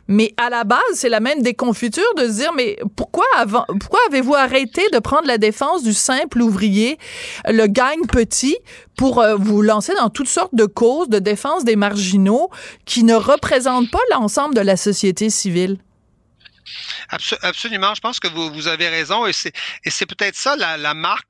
Mais 0.08 0.34
à 0.36 0.50
la 0.50 0.66
base, 0.66 0.80
c'est 0.96 1.10
la 1.10 1.22
même 1.22 1.42
déconfiture 1.42 2.14
de 2.18 2.28
se 2.28 2.34
dire, 2.34 2.52
mais 2.54 2.78
pourquoi, 2.98 3.26
pourquoi 3.80 4.00
avez-vous 4.10 4.36
arrêté 4.36 4.82
de 4.92 5.00
prendre 5.00 5.26
la 5.26 5.38
défense 5.38 5.84
du 5.84 5.94
simple 5.94 6.42
ouvrier, 6.42 6.98
le 7.48 7.68
gagne 7.68 8.06
petit, 8.08 8.58
pour 9.02 9.20
euh, 9.20 9.36
vous 9.36 9.64
lancer 9.64 9.96
dans 9.96 10.12
toutes 10.12 10.28
sortes 10.28 10.54
de 10.54 10.66
causes 10.66 11.10
de 11.10 11.18
défense 11.18 11.64
des 11.64 11.76
marginaux 11.76 12.52
qui 12.86 13.04
ne 13.04 13.16
représentent 13.16 13.90
pas 13.90 13.98
l'ensemble 14.12 14.54
de 14.54 14.62
la 14.62 14.78
société 14.78 15.32
civile? 15.32 15.80
Absolument. 17.42 17.94
Je 17.96 18.02
pense 18.02 18.20
que 18.20 18.28
vous, 18.28 18.52
vous 18.52 18.68
avez 18.68 18.90
raison 18.90 19.26
et 19.28 19.34
c'est 19.34 20.06
peut-être 20.06 20.36
ça 20.36 20.56
la, 20.56 20.78
la 20.78 20.94
marque 20.94 21.28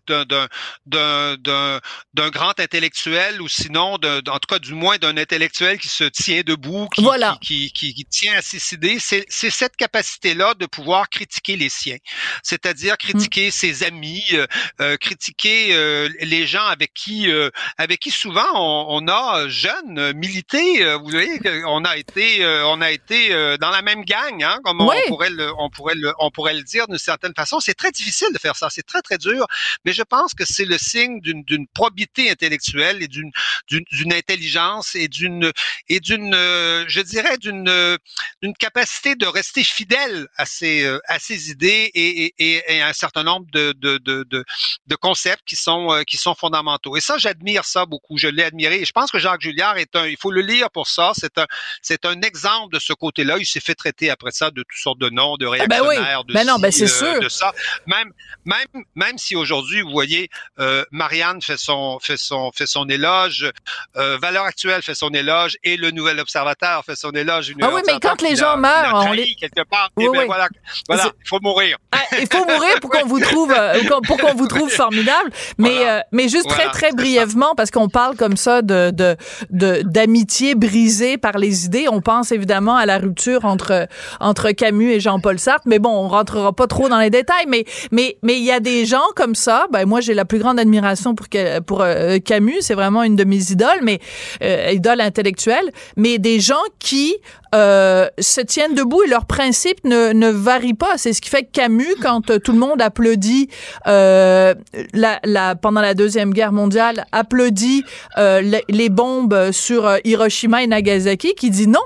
d'un 0.85 2.29
grand 2.29 2.59
intellectuel 2.59 3.41
ou 3.41 3.47
sinon 3.47 3.93
en 3.93 4.39
tout 4.39 4.47
cas 4.47 4.59
du 4.59 4.73
moins 4.73 4.97
d'un 4.97 5.17
intellectuel 5.17 5.79
qui 5.79 5.87
se 5.87 6.03
tient 6.03 6.41
debout, 6.45 6.87
qui 6.89 7.01
voilà. 7.01 7.37
qui, 7.41 7.71
qui, 7.71 7.93
qui, 7.93 8.05
tient 8.05 8.37
à 8.37 8.41
ses 8.41 8.73
idées. 8.73 8.97
C'est 8.99 9.25
cette 9.29 9.75
capacité 9.75 10.33
là 10.33 10.53
de 10.53 10.65
pouvoir 10.65 11.09
critiquer 11.09 11.55
les 11.55 11.69
siens, 11.69 11.97
c'est-à-dire 12.43 12.97
critiquer 12.97 13.47
mm. 13.47 13.51
ses 13.51 13.83
amis, 13.83 14.23
euh, 14.33 14.47
euh, 14.79 14.97
critiquer 14.97 15.73
euh, 15.73 16.09
les 16.21 16.47
gens 16.47 16.65
avec 16.65 16.93
qui 16.93 17.29
avec 17.77 17.99
qui 17.99 18.11
souvent 18.11 18.47
on, 18.53 19.03
on 19.03 19.07
a 19.07 19.47
jeunes 19.47 20.13
milité. 20.13 20.83
vous 20.95 21.09
voyez, 21.09 21.39
on 21.65 21.83
a 21.83 21.97
été 21.97 22.45
on 22.65 22.81
a 22.81 22.91
été 22.91 23.29
dans 23.59 23.69
la 23.69 23.81
même 23.81 24.03
gang, 24.05 24.43
hein, 24.43 24.57
comme 24.63 24.81
on 24.81 24.91
pourrait 25.07 25.30
on 25.57 25.69
pourrait 25.69 25.95
le, 25.95 26.13
on 26.19 26.31
pourrait 26.31 26.53
le 26.53 26.63
dire 26.63 26.87
d'une 26.87 26.97
certaine 26.97 27.33
façon. 27.35 27.59
C'est 27.59 27.73
très 27.73 27.91
difficile 27.91 28.29
de 28.33 28.39
faire 28.39 28.55
ça, 28.55 28.69
c'est 28.69 28.85
très 28.85 29.01
très 29.01 29.17
dur, 29.17 29.45
mais 29.85 29.93
je 29.93 30.03
pense 30.03 30.33
que 30.33 30.45
c'est 30.45 30.65
le 30.65 30.77
signe 30.77 31.19
d'une 31.21 31.67
probité 31.67 32.29
intellectuelle 32.29 33.01
et 33.03 33.07
d'une 33.07 33.31
d'une 33.67 34.13
intelligence 34.13 34.95
et 34.95 35.07
d'une 35.07 35.51
et 35.87 35.99
d'une, 35.99 36.33
euh, 36.33 36.85
je 36.87 37.01
dirais 37.01 37.37
d'une 37.37 37.97
d'une 38.41 38.53
capacité 38.53 39.15
de 39.15 39.25
rester 39.25 39.63
fidèle 39.63 40.27
à 40.37 40.45
ses 40.45 40.83
euh, 40.83 40.99
à 41.07 41.19
ses 41.19 41.51
idées 41.51 41.91
et, 41.93 42.33
et 42.37 42.81
un 42.81 42.93
certain 42.93 43.23
nombre 43.23 43.47
de 43.51 43.73
de, 43.73 43.97
de, 43.97 44.95
concepts 44.95 45.43
qui 45.45 45.55
sont 45.55 45.91
euh, 45.91 46.03
qui 46.03 46.17
sont 46.17 46.35
fondamentaux. 46.35 46.95
Et 46.97 47.01
ça, 47.01 47.17
j'admire 47.17 47.65
ça 47.65 47.85
beaucoup. 47.85 48.17
Je 48.17 48.27
l'ai 48.27 48.43
admiré. 48.43 48.81
Et 48.81 48.85
je 48.85 48.91
pense 48.91 49.11
que 49.11 49.19
Jacques 49.19 49.41
Julliard 49.41 49.77
est 49.77 49.95
un, 49.95 50.05
il 50.05 50.17
faut 50.17 50.31
le 50.31 50.41
lire 50.41 50.69
pour 50.71 50.87
ça. 50.87 51.11
C'est 51.15 51.37
un 51.37 51.47
c'est 51.81 52.05
un 52.05 52.21
exemple 52.21 52.73
de 52.73 52.79
ce 52.79 52.93
côté-là. 52.93 53.37
Il 53.39 53.45
s'est 53.45 53.59
fait 53.59 53.75
traiter 53.75 54.09
après 54.09 54.31
ça 54.31 54.51
de 54.51 54.61
toutes 54.61 54.79
sortes 54.79 54.99
de 54.99 55.09
noms, 55.11 55.37
de 55.37 55.47
ah, 55.47 55.67
ben 55.67 55.81
oui. 55.87 55.95
de, 55.97 56.33
ben 56.33 56.45
non, 56.45 56.59
ben 56.59 56.71
c'est 56.71 56.85
euh, 56.85 56.87
sûr. 56.87 57.19
de 57.19 57.29
ça. 57.29 57.51
Même, 57.85 58.11
même, 58.45 58.83
même 58.95 59.17
si 59.17 59.35
aujourd'hui, 59.35 59.81
vous 59.81 59.91
voyez, 59.91 60.29
euh, 60.59 60.83
Marianne 60.91 61.41
fait 61.41 61.57
son, 61.57 61.99
fait 61.99 62.17
son, 62.17 62.51
fait 62.51 62.65
son 62.65 62.87
éloge, 62.87 63.51
euh, 63.97 64.17
Valeur 64.21 64.45
Actuelle 64.45 64.81
fait 64.81 64.95
son 64.95 65.09
éloge 65.09 65.57
et 65.63 65.77
le 65.77 65.91
Nouvel 65.91 66.19
Observateur 66.19 66.83
fait 66.85 66.95
son 66.95 67.11
éloge. 67.11 67.53
Ah 67.61 67.69
oui, 67.73 67.81
mais 67.85 67.99
quand 68.01 68.21
les 68.21 68.35
gens 68.35 68.57
meurent, 68.57 69.05
on 69.07 69.11
les 69.11 69.35
quelque 69.35 69.63
part. 69.69 69.89
Oui, 69.97 70.07
ben 70.11 70.25
voilà, 70.25 70.47
voilà, 70.87 71.11
il 71.23 71.27
faut 71.27 71.39
mourir. 71.41 71.77
Ah, 71.91 71.99
il 72.19 72.27
faut 72.31 72.45
mourir 72.45 72.79
pour 72.79 72.89
qu'on 72.89 73.05
vous 73.05 73.19
trouve, 73.21 73.53
euh, 73.55 73.79
pour 74.07 74.17
qu'on 74.17 74.33
vous 74.33 74.47
trouve 74.47 74.69
formidable. 74.69 75.31
Mais, 75.57 75.75
voilà. 75.75 76.05
mais 76.11 76.29
juste 76.29 76.47
très, 76.47 76.69
très 76.69 76.91
brièvement, 76.91 77.53
parce 77.55 77.71
qu'on 77.71 77.89
parle 77.89 78.15
comme 78.15 78.37
ça 78.37 78.61
de, 78.61 78.91
de, 78.91 79.15
de 79.49 79.81
d'amitié 79.83 80.55
brisée 80.55 81.17
par 81.17 81.37
les 81.37 81.65
idées. 81.65 81.87
On 81.89 82.01
pense 82.01 82.31
évidemment 82.31 82.75
à 82.75 82.85
la 82.85 82.97
rupture 82.97 83.45
entre, 83.45 83.87
entre 84.19 84.51
Camus 84.51 84.91
et 84.91 84.99
Jean-Paul 85.01 85.39
Sartre. 85.39 85.67
Mais 85.67 85.79
bon, 85.79 85.89
on 85.89 86.07
rentrera 86.07 86.53
pas 86.53 86.67
trop 86.67 86.87
dans 86.87 86.99
les 86.99 87.09
détails. 87.09 87.45
Mais, 87.47 87.65
mais, 87.91 88.17
mais 88.23 88.37
il 88.37 88.43
y 88.43 88.51
a 88.51 88.59
des 88.59 88.85
gens 88.85 89.01
comme 89.15 89.35
ça. 89.35 89.65
Ben, 89.71 89.85
moi, 89.85 89.99
j'ai 89.99 90.13
la 90.13 90.25
plus 90.25 90.39
grande 90.39 90.59
admiration 90.59 91.15
pour, 91.15 91.27
pour 91.65 91.81
euh, 91.81 92.19
Camus. 92.19 92.61
C'est 92.61 92.75
vraiment 92.75 93.03
une 93.03 93.15
de 93.15 93.23
mes 93.25 93.51
idoles, 93.51 93.81
mais, 93.83 93.99
euh, 94.41 94.71
idoles 94.71 95.01
intellectuelles. 95.01 95.71
Mais 95.97 96.17
des 96.17 96.39
gens 96.39 96.63
qui, 96.79 97.15
euh, 97.53 98.07
se 98.17 98.39
tiennent 98.39 98.75
debout 98.75 99.03
et 99.03 99.09
leurs 99.09 99.25
principes 99.25 99.83
ne, 99.83 100.13
ne 100.13 100.29
varient 100.29 100.73
pas. 100.73 100.97
C'est 100.97 101.11
ce 101.11 101.21
qui 101.21 101.29
fait 101.29 101.43
que 101.43 101.51
Camus, 101.51 101.95
quand 102.01 102.29
euh, 102.29 102.39
tout 102.39 102.53
le 102.53 102.59
monde 102.59 102.81
applaudit 102.81 103.49
euh, 103.87 104.55
la, 104.93 105.19
la, 105.25 105.55
pendant 105.55 105.81
la 105.81 105.93
Deuxième 105.93 106.31
Guerre 106.31 106.53
mondiale, 106.53 107.03
applaudit 107.11 107.83
les, 108.17 108.63
les, 108.69 108.89
bombes 108.89 109.51
sur 109.51 109.97
Hiroshima 110.05 110.63
et 110.63 110.67
Nagasaki, 110.67 111.33
qui 111.35 111.49
dit 111.49 111.67
non. 111.67 111.79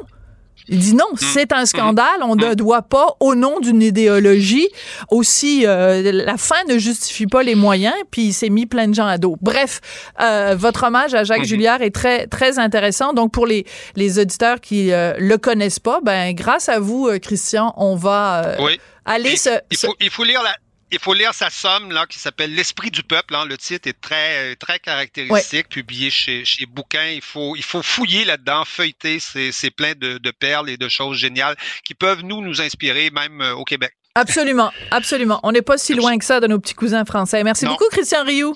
Il 0.68 0.80
dit 0.80 0.96
non, 0.96 1.06
c'est 1.16 1.52
un 1.54 1.66
scandale. 1.66 2.22
On 2.22 2.36
ne 2.36 2.54
doit 2.54 2.82
pas, 2.82 3.16
au 3.20 3.36
nom 3.36 3.60
d'une 3.60 3.82
idéologie, 3.82 4.68
aussi 5.12 5.66
euh, 5.66 6.12
la 6.12 6.38
fin 6.38 6.64
ne 6.68 6.78
justifie 6.78 7.28
pas 7.28 7.44
les 7.44 7.56
moyens. 7.56 7.96
Puis 8.12 8.24
il 8.24 8.34
s'est 8.34 8.50
mis 8.50 8.66
plein 8.66 8.88
de 8.88 8.94
gens 8.96 9.06
à 9.08 9.18
dos. 9.18 9.38
Bref, 9.42 9.82
euh, 10.22 10.56
votre 10.58 10.84
hommage 10.84 11.14
à 11.14 11.24
Jacques 11.24 11.44
Julliard 11.46 11.82
est 11.82 11.94
très 11.94 12.28
très 12.28 12.60
intéressant. 12.60 13.14
Donc 13.14 13.32
pour 13.32 13.46
les 13.46 13.66
les 13.96 14.20
auditeurs 14.20 14.60
qui 14.60 14.92
euh, 14.92 15.14
le 15.20 15.38
connaissent 15.38 15.80
pas, 15.80 16.00
ben 16.04 16.34
grâce 16.34 16.70
à 16.70 16.80
vous, 16.80 17.08
euh, 17.08 17.20
Christian, 17.20 17.74
on 17.78 17.96
va 17.96 18.56
Oui. 18.60 18.80
aller 19.06 19.32
Il, 19.32 19.38
se, 19.38 19.50
il 19.72 19.78
se- 19.78 19.88
faut, 19.88 19.96
il 20.00 20.10
faut 20.10 20.24
lire 20.24 20.42
la. 20.44 20.56
Il 20.96 21.02
faut 21.02 21.14
lire 21.14 21.34
sa 21.34 21.50
somme 21.50 21.92
là 21.92 22.06
qui 22.08 22.18
s'appelle 22.20 22.56
L'esprit 22.56 22.90
du 22.90 23.04
peuple. 23.04 23.36
hein. 23.36 23.46
Le 23.46 23.58
titre 23.58 23.90
est 23.90 24.00
très 24.00 24.56
très 24.56 24.80
caractéristique, 24.80 25.68
publié 25.68 26.10
chez 26.10 26.46
chez 26.46 26.66
Bouquin. 26.66 27.08
Il 27.10 27.22
faut 27.22 27.56
il 27.58 27.64
faut 27.64 27.82
fouiller 27.84 28.24
là-dedans, 28.24 28.64
feuilleter. 28.66 29.20
C'est 29.20 29.52
c'est 29.52 29.72
plein 29.72 29.92
de, 29.94 30.18
de 30.18 30.32
perles 30.32 30.70
et 30.70 30.78
de 30.78 30.88
choses 30.88 31.18
géniales 31.18 31.56
qui 31.84 31.94
peuvent 31.96 32.22
nous 32.24 32.40
nous 32.42 32.62
inspirer 32.62 33.10
même 33.12 33.42
euh, 33.42 33.54
au 33.56 33.66
Québec. 33.66 33.92
Absolument, 34.16 34.72
absolument. 34.92 35.42
On 35.44 35.52
n'est 35.52 35.62
pas 35.62 35.78
si 35.78 35.94
loin 35.94 36.18
que 36.18 36.24
ça 36.24 36.40
de 36.40 36.48
nos 36.48 36.60
petits 36.60 36.74
cousins 36.76 37.04
français. 37.04 37.44
Merci 37.44 37.66
Non. 37.66 37.72
beaucoup, 37.72 37.90
Christian 37.92 38.24
Rioux. 38.24 38.56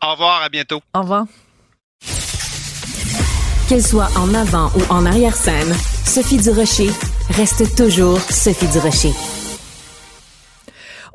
Au 0.00 0.12
revoir, 0.12 0.42
à 0.42 0.48
bientôt. 0.48 0.80
Au 0.94 1.00
revoir. 1.00 1.24
Qu'elle 3.68 3.82
soit 3.82 4.08
en 4.16 4.32
avant 4.34 4.70
ou 4.76 4.82
en 4.88 5.04
arrière-scène, 5.04 5.74
Sophie 6.06 6.38
Durocher 6.38 6.90
reste 7.30 7.76
toujours 7.76 8.20
Sophie 8.20 8.68
Durocher. 8.68 9.10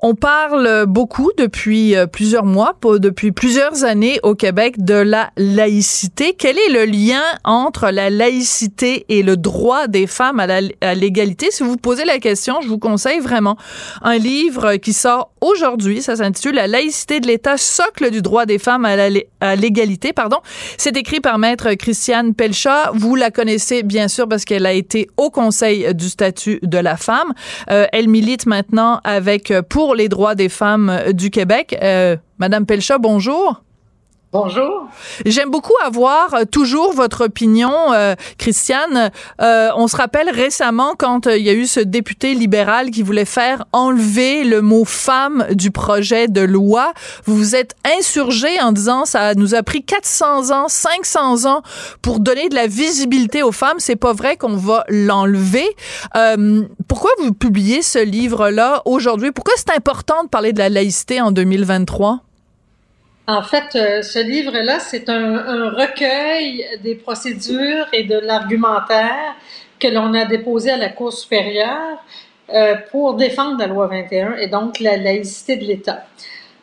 On 0.05 0.15
parle 0.15 0.85
beaucoup 0.85 1.31
depuis 1.37 1.95
euh, 1.95 2.07
plusieurs 2.07 2.43
mois, 2.43 2.75
depuis 2.99 3.31
plusieurs 3.31 3.85
années 3.85 4.19
au 4.21 4.35
Québec 4.35 4.83
de 4.83 4.95
la 4.95 5.29
laïcité. 5.37 6.35
Quel 6.37 6.57
est 6.57 6.73
le 6.73 6.83
lien 6.83 7.21
entre 7.45 7.89
la 7.89 8.09
laïcité 8.09 9.05
et 9.07 9.23
le 9.23 9.37
droit 9.37 9.87
des 9.87 10.05
femmes 10.05 10.41
à 10.41 10.93
l'égalité? 10.93 11.51
Si 11.51 11.63
vous 11.63 11.69
vous 11.69 11.77
posez 11.77 12.03
la 12.03 12.19
question, 12.19 12.59
je 12.61 12.67
vous 12.67 12.79
conseille 12.79 13.21
vraiment 13.21 13.55
un 14.01 14.17
livre 14.17 14.75
qui 14.75 14.91
sort 14.91 15.31
aujourd'hui. 15.39 16.01
Ça 16.01 16.17
s'intitule 16.17 16.55
La 16.55 16.67
laïcité 16.67 17.21
de 17.21 17.27
l'État, 17.27 17.55
socle 17.55 18.11
du 18.11 18.21
droit 18.21 18.45
des 18.45 18.59
femmes 18.59 18.83
à 18.83 19.55
l'égalité. 19.55 20.11
Pardon. 20.11 20.39
C'est 20.77 20.97
écrit 20.97 21.21
par 21.21 21.37
maître 21.37 21.73
Christiane 21.75 22.33
Pelchat. 22.33 22.91
Vous 22.93 23.15
la 23.15 23.31
connaissez 23.31 23.83
bien 23.83 24.09
sûr 24.09 24.27
parce 24.27 24.43
qu'elle 24.43 24.65
a 24.65 24.73
été 24.73 25.07
au 25.15 25.29
Conseil 25.29 25.95
du 25.95 26.09
statut 26.09 26.59
de 26.61 26.77
la 26.77 26.97
femme. 26.97 27.33
Euh, 27.71 27.85
elle 27.93 28.09
milite 28.09 28.47
maintenant 28.47 28.99
avec 29.05 29.49
euh, 29.49 29.61
les 29.93 30.09
droits 30.09 30.35
des 30.35 30.49
femmes 30.49 30.89
euh, 30.89 31.11
du 31.11 31.29
Québec. 31.29 31.77
Euh, 31.81 32.17
Madame 32.37 32.65
Pelchat, 32.65 32.97
bonjour. 32.97 33.63
Bonjour. 34.33 34.87
J'aime 35.27 35.51
beaucoup 35.51 35.75
avoir 35.85 36.33
euh, 36.33 36.43
toujours 36.43 36.91
votre 36.91 37.25
opinion, 37.25 37.93
euh, 37.93 38.15
Christiane. 38.39 39.11
Euh, 39.39 39.69
on 39.75 39.87
se 39.87 39.95
rappelle 39.95 40.27
récemment 40.31 40.95
quand 40.97 41.27
euh, 41.27 41.37
il 41.37 41.45
y 41.45 41.51
a 41.51 41.53
eu 41.53 41.67
ce 41.67 41.79
député 41.79 42.33
libéral 42.33 42.89
qui 42.89 43.03
voulait 43.03 43.25
faire 43.25 43.65
enlever 43.73 44.43
le 44.43 44.63
mot 44.63 44.85
femme 44.85 45.45
du 45.51 45.69
projet 45.69 46.27
de 46.29 46.41
loi. 46.41 46.93
Vous 47.25 47.35
vous 47.35 47.55
êtes 47.55 47.75
insurgé 47.99 48.59
en 48.59 48.71
disant 48.71 49.05
ça 49.05 49.35
nous 49.35 49.53
a 49.53 49.61
pris 49.61 49.83
400 49.83 50.49
ans, 50.49 50.67
500 50.67 51.45
ans 51.45 51.61
pour 52.01 52.19
donner 52.19 52.49
de 52.49 52.55
la 52.55 52.65
visibilité 52.65 53.43
aux 53.43 53.51
femmes. 53.51 53.77
C'est 53.77 53.95
pas 53.95 54.13
vrai 54.13 54.35
qu'on 54.35 54.57
va 54.57 54.83
l'enlever. 54.89 55.67
Euh, 56.15 56.63
pourquoi 56.87 57.11
vous 57.19 57.33
publiez 57.33 57.83
ce 57.83 58.03
livre-là 58.03 58.81
aujourd'hui? 58.85 59.31
Pourquoi 59.31 59.53
c'est 59.57 59.75
important 59.77 60.23
de 60.23 60.29
parler 60.29 60.53
de 60.53 60.59
la 60.59 60.69
laïcité 60.69 61.21
en 61.21 61.31
2023? 61.31 62.21
En 63.25 63.41
fait, 63.41 63.75
euh, 63.75 64.01
ce 64.01 64.19
livre-là, 64.19 64.79
c'est 64.79 65.07
un, 65.07 65.35
un 65.37 65.69
recueil 65.69 66.65
des 66.83 66.95
procédures 66.95 67.87
et 67.93 68.03
de 68.03 68.19
l'argumentaire 68.19 69.35
que 69.79 69.87
l'on 69.87 70.13
a 70.13 70.25
déposé 70.25 70.71
à 70.71 70.77
la 70.77 70.89
Cour 70.89 71.13
supérieure 71.13 72.03
euh, 72.49 72.75
pour 72.91 73.13
défendre 73.13 73.57
la 73.59 73.67
loi 73.67 73.87
21 73.87 74.35
et 74.35 74.47
donc 74.47 74.81
la 74.81 74.97
laïcité 74.97 75.55
de 75.55 75.63
l'État. 75.63 76.05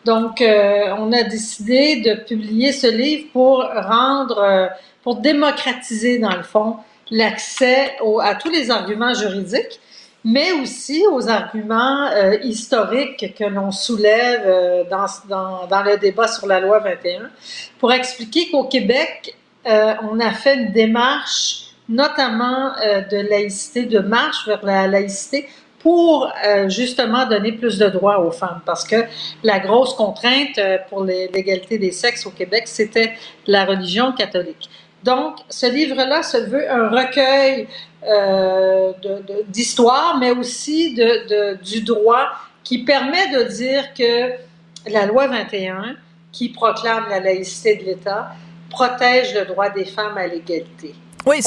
Donc, 0.05 0.43
euh, 0.43 0.95
on 0.99 1.13
a 1.13 1.23
décidé 1.23 1.97
de 2.03 2.15
publier 2.15 2.73
ce 2.73 2.89
livre 2.89 3.29
pour 3.33 3.65
rendre, 3.65 4.71
pour 5.03 5.17
démocratiser, 5.17 6.19
dans 6.19 6.37
le 6.37 6.43
fond, 6.43 6.77
l'accès 7.11 7.97
à 8.23 8.35
tous 8.35 8.51
les 8.51 8.71
arguments 8.71 9.15
juridiques, 9.15 9.81
mais 10.25 10.53
aussi 10.53 11.05
aux 11.11 11.29
arguments 11.29 12.09
euh, 12.09 12.37
historiques 12.43 13.35
que 13.39 13.45
l'on 13.45 13.71
soulève 13.71 14.43
euh, 14.45 14.85
dans, 14.91 15.07
dans, 15.29 15.67
dans 15.67 15.83
le 15.83 15.97
débat 15.97 16.29
sur 16.29 16.47
la 16.47 16.61
loi 16.61 16.81
21, 16.81 17.31
pour 17.79 17.93
expliquer 17.93 18.51
qu'au 18.51 18.65
Québec, 18.65 19.37
euh, 19.67 19.95
on 20.11 20.21
a 20.21 20.33
fait 20.33 20.57
une 20.57 20.73
démarche, 20.73 21.75
notamment 21.89 22.73
euh, 22.85 23.03
de 23.03 23.17
laïcité, 23.29 23.85
de 23.85 23.99
marche 23.99 24.47
vers 24.47 24.65
la 24.65 24.87
laïcité, 24.87 25.49
pour 25.81 26.31
euh, 26.47 26.69
justement 26.69 27.27
donner 27.27 27.53
plus 27.53 27.79
de 27.79 27.89
droits 27.89 28.21
aux 28.21 28.31
femmes, 28.31 28.61
parce 28.65 28.85
que 28.85 29.05
la 29.43 29.59
grosse 29.59 29.95
contrainte 29.95 30.59
euh, 30.59 30.79
pour 30.89 31.05
l'égalité 31.05 31.79
des 31.79 31.91
sexes 31.91 32.27
au 32.27 32.31
Québec, 32.31 32.65
c'était 32.67 33.15
la 33.47 33.65
religion 33.65 34.13
catholique. 34.13 34.69
Donc, 35.03 35.37
ce 35.49 35.67
livre-là 35.67 36.23
se 36.23 36.37
veut 36.37 36.71
un 36.71 36.91
recueil 36.91 37.67
d'histoire, 39.49 40.19
mais 40.19 40.31
aussi 40.31 40.95
de, 40.95 41.29
de- 41.55 41.63
du 41.63 41.83
droit 41.83 42.27
qui 42.65 42.85
permet 42.85 43.31
de 43.33 43.43
dire 43.45 43.95
que 43.95 44.33
la 44.91 45.07
loi 45.07 45.27
21, 45.29 45.97
qui 46.33 46.49
proclame 46.51 47.05
la 47.11 47.21
laïcité 47.21 47.77
de 47.77 47.85
l'État, 47.85 48.31
protège 48.71 49.35
le 49.35 49.45
droit 49.47 49.69
des 49.71 49.85
femmes 49.85 50.17
à 50.17 50.27
l'égalité. 50.27 50.95
Oui, 51.27 51.43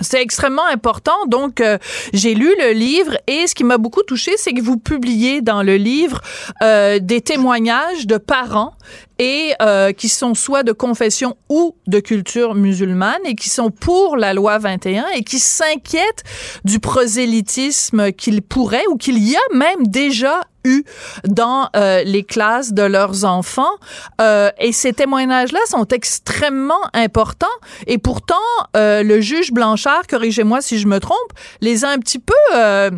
c'est 0.00 0.22
extrêmement 0.22 0.64
important. 0.64 1.26
Donc, 1.26 1.60
euh, 1.60 1.76
j'ai 2.14 2.32
lu 2.32 2.54
le 2.58 2.72
livre 2.72 3.18
et 3.26 3.46
ce 3.46 3.54
qui 3.54 3.64
m'a 3.64 3.76
beaucoup 3.76 4.02
touché, 4.02 4.32
c'est 4.38 4.54
que 4.54 4.62
vous 4.62 4.78
publiez 4.78 5.42
dans 5.42 5.62
le 5.62 5.76
livre 5.76 6.22
euh, 6.62 6.98
des 7.00 7.20
témoignages 7.20 8.06
de 8.06 8.16
parents 8.16 8.72
et 9.20 9.52
euh, 9.60 9.92
qui 9.92 10.08
sont 10.08 10.34
soit 10.34 10.62
de 10.62 10.72
confession 10.72 11.36
ou 11.50 11.76
de 11.86 12.00
culture 12.00 12.54
musulmane 12.54 13.20
et 13.26 13.34
qui 13.34 13.50
sont 13.50 13.70
pour 13.70 14.16
la 14.16 14.32
loi 14.32 14.58
21 14.58 15.04
et 15.14 15.22
qui 15.22 15.38
s'inquiètent 15.38 16.24
du 16.64 16.80
prosélytisme 16.80 18.12
qu'il 18.12 18.40
pourrait 18.40 18.86
ou 18.88 18.96
qu'il 18.96 19.18
y 19.18 19.36
a 19.36 19.54
même 19.54 19.86
déjà 19.86 20.40
eu 20.64 20.84
dans 21.24 21.68
euh, 21.76 22.02
les 22.04 22.22
classes 22.22 22.72
de 22.72 22.82
leurs 22.82 23.24
enfants. 23.24 23.76
Euh, 24.22 24.50
et 24.58 24.72
ces 24.72 24.94
témoignages-là 24.94 25.60
sont 25.66 25.86
extrêmement 25.88 26.82
importants. 26.94 27.46
Et 27.86 27.98
pourtant, 27.98 28.34
euh, 28.76 29.02
le 29.02 29.20
juge 29.20 29.52
Blanchard, 29.52 30.06
corrigez-moi 30.08 30.62
si 30.62 30.78
je 30.78 30.86
me 30.86 30.98
trompe, 30.98 31.18
les 31.60 31.84
a 31.84 31.90
un 31.90 31.98
petit 31.98 32.18
peu 32.18 32.34
euh, 32.54 32.90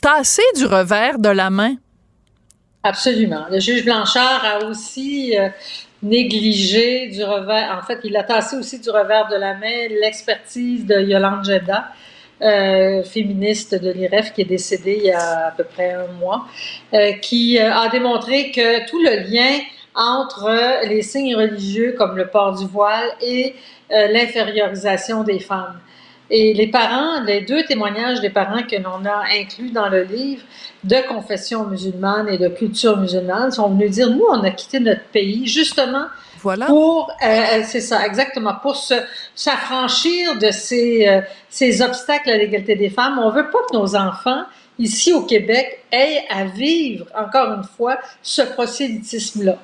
tassés 0.00 0.42
du 0.56 0.66
revers 0.66 1.18
de 1.18 1.28
la 1.28 1.50
main. 1.50 1.74
Absolument. 2.84 3.46
Le 3.50 3.58
juge 3.58 3.84
Blanchard 3.84 4.44
a 4.44 4.64
aussi 4.66 5.36
euh, 5.36 5.48
négligé 6.04 7.08
du 7.08 7.24
revers, 7.24 7.76
en 7.82 7.84
fait, 7.84 7.98
il 8.04 8.16
a 8.16 8.22
tassé 8.22 8.56
aussi 8.56 8.78
du 8.78 8.90
revers 8.90 9.26
de 9.28 9.36
la 9.36 9.54
main 9.54 9.88
l'expertise 9.88 10.86
de 10.86 11.00
Yolande 11.00 11.44
Jeddah, 11.44 11.88
euh, 12.42 13.02
féministe 13.04 13.74
de 13.74 13.90
l'IREF 13.90 14.34
qui 14.34 14.42
est 14.42 14.44
décédée 14.44 14.96
il 14.98 15.06
y 15.06 15.10
a 15.12 15.46
à 15.46 15.50
peu 15.52 15.64
près 15.64 15.92
un 15.92 16.08
mois, 16.18 16.46
euh, 16.92 17.12
qui 17.12 17.58
euh, 17.58 17.72
a 17.72 17.88
démontré 17.88 18.50
que 18.50 18.86
tout 18.90 18.98
le 18.98 19.30
lien 19.30 19.60
entre 19.94 20.84
les 20.86 21.02
signes 21.02 21.36
religieux 21.36 21.94
comme 21.96 22.16
le 22.16 22.26
port 22.26 22.54
du 22.58 22.66
voile 22.66 23.08
et 23.22 23.54
l'infériorisation 23.88 25.22
des 25.22 25.38
femmes. 25.38 25.78
Et 26.30 26.54
les 26.54 26.68
parents, 26.68 27.22
les 27.22 27.42
deux 27.42 27.64
témoignages 27.64 28.20
des 28.20 28.30
parents 28.30 28.62
que 28.62 28.76
l'on 28.76 29.04
a 29.04 29.24
inclus 29.38 29.70
dans 29.70 29.88
le 29.88 30.04
livre 30.04 30.42
de 30.82 30.96
confession 31.06 31.64
musulmane 31.66 32.28
et 32.28 32.38
de 32.38 32.48
culture 32.48 32.96
musulmane 32.96 33.50
sont 33.50 33.68
venus 33.70 33.90
dire, 33.90 34.10
nous, 34.10 34.24
on 34.30 34.42
a 34.42 34.50
quitté 34.50 34.80
notre 34.80 35.04
pays 35.04 35.46
justement 35.46 36.06
voilà. 36.40 36.66
pour, 36.66 37.10
euh, 37.22 37.62
c'est 37.64 37.80
ça, 37.80 38.06
exactement, 38.06 38.54
pour 38.60 38.76
se, 38.76 38.94
s'affranchir 39.34 40.38
de 40.38 40.50
ces, 40.50 41.08
euh, 41.08 41.20
ces 41.48 41.82
obstacles 41.82 42.30
à 42.30 42.36
l'égalité 42.36 42.74
des 42.74 42.90
femmes. 42.90 43.18
On 43.18 43.30
veut 43.30 43.50
pas 43.50 43.58
que 43.70 43.76
nos 43.76 43.94
enfants, 43.94 44.44
ici 44.78 45.12
au 45.12 45.22
Québec, 45.22 45.84
aient 45.92 46.24
à 46.28 46.44
vivre, 46.44 47.06
encore 47.14 47.52
une 47.52 47.64
fois, 47.64 47.98
ce 48.22 48.42
prosélytisme-là. 48.42 49.56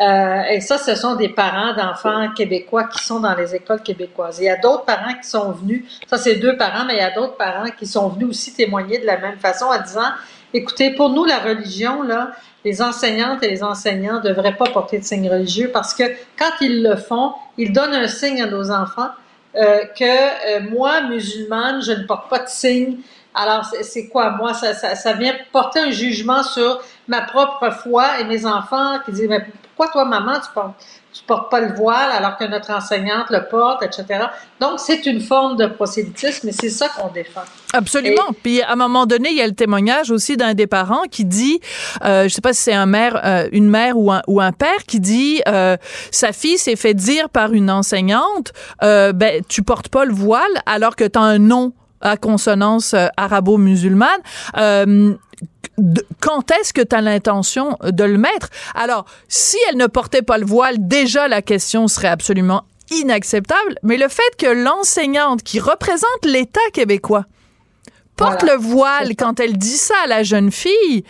Euh, 0.00 0.42
et 0.50 0.60
ça, 0.60 0.78
ce 0.78 0.94
sont 0.94 1.16
des 1.16 1.30
parents 1.30 1.74
d'enfants 1.74 2.28
québécois 2.36 2.84
qui 2.84 3.02
sont 3.04 3.20
dans 3.20 3.34
les 3.34 3.54
écoles 3.54 3.82
québécoises. 3.82 4.38
Il 4.40 4.44
y 4.44 4.50
a 4.50 4.56
d'autres 4.56 4.84
parents 4.84 5.14
qui 5.14 5.28
sont 5.28 5.52
venus, 5.52 5.84
ça 6.06 6.18
c'est 6.18 6.36
deux 6.36 6.56
parents, 6.56 6.84
mais 6.84 6.94
il 6.94 6.98
y 6.98 7.00
a 7.00 7.10
d'autres 7.10 7.36
parents 7.36 7.70
qui 7.70 7.86
sont 7.86 8.08
venus 8.08 8.28
aussi 8.28 8.52
témoigner 8.52 8.98
de 8.98 9.06
la 9.06 9.18
même 9.18 9.38
façon 9.38 9.66
en 9.66 9.80
disant, 9.80 10.10
écoutez, 10.52 10.94
pour 10.94 11.10
nous, 11.10 11.24
la 11.24 11.38
religion, 11.38 12.02
là, 12.02 12.32
les 12.64 12.82
enseignantes 12.82 13.42
et 13.42 13.48
les 13.48 13.62
enseignants 13.62 14.20
ne 14.20 14.28
devraient 14.28 14.56
pas 14.56 14.66
porter 14.66 14.98
de 14.98 15.04
signes 15.04 15.30
religieux 15.30 15.70
parce 15.72 15.94
que 15.94 16.04
quand 16.38 16.50
ils 16.60 16.82
le 16.82 16.96
font, 16.96 17.32
ils 17.58 17.72
donnent 17.72 17.94
un 17.94 18.06
signe 18.06 18.42
à 18.42 18.46
nos 18.46 18.70
enfants 18.70 19.10
euh, 19.54 19.84
que 19.98 20.04
euh, 20.04 20.70
moi, 20.70 21.02
musulmane, 21.02 21.82
je 21.82 21.92
ne 21.92 22.04
porte 22.04 22.30
pas 22.30 22.38
de 22.38 22.48
signe. 22.48 22.98
Alors, 23.34 23.64
c'est- 23.64 24.08
quoi? 24.08 24.30
Moi, 24.30 24.54
ça, 24.54 24.74
ça, 24.74 24.94
ça 24.94 25.12
vient 25.14 25.34
porter 25.52 25.80
un 25.80 25.90
jugement 25.90 26.42
sur 26.42 26.80
ma 27.08 27.22
propre 27.22 27.70
foi 27.70 28.20
et 28.20 28.24
mes 28.24 28.44
enfants 28.46 28.98
qui 29.04 29.12
disent, 29.12 29.28
mais 29.28 29.40
pourquoi 29.40 29.62
pourquoi 29.74 29.92
toi, 29.92 30.04
maman, 30.04 30.34
tu 30.34 30.50
portes, 30.54 30.74
tu 31.12 31.22
portes 31.24 31.50
pas 31.50 31.60
le 31.60 31.74
voile 31.74 32.10
alors 32.12 32.36
que 32.36 32.44
notre 32.44 32.70
enseignante 32.70 33.30
le 33.30 33.48
porte, 33.48 33.82
etc. 33.82 34.26
Donc, 34.60 34.78
c'est 34.78 35.06
une 35.06 35.20
forme 35.20 35.56
de 35.56 35.66
prosélytisme 35.66 36.48
et 36.48 36.52
c'est 36.52 36.68
ça 36.68 36.88
qu'on 36.90 37.08
défend. 37.08 37.40
Absolument. 37.72 38.22
Puis, 38.42 38.60
à 38.62 38.72
un 38.72 38.76
moment 38.76 39.06
donné, 39.06 39.30
il 39.30 39.36
y 39.36 39.42
a 39.42 39.46
le 39.46 39.54
témoignage 39.54 40.10
aussi 40.10 40.36
d'un 40.36 40.54
des 40.54 40.66
parents 40.66 41.02
qui 41.10 41.24
dit, 41.24 41.58
euh, 42.04 42.24
je 42.24 42.28
sais 42.28 42.40
pas 42.42 42.52
si 42.52 42.62
c'est 42.62 42.74
un 42.74 42.86
mère, 42.86 43.20
euh, 43.24 43.48
une 43.52 43.68
mère 43.68 43.98
ou 43.98 44.12
un, 44.12 44.22
ou 44.26 44.40
un 44.40 44.52
père 44.52 44.84
qui 44.86 45.00
dit, 45.00 45.42
euh, 45.48 45.76
sa 46.10 46.32
fille 46.32 46.58
s'est 46.58 46.76
fait 46.76 46.94
dire 46.94 47.30
par 47.30 47.52
une 47.52 47.70
enseignante, 47.70 48.52
euh, 48.82 49.12
ben, 49.12 49.42
tu 49.48 49.62
portes 49.62 49.88
pas 49.88 50.04
le 50.04 50.12
voile 50.12 50.42
alors 50.66 50.96
que 50.96 51.04
tu 51.04 51.18
as 51.18 51.22
un 51.22 51.38
nom 51.38 51.72
à 52.02 52.16
consonance 52.16 52.94
euh, 52.94 53.06
arabo-musulmane. 53.16 54.08
Euh, 54.58 55.14
quand 56.20 56.50
est-ce 56.50 56.72
que 56.72 56.82
tu 56.82 56.94
as 56.94 57.00
l'intention 57.00 57.78
de 57.82 58.04
le 58.04 58.18
mettre? 58.18 58.48
Alors, 58.74 59.06
si 59.28 59.56
elle 59.70 59.76
ne 59.76 59.86
portait 59.86 60.22
pas 60.22 60.38
le 60.38 60.44
voile, 60.44 60.76
déjà 60.78 61.28
la 61.28 61.40
question 61.40 61.88
serait 61.88 62.08
absolument 62.08 62.64
inacceptable, 62.90 63.76
mais 63.82 63.96
le 63.96 64.08
fait 64.08 64.36
que 64.38 64.46
l'enseignante 64.46 65.42
qui 65.42 65.60
représente 65.60 66.24
l'État 66.24 66.60
québécois 66.74 67.24
porte 68.16 68.42
Voilà. 68.42 68.56
le 68.56 68.60
voile 68.60 69.16
quand 69.16 69.40
elle 69.40 69.56
dit 69.56 69.78
ça 69.78 69.94
à 70.04 70.06
la 70.08 70.22
jeune 70.22 70.52
fille, 70.52 71.04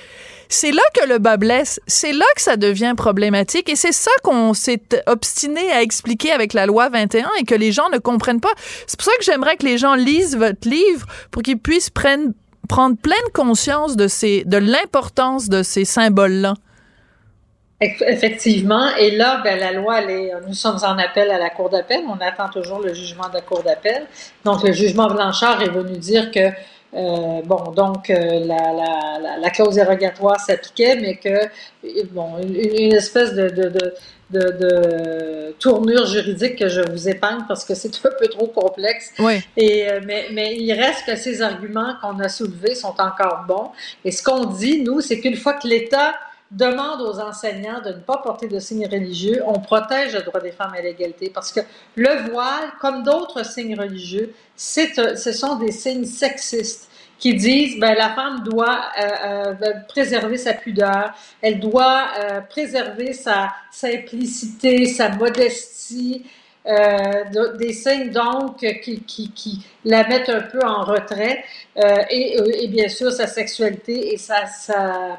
c'est 0.52 0.72
là 0.72 0.82
que 0.94 1.06
le 1.08 1.18
bas 1.18 1.36
blesse, 1.36 1.80
c'est 1.86 2.12
là 2.12 2.24
que 2.36 2.42
ça 2.42 2.56
devient 2.56 2.94
problématique 2.96 3.68
et 3.68 3.76
c'est 3.76 3.92
ça 3.92 4.10
qu'on 4.22 4.54
s'est 4.54 4.82
obstiné 5.06 5.70
à 5.72 5.82
expliquer 5.82 6.32
avec 6.32 6.52
la 6.52 6.66
loi 6.66 6.88
21 6.88 7.28
et 7.40 7.44
que 7.44 7.54
les 7.54 7.72
gens 7.72 7.88
ne 7.90 7.98
comprennent 7.98 8.40
pas. 8.40 8.52
C'est 8.86 8.98
pour 8.98 9.04
ça 9.10 9.16
que 9.18 9.24
j'aimerais 9.24 9.56
que 9.56 9.64
les 9.66 9.78
gens 9.78 9.94
lisent 9.94 10.36
votre 10.36 10.68
livre 10.68 11.06
pour 11.30 11.42
qu'ils 11.42 11.58
puissent 11.58 11.90
prendre 11.90 12.32
pleine 12.68 13.16
conscience 13.34 13.96
de 13.96 14.56
l'importance 14.58 15.48
de 15.48 15.62
ces 15.62 15.84
symboles-là. 15.84 16.54
Eff- 17.80 18.04
Effectivement. 18.06 18.94
Et 18.96 19.10
là, 19.16 19.40
ben, 19.42 19.58
la 19.58 19.72
loi, 19.72 20.00
nous 20.46 20.54
sommes 20.54 20.78
en 20.84 20.96
appel 20.98 21.30
à 21.30 21.38
la 21.38 21.50
Cour 21.50 21.68
d'appel. 21.70 22.02
On 22.08 22.18
attend 22.20 22.48
toujours 22.48 22.78
le 22.80 22.94
jugement 22.94 23.28
de 23.28 23.34
la 23.34 23.40
Cour 23.40 23.62
d'appel. 23.64 24.06
Donc, 24.44 24.62
le 24.62 24.72
jugement 24.72 25.08
Blanchard 25.08 25.60
est 25.62 25.68
venu 25.70 25.98
dire 25.98 26.30
que, 26.30 26.50
euh, 26.94 27.40
bon, 27.44 27.72
donc, 27.72 28.10
euh, 28.10 28.14
la, 28.44 28.72
la, 28.72 29.18
la, 29.20 29.36
la 29.38 29.50
clause 29.50 29.76
dérogatoire 29.76 30.38
s'appliquait, 30.38 30.96
mais 30.96 31.16
que, 31.16 31.48
bon, 32.10 32.38
une, 32.42 32.54
une 32.56 32.94
espèce 32.94 33.34
de, 33.34 33.48
de, 33.48 33.68
de, 33.70 33.94
de, 34.30 34.50
de 34.58 35.52
tournure 35.58 36.04
juridique 36.06 36.58
que 36.58 36.68
je 36.68 36.82
vous 36.82 37.08
épargne 37.08 37.44
parce 37.48 37.64
que 37.64 37.74
c'est 37.74 37.94
un 38.06 38.10
peu 38.18 38.28
trop 38.28 38.46
complexe. 38.46 39.12
Oui. 39.18 39.40
Et, 39.56 39.88
euh, 39.88 40.00
mais, 40.04 40.26
mais 40.32 40.56
il 40.56 40.72
reste 40.72 41.06
que 41.06 41.16
ces 41.16 41.40
arguments 41.40 41.94
qu'on 42.02 42.18
a 42.20 42.28
soulevés 42.28 42.74
sont 42.74 42.94
encore 42.98 43.44
bons. 43.48 43.70
Et 44.04 44.12
ce 44.12 44.22
qu'on 44.22 44.44
dit, 44.44 44.82
nous, 44.82 45.00
c'est 45.00 45.20
qu'une 45.20 45.36
fois 45.36 45.54
que 45.54 45.66
l'État 45.66 46.14
demande 46.52 47.00
aux 47.02 47.18
enseignants 47.20 47.80
de 47.82 47.90
ne 47.90 48.00
pas 48.00 48.18
porter 48.18 48.48
de 48.48 48.58
signes 48.60 48.86
religieux, 48.86 49.42
on 49.46 49.60
protège 49.60 50.14
le 50.14 50.22
droit 50.22 50.40
des 50.40 50.52
femmes 50.52 50.74
à 50.76 50.82
l'égalité 50.82 51.30
parce 51.34 51.52
que 51.52 51.60
le 51.96 52.30
voile, 52.30 52.72
comme 52.80 53.02
d'autres 53.02 53.44
signes 53.44 53.78
religieux, 53.78 54.34
c'est, 54.56 54.98
un- 54.98 55.16
ce 55.16 55.32
sont 55.32 55.56
des 55.56 55.72
signes 55.72 56.04
sexistes 56.04 56.88
qui 57.18 57.34
disent 57.34 57.78
ben 57.80 57.94
la 57.94 58.10
femme 58.14 58.42
doit 58.44 58.80
euh, 59.00 59.04
euh, 59.26 59.52
ben, 59.54 59.84
préserver 59.88 60.36
sa 60.38 60.54
pudeur, 60.54 61.12
elle 61.40 61.60
doit 61.60 62.08
euh, 62.18 62.40
préserver 62.42 63.12
sa 63.12 63.52
simplicité, 63.70 64.86
sa 64.86 65.08
modestie, 65.10 66.24
euh, 66.66 67.24
de- 67.32 67.56
des 67.58 67.72
signes 67.72 68.10
donc 68.10 68.58
qui, 68.82 69.00
qui, 69.02 69.30
qui 69.32 69.66
la 69.84 70.06
mettent 70.08 70.28
un 70.30 70.42
peu 70.42 70.60
en 70.64 70.82
retrait. 70.84 71.44
Euh, 71.78 71.96
et, 72.10 72.64
et 72.64 72.68
bien 72.68 72.88
sûr 72.88 73.12
sa 73.12 73.26
sexualité 73.26 74.12
et 74.12 74.16
sa, 74.18 74.46
sa, 74.46 75.18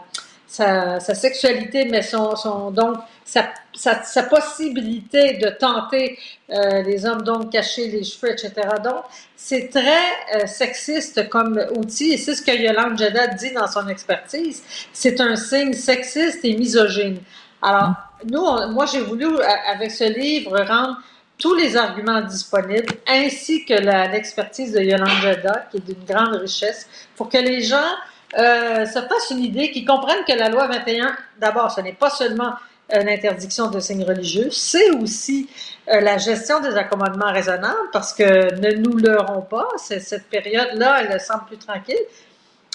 sa, 0.54 1.00
sa 1.00 1.16
sexualité, 1.16 1.86
mais 1.86 2.02
son, 2.04 2.36
son 2.36 2.72
donc 2.72 2.98
sa, 3.26 3.44
sa, 3.74 4.04
sa 4.04 4.24
possibilité 4.24 5.34
de 5.44 5.50
tenter 5.50 6.18
euh, 6.52 6.82
les 6.84 7.06
hommes 7.06 7.24
donc 7.24 7.52
cacher 7.52 7.88
les 7.88 8.04
cheveux, 8.04 8.32
etc. 8.34 8.52
Donc 8.84 9.04
c'est 9.36 9.70
très 9.70 10.08
euh, 10.36 10.46
sexiste 10.48 11.30
comme 11.30 11.60
outil 11.78 12.14
et 12.14 12.18
c'est 12.18 12.36
ce 12.36 12.42
que 12.44 12.52
Yolande 12.56 12.98
Jada 12.98 13.28
dit 13.28 13.52
dans 13.54 13.68
son 13.68 13.88
expertise. 13.88 14.64
C'est 14.94 15.20
un 15.22 15.36
signe 15.36 15.74
sexiste 15.74 16.42
et 16.44 16.56
misogyne. 16.56 17.20
Alors 17.62 17.94
nous, 18.32 18.42
on- 18.42 18.68
moi 18.70 18.86
j'ai 18.86 19.02
voulu 19.02 19.26
euh, 19.26 19.44
avec 19.74 19.92
ce 19.92 20.06
livre 20.06 20.60
rendre 20.74 20.98
tous 21.40 21.56
les 21.56 21.76
arguments 21.76 22.22
disponibles, 22.22 22.94
ainsi 23.08 23.66
que 23.66 23.74
l'expertise 24.14 24.72
de 24.74 24.82
Yolande 24.82 25.20
Jada, 25.22 25.68
qui 25.72 25.78
est 25.78 25.82
d'une 25.82 26.06
grande 26.06 26.36
richesse, 26.36 26.88
pour 27.18 27.28
que 27.28 27.38
les 27.38 27.62
gens 27.62 27.92
euh, 28.38 28.86
se 28.86 29.00
fassent 29.00 29.32
une 29.32 29.44
idée, 29.44 29.72
qu'ils 29.72 29.86
comprennent 29.86 30.24
que 30.28 30.34
la 30.34 30.50
loi 30.50 30.68
21, 30.68 31.16
d'abord, 31.40 31.72
ce 31.72 31.82
n'est 31.82 31.94
pas 31.94 32.10
seulement 32.10 32.54
une 32.94 33.10
interdiction 33.10 33.70
de 33.70 33.80
signes 33.80 34.04
religieux, 34.04 34.50
c'est 34.52 34.92
aussi 34.92 35.50
euh, 35.90 36.02
la 36.02 36.18
gestion 36.18 36.60
des 36.60 36.76
accommodements 36.76 37.32
raisonnables, 37.32 37.90
parce 37.92 38.14
que 38.14 38.56
ne 38.60 38.76
nous 38.76 38.98
leurrons 38.98 39.42
pas, 39.42 39.68
cette 39.78 40.28
période-là, 40.30 41.02
elle 41.02 41.20
semble 41.20 41.46
plus 41.46 41.58
tranquille, 41.58 41.96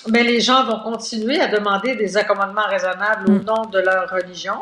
mais 0.07 0.23
les 0.23 0.41
gens 0.41 0.65
vont 0.65 0.81
continuer 0.81 1.41
à 1.41 1.49
demander 1.49 1.97
des 1.97 2.17
accommodements 2.17 2.67
raisonnables 2.69 3.31
au 3.31 3.43
nom 3.43 3.67
de 3.67 3.81
leur 3.81 4.09
religion. 4.11 4.55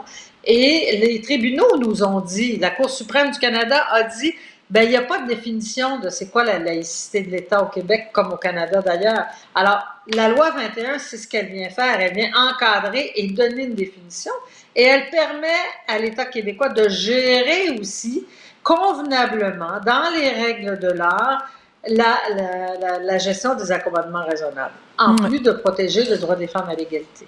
Et 0.45 0.99
les 0.99 1.21
tribunaux 1.21 1.77
nous 1.79 2.03
ont 2.03 2.21
dit, 2.21 2.57
la 2.57 2.71
Cour 2.71 2.89
suprême 2.89 3.31
du 3.31 3.39
Canada 3.39 3.85
a 3.91 4.05
dit, 4.05 4.35
ben 4.69 4.83
il 4.83 4.91
n'y 4.91 4.97
a 4.97 5.03
pas 5.03 5.19
de 5.21 5.29
définition 5.29 5.99
de 6.01 6.11
c'est 6.11 6.29
quoi 6.29 6.45
la 6.45 6.59
laïcité 6.59 7.23
de 7.23 7.31
l'État 7.31 7.63
au 7.63 7.67
Québec 7.67 8.09
comme 8.13 8.33
au 8.33 8.37
Canada 8.37 8.83
d'ailleurs. 8.83 9.27
Alors, 9.55 9.85
la 10.13 10.29
loi 10.29 10.51
21, 10.51 10.99
c'est 10.99 11.17
ce 11.17 11.29
qu'elle 11.29 11.47
vient 11.47 11.71
faire. 11.71 12.01
Elle 12.01 12.15
vient 12.15 12.31
encadrer 12.35 13.13
et 13.15 13.29
donner 13.29 13.65
une 13.65 13.75
définition. 13.75 14.33
Et 14.75 14.83
elle 14.83 15.09
permet 15.11 15.47
à 15.87 15.99
l'État 15.99 16.25
québécois 16.27 16.69
de 16.71 16.89
gérer 16.89 17.79
aussi 17.81 18.27
convenablement, 18.63 19.79
dans 19.85 20.11
les 20.19 20.29
règles 20.31 20.79
de 20.81 20.89
l'art, 20.89 21.49
la, 21.89 22.17
la, 22.35 22.75
la, 22.81 22.99
la 22.99 23.19
gestion 23.19 23.55
des 23.55 23.71
accommodements 23.71 24.25
raisonnables, 24.25 24.75
en 24.99 25.15
Ouais. 25.17 25.29
plus 25.29 25.41
de 25.41 25.53
protéger 25.53 26.05
le 26.05 26.19
droit 26.19 26.35
des 26.35 26.49
femmes 26.49 26.69
à 26.69 26.75
l'égalité. 26.75 27.27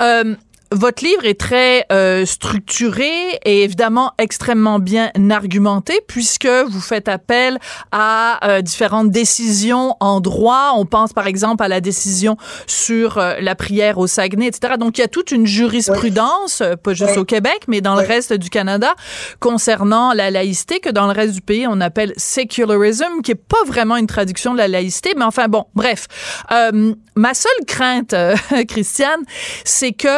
Euh, 0.00 0.34
votre 0.72 1.04
livre 1.04 1.24
est 1.24 1.38
très 1.38 1.86
euh, 1.92 2.24
structuré 2.24 3.10
et 3.44 3.62
évidemment 3.62 4.12
extrêmement 4.18 4.78
bien 4.78 5.10
argumenté 5.30 6.00
puisque 6.08 6.46
vous 6.46 6.80
faites 6.80 7.08
appel 7.08 7.58
à 7.92 8.40
euh, 8.48 8.62
différentes 8.62 9.10
décisions 9.10 9.96
en 10.00 10.20
droit. 10.20 10.72
On 10.76 10.86
pense 10.86 11.12
par 11.12 11.26
exemple 11.26 11.62
à 11.62 11.68
la 11.68 11.80
décision 11.80 12.36
sur 12.66 13.18
euh, 13.18 13.34
la 13.40 13.54
prière 13.54 13.98
au 13.98 14.06
Saguenay, 14.06 14.46
etc. 14.46 14.74
Donc 14.78 14.98
il 14.98 15.02
y 15.02 15.04
a 15.04 15.08
toute 15.08 15.30
une 15.30 15.46
jurisprudence, 15.46 16.60
euh, 16.60 16.76
pas 16.76 16.94
juste 16.94 17.12
Oui. 17.12 17.18
au 17.18 17.24
Québec, 17.24 17.62
mais 17.68 17.80
dans 17.80 17.94
le 17.94 18.06
reste 18.06 18.32
du 18.32 18.50
Canada, 18.50 18.94
concernant 19.40 20.12
la 20.12 20.30
laïcité 20.30 20.80
que 20.80 20.90
dans 20.90 21.06
le 21.06 21.12
reste 21.12 21.34
du 21.34 21.40
pays 21.42 21.66
on 21.68 21.80
appelle 21.80 22.12
secularism, 22.16 23.20
qui 23.22 23.32
est 23.32 23.34
pas 23.34 23.62
vraiment 23.66 23.96
une 23.96 24.06
traduction 24.06 24.52
de 24.52 24.58
la 24.58 24.68
laïcité, 24.68 25.12
mais 25.16 25.24
enfin 25.24 25.48
bon, 25.48 25.66
bref. 25.74 26.06
Euh, 26.50 26.94
ma 27.14 27.34
seule 27.34 27.52
crainte, 27.66 28.12
euh, 28.14 28.34
Christiane, 28.68 29.20
c'est 29.64 29.92
que 29.92 30.08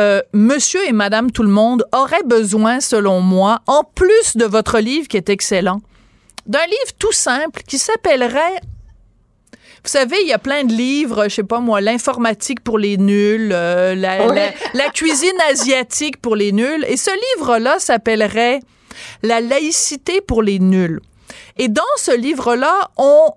euh, 0.00 0.20
Monsieur 0.32 0.82
et 0.88 0.92
Madame 0.92 1.30
tout 1.30 1.42
le 1.44 1.48
monde 1.60 1.84
auraient 1.92 2.24
besoin, 2.24 2.80
selon 2.80 3.20
moi, 3.20 3.60
en 3.66 3.82
plus 3.84 4.36
de 4.36 4.44
votre 4.46 4.78
livre 4.80 5.06
qui 5.08 5.16
est 5.16 5.28
excellent, 5.28 5.80
d'un 6.46 6.64
livre 6.66 6.92
tout 6.98 7.12
simple 7.12 7.62
qui 7.68 7.78
s'appellerait 7.78 8.60
vous 9.82 9.88
savez, 9.88 10.16
il 10.20 10.28
y 10.28 10.32
a 10.34 10.38
plein 10.38 10.64
de 10.64 10.74
livres, 10.74 11.24
je 11.30 11.34
sais 11.36 11.42
pas 11.42 11.58
moi, 11.60 11.80
l'informatique 11.80 12.60
pour 12.62 12.78
les 12.78 12.98
nuls, 12.98 13.50
euh, 13.50 13.94
la, 13.94 14.26
Ouais. 14.26 14.34
la- 14.74 14.84
la 14.84 14.90
cuisine 14.90 15.40
asiatique 15.50 16.18
pour 16.20 16.36
les 16.36 16.52
nuls. 16.52 16.84
Et 16.86 16.98
ce 16.98 17.10
livre-là 17.38 17.78
s'appellerait 17.78 18.60
La 19.22 19.40
laïcité 19.40 20.20
pour 20.20 20.42
les 20.42 20.58
nuls. 20.58 21.00
Et 21.56 21.68
dans 21.68 21.94
ce 21.96 22.14
livre-là, 22.14 22.90
on 22.98 23.32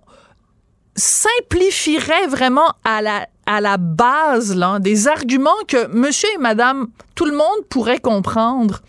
simplifierait 0.98 2.28
vraiment 2.28 2.74
à 2.84 3.02
la, 3.02 3.28
à 3.46 3.62
la 3.62 3.78
base 3.78 4.56
là, 4.56 4.80
des 4.80 5.08
arguments 5.08 5.52
que 5.68 5.88
monsieur 5.88 6.30
et 6.36 6.38
madame, 6.38 6.88
tout 7.16 7.26
le 7.26 7.34
monde 7.34 7.68
pourrait 7.70 8.00
comprendre. 8.00 8.82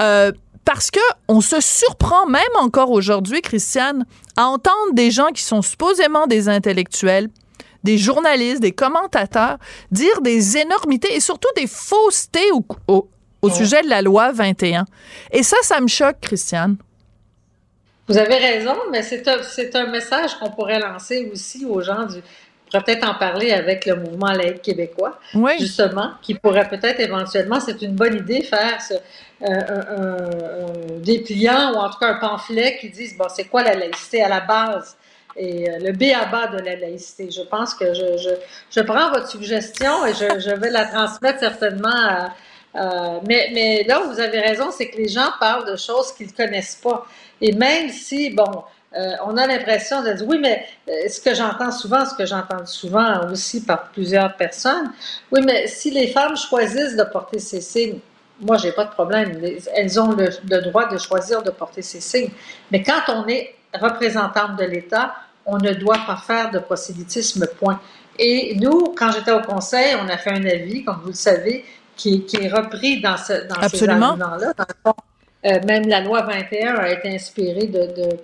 Euh, 0.00 0.32
parce 0.64 0.90
que 0.90 1.00
on 1.28 1.40
se 1.40 1.60
surprend 1.60 2.26
même 2.26 2.42
encore 2.58 2.90
aujourd'hui, 2.90 3.40
Christiane, 3.42 4.06
à 4.36 4.46
entendre 4.46 4.92
des 4.92 5.10
gens 5.10 5.28
qui 5.28 5.42
sont 5.42 5.62
supposément 5.62 6.26
des 6.26 6.48
intellectuels, 6.48 7.28
des 7.84 7.98
journalistes, 7.98 8.60
des 8.60 8.72
commentateurs 8.72 9.58
dire 9.90 10.20
des 10.20 10.56
énormités 10.56 11.14
et 11.14 11.20
surtout 11.20 11.48
des 11.56 11.66
faussetés 11.66 12.52
au, 12.52 12.64
au, 12.86 13.08
au 13.42 13.50
sujet 13.50 13.82
de 13.82 13.88
la 13.88 14.02
loi 14.02 14.30
21. 14.32 14.84
Et 15.32 15.42
ça, 15.42 15.56
ça 15.62 15.80
me 15.80 15.88
choque, 15.88 16.20
Christiane. 16.20 16.76
Vous 18.08 18.18
avez 18.18 18.36
raison, 18.36 18.74
mais 18.90 19.02
c'est 19.02 19.26
un, 19.28 19.42
c'est 19.42 19.74
un 19.76 19.86
message 19.86 20.34
qu'on 20.38 20.50
pourrait 20.50 20.80
lancer 20.80 21.30
aussi 21.32 21.64
aux 21.64 21.80
gens 21.80 22.04
du. 22.06 22.20
Pourrait 22.72 22.84
peut-être 22.84 23.08
en 23.08 23.14
parler 23.14 23.52
avec 23.52 23.84
le 23.86 23.96
mouvement 23.96 24.32
laïque 24.32 24.62
québécois, 24.62 25.18
Oui. 25.34 25.52
justement, 25.60 26.12
qui 26.22 26.34
pourrait 26.34 26.68
peut-être 26.68 27.00
éventuellement, 27.00 27.60
c'est 27.60 27.82
une 27.82 27.92
bonne 27.94 28.16
idée, 28.16 28.42
faire 28.42 28.80
ce, 28.80 28.94
euh, 28.94 29.92
un 29.98 30.98
dépliant 31.00 31.72
ou 31.74 31.76
en 31.76 31.90
tout 31.90 31.98
cas 31.98 32.08
un 32.08 32.14
pamphlet 32.18 32.78
qui 32.80 32.88
dise 32.88 33.16
bon, 33.16 33.26
c'est 33.28 33.44
quoi 33.44 33.62
la 33.62 33.74
laïcité 33.74 34.22
à 34.22 34.28
la 34.28 34.40
base? 34.40 34.96
Et 35.36 35.68
euh, 35.68 35.78
le 35.80 35.92
B 35.92 36.04
à 36.14 36.26
bas 36.26 36.46
de 36.48 36.58
la 36.62 36.76
laïcité. 36.76 37.30
Je 37.30 37.42
pense 37.42 37.74
que 37.74 37.94
je, 37.94 38.18
je, 38.18 38.30
je 38.70 38.80
prends 38.80 39.10
votre 39.10 39.28
suggestion 39.28 40.04
et 40.06 40.12
je, 40.14 40.40
je 40.40 40.54
vais 40.54 40.70
la 40.70 40.86
transmettre 40.86 41.40
certainement 41.40 41.88
à, 41.90 42.28
Euh, 42.74 43.20
mais, 43.28 43.50
mais 43.52 43.84
là, 43.86 44.00
vous 44.08 44.18
avez 44.18 44.40
raison, 44.40 44.70
c'est 44.70 44.88
que 44.88 44.96
les 44.96 45.08
gens 45.08 45.28
parlent 45.38 45.70
de 45.70 45.76
choses 45.76 46.10
qu'ils 46.14 46.28
ne 46.28 46.32
connaissent 46.32 46.80
pas. 46.82 47.04
Et 47.38 47.52
même 47.52 47.90
si, 47.90 48.30
bon, 48.30 48.50
euh, 48.96 49.14
on 49.24 49.36
a 49.36 49.46
l'impression 49.46 50.02
de 50.02 50.12
dire, 50.12 50.26
oui, 50.28 50.38
mais 50.38 50.66
euh, 50.88 51.08
ce 51.08 51.20
que 51.20 51.34
j'entends 51.34 51.70
souvent, 51.70 52.04
ce 52.04 52.14
que 52.14 52.26
j'entends 52.26 52.66
souvent 52.66 53.30
aussi 53.30 53.64
par 53.64 53.90
plusieurs 53.90 54.36
personnes, 54.36 54.92
oui, 55.30 55.40
mais 55.44 55.66
si 55.66 55.90
les 55.90 56.08
femmes 56.08 56.36
choisissent 56.36 56.96
de 56.96 57.04
porter 57.04 57.38
ces 57.38 57.60
signes, 57.60 58.00
moi, 58.40 58.56
j'ai 58.56 58.72
pas 58.72 58.84
de 58.84 58.90
problème. 58.90 59.40
Elles 59.74 60.00
ont 60.00 60.12
le, 60.12 60.60
droit 60.62 60.88
de 60.88 60.98
choisir 60.98 61.42
de 61.42 61.50
porter 61.50 61.82
ces 61.82 62.00
signes. 62.00 62.30
Mais 62.70 62.82
quand 62.82 63.00
on 63.08 63.26
est 63.28 63.54
représentante 63.72 64.56
de 64.58 64.64
l'État, 64.64 65.14
on 65.46 65.58
ne 65.58 65.72
doit 65.72 66.00
pas 66.06 66.16
faire 66.16 66.50
de 66.50 66.58
prosélytisme, 66.58 67.46
point. 67.58 67.80
Et 68.18 68.56
nous, 68.56 68.94
quand 68.96 69.12
j'étais 69.12 69.30
au 69.32 69.40
Conseil, 69.40 69.94
on 70.02 70.08
a 70.08 70.18
fait 70.18 70.30
un 70.30 70.44
avis, 70.44 70.84
comme 70.84 71.00
vous 71.02 71.08
le 71.08 71.14
savez, 71.14 71.64
qui, 71.96 72.24
est 72.40 72.48
repris 72.48 73.00
dans, 73.00 73.16
ce, 73.16 73.46
dans 73.46 73.68
ces 73.68 73.88
arguments-là. 73.88 74.52
Euh, 75.44 75.58
même 75.66 75.88
la 75.88 76.00
loi 76.00 76.22
21 76.22 76.76
a 76.76 76.88
été 76.90 77.12
inspirée 77.14 77.66
de, 77.66 77.86
de, 77.86 78.16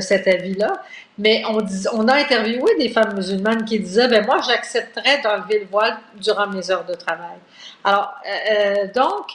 cet 0.00 0.26
avis-là. 0.26 0.72
Mais 1.18 1.42
on, 1.48 1.64
on 1.92 2.08
a 2.08 2.14
interviewé 2.14 2.74
des 2.78 2.88
femmes 2.88 3.14
musulmanes 3.14 3.64
qui 3.64 3.78
disaient, 3.78 4.08
ben 4.08 4.24
moi, 4.24 4.38
j'accepterais 4.46 5.20
d'enlever 5.22 5.60
le 5.60 5.66
voile 5.66 5.96
durant 6.20 6.46
mes 6.48 6.70
heures 6.70 6.84
de 6.84 6.94
travail. 6.94 7.38
Alors, 7.84 8.14
euh, 8.26 8.52
euh, 8.52 8.92
donc, 8.94 9.26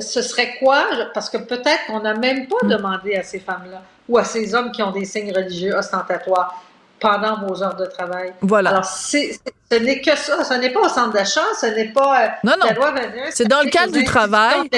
ce 0.00 0.22
serait 0.22 0.56
quoi? 0.58 0.84
Parce 1.14 1.30
que 1.30 1.38
peut-être 1.38 1.86
qu'on 1.86 2.00
n'a 2.00 2.14
même 2.14 2.46
pas 2.46 2.56
hmm. 2.62 2.68
demandé 2.68 3.14
à 3.14 3.22
ces 3.22 3.40
femmes-là 3.40 3.82
ou 4.08 4.18
à 4.18 4.24
ces 4.24 4.54
hommes 4.54 4.72
qui 4.72 4.82
ont 4.82 4.92
des 4.92 5.04
signes 5.04 5.32
religieux 5.32 5.74
ostentatoires 5.74 6.62
pendant 7.00 7.38
vos 7.46 7.62
heures 7.62 7.76
de 7.76 7.86
travail. 7.86 8.32
Voilà. 8.40 8.70
Alors, 8.70 8.84
ce 8.84 9.78
n'est 9.78 10.00
que 10.00 10.16
ça. 10.16 10.44
Ce 10.44 10.54
n'est 10.54 10.70
pas 10.70 10.80
au 10.80 10.88
centre 10.88 11.12
d'achat, 11.12 11.44
ce 11.60 11.66
n'est 11.66 11.92
pas 11.92 12.24
euh, 12.24 12.28
non, 12.44 12.54
non. 12.58 12.66
la 12.66 12.72
loi 12.72 12.94
C'est 13.30 13.46
dans 13.46 13.62
le 13.62 13.70
cadre 13.70 13.92
du 13.92 14.04
travail. 14.04 14.68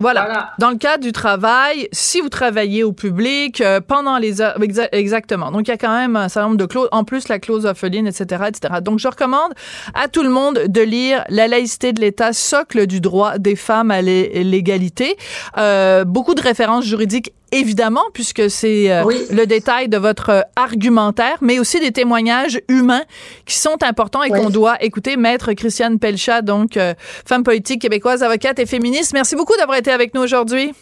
Voilà. 0.00 0.52
Dans 0.58 0.70
le 0.70 0.76
cadre 0.76 1.02
du 1.02 1.10
travail, 1.10 1.88
si 1.90 2.20
vous 2.20 2.28
travaillez 2.28 2.84
au 2.84 2.92
public, 2.92 3.60
euh, 3.60 3.80
pendant 3.80 4.18
les 4.18 4.40
heures, 4.40 4.56
exactement. 4.92 5.50
Donc, 5.50 5.66
il 5.66 5.70
y 5.70 5.74
a 5.74 5.76
quand 5.76 5.94
même 5.94 6.14
un 6.14 6.28
certain 6.28 6.48
nombre 6.48 6.58
de 6.58 6.66
clauses, 6.66 6.88
en 6.92 7.02
plus 7.02 7.28
la 7.28 7.40
clause 7.40 7.66
orpheline, 7.66 8.06
etc., 8.06 8.44
etc. 8.48 8.74
Donc, 8.80 9.00
je 9.00 9.08
recommande 9.08 9.52
à 9.94 10.06
tout 10.06 10.22
le 10.22 10.30
monde 10.30 10.60
de 10.68 10.80
lire 10.80 11.24
La 11.28 11.48
laïcité 11.48 11.92
de 11.92 12.00
l'État, 12.00 12.32
socle 12.32 12.86
du 12.86 13.00
droit 13.00 13.38
des 13.38 13.56
femmes 13.56 13.90
à 13.90 14.00
l'égalité. 14.00 15.16
Euh, 15.56 16.04
beaucoup 16.04 16.34
de 16.34 16.42
références 16.42 16.84
juridiques 16.84 17.32
évidemment, 17.52 18.04
puisque 18.12 18.50
c'est 18.50 18.90
euh, 18.90 19.04
le 19.30 19.46
détail 19.46 19.88
de 19.88 19.96
votre 19.96 20.46
argumentaire, 20.56 21.36
mais 21.40 21.58
aussi 21.58 21.80
des 21.80 21.92
témoignages 21.92 22.60
humains 22.68 23.02
qui 23.46 23.58
sont 23.58 23.82
importants 23.82 24.22
et 24.22 24.30
qu'on 24.30 24.50
doit 24.50 24.82
écouter. 24.82 25.16
Maître 25.16 25.52
Christiane 25.52 25.98
Pelchat, 25.98 26.42
donc 26.42 26.76
euh, 26.76 26.94
femme 27.26 27.42
politique 27.42 27.80
québécoise, 27.82 28.22
avocate 28.22 28.58
et 28.58 28.66
féministe, 28.66 29.12
merci 29.12 29.36
beaucoup 29.36 29.56
d'avoir 29.56 29.78
été 29.78 29.90
avec 29.90 30.14
nous 30.14 30.22
aujourd'hui. 30.22 30.74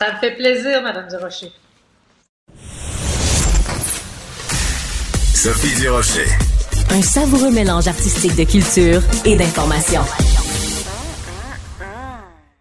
Ça 0.00 0.12
me 0.12 0.18
fait 0.18 0.36
plaisir, 0.36 0.82
Madame 0.82 1.08
Durocher. 1.08 1.52
Sophie 5.34 5.80
Durocher. 5.80 6.26
Un 6.90 7.02
savoureux 7.02 7.50
mélange 7.50 7.88
artistique 7.88 8.36
de 8.36 8.44
culture 8.44 9.02
et 9.24 9.36
d'information. 9.36 10.02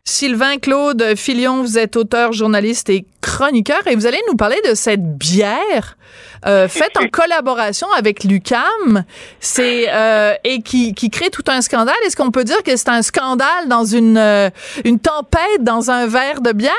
Sylvain 0.07 0.59
Claude 0.59 1.15
Filion, 1.17 1.63
vous 1.63 1.79
êtes 1.79 1.95
auteur, 1.95 2.31
journaliste 2.31 2.91
et 2.91 3.05
chroniqueur 3.23 3.87
et 3.87 3.95
vous 3.95 4.05
allez 4.05 4.19
nous 4.27 4.35
parler 4.35 4.57
de 4.69 4.75
cette 4.75 5.01
bière 5.01 5.97
euh, 6.45 6.67
faite 6.67 6.95
en 6.97 7.07
collaboration 7.11 7.87
avec 7.97 8.23
l'UCAM, 8.23 9.03
c'est 9.39 9.87
euh, 9.89 10.33
et 10.43 10.61
qui, 10.61 10.93
qui 10.93 11.09
crée 11.09 11.31
tout 11.31 11.43
un 11.47 11.61
scandale. 11.61 11.95
Est-ce 12.05 12.15
qu'on 12.15 12.29
peut 12.29 12.43
dire 12.43 12.61
que 12.61 12.75
c'est 12.75 12.89
un 12.89 13.01
scandale 13.01 13.67
dans 13.67 13.83
une 13.83 14.19
euh, 14.19 14.51
une 14.85 14.99
tempête 14.99 15.61
dans 15.61 15.89
un 15.89 16.05
verre 16.05 16.39
de 16.39 16.51
bière? 16.51 16.71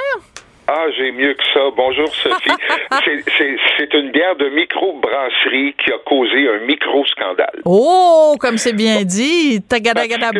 Ah, 0.68 0.84
j'ai 0.96 1.10
mieux 1.10 1.34
que 1.34 1.44
ça. 1.52 1.60
Bonjour, 1.76 2.14
Sophie. 2.14 2.50
c'est 3.76 3.92
une 3.94 4.12
bière 4.12 4.36
de 4.36 4.50
micro-brasserie 4.50 5.74
qui 5.84 5.92
a 5.92 5.98
causé 6.06 6.48
un 6.48 6.64
micro-scandale. 6.64 7.60
Oh, 7.64 8.36
comme 8.38 8.56
c'est 8.56 8.72
bien 8.72 9.02
dit. 9.02 9.62
Tagadagada 9.68 10.30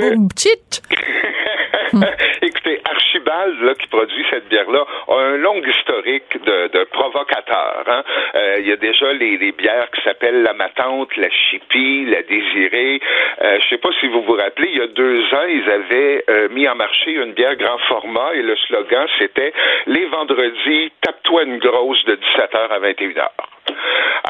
là, 3.27 3.74
qui 3.74 3.87
produit 3.89 4.24
cette 4.31 4.49
bière-là, 4.49 4.85
a 5.09 5.14
un 5.14 5.37
long 5.37 5.61
historique 5.62 6.43
de, 6.45 6.68
de 6.68 6.85
provocateur. 6.85 7.85
Hein. 7.87 8.03
Euh, 8.35 8.57
il 8.61 8.68
y 8.68 8.72
a 8.72 8.77
déjà 8.77 9.12
les, 9.12 9.37
les 9.37 9.53
bières 9.53 9.91
qui 9.91 10.03
s'appellent 10.03 10.43
la 10.43 10.55
Matante, 10.55 11.16
la 11.16 11.31
Chippie, 11.31 12.07
la 12.07 12.22
Désirée. 12.22 13.01
Euh, 13.43 13.59
je 13.61 13.68
sais 13.68 13.79
pas 13.79 13.91
si 14.01 14.09
vous 14.09 14.22
vous 14.22 14.35
rappelez, 14.35 14.68
il 14.72 14.79
y 14.79 14.83
a 14.83 14.87
deux 14.87 15.20
ans, 15.35 15.47
ils 15.49 15.70
avaient 15.70 16.24
euh, 16.31 16.49
mis 16.51 16.68
en 16.68 16.74
marché 16.74 17.12
une 17.12 17.33
bière 17.33 17.57
grand 17.57 17.79
format 17.89 18.35
et 18.35 18.43
le 18.43 18.57
slogan, 18.57 19.07
c'était 19.18 19.53
«Les 19.87 20.07
vendredis, 20.07 20.93
tape-toi 21.01 21.45
une 21.45 21.59
grosse 21.59 22.05
de 22.05 22.16
17h 22.16 22.68
à 22.70 22.79
21h». 22.81 23.29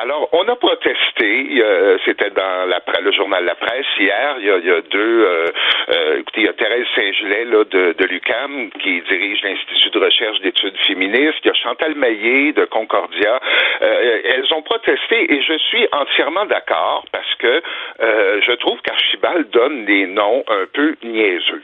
Alors, 0.02 0.28
on 0.32 0.46
a 0.48 0.56
protesté. 0.56 1.62
C'était 2.04 2.30
dans 2.30 2.68
la, 2.68 2.80
le 3.00 3.12
journal 3.12 3.44
La 3.44 3.54
Presse 3.54 3.86
hier. 3.98 4.36
Il 4.38 4.46
y 4.46 4.70
a, 4.70 4.80
deux. 4.82 5.24
Euh, 5.24 5.46
euh, 5.88 6.18
écoutez, 6.18 6.42
il 6.42 6.46
y 6.46 6.48
a 6.48 6.52
Thérèse 6.52 6.86
Saint-Gelais 6.94 7.44
de, 7.44 8.04
l'UCAM 8.04 8.70
qui 8.82 9.00
dirige 9.02 9.42
l'Institut 9.42 9.90
de 9.90 10.04
recherche 10.04 10.40
d'études 10.40 10.76
féministes. 10.86 11.38
Il 11.44 11.48
y 11.48 11.50
a 11.50 11.54
Chantal 11.54 11.94
Maillet 11.94 12.52
de 12.52 12.64
Concordia. 12.66 13.40
Euh, 13.82 14.20
elles 14.24 14.52
ont 14.54 14.62
protesté 14.62 15.32
et 15.32 15.42
je 15.42 15.58
suis 15.58 15.88
entièrement 15.92 16.44
d'accord 16.46 17.04
parce 17.12 17.34
que 17.36 17.62
je 17.98 18.52
trouve 18.56 18.80
qu'Archibald 18.82 19.50
donne 19.50 19.84
des 19.86 20.06
noms 20.06 20.44
un 20.48 20.66
peu 20.72 20.94
niaiseux. 21.02 21.62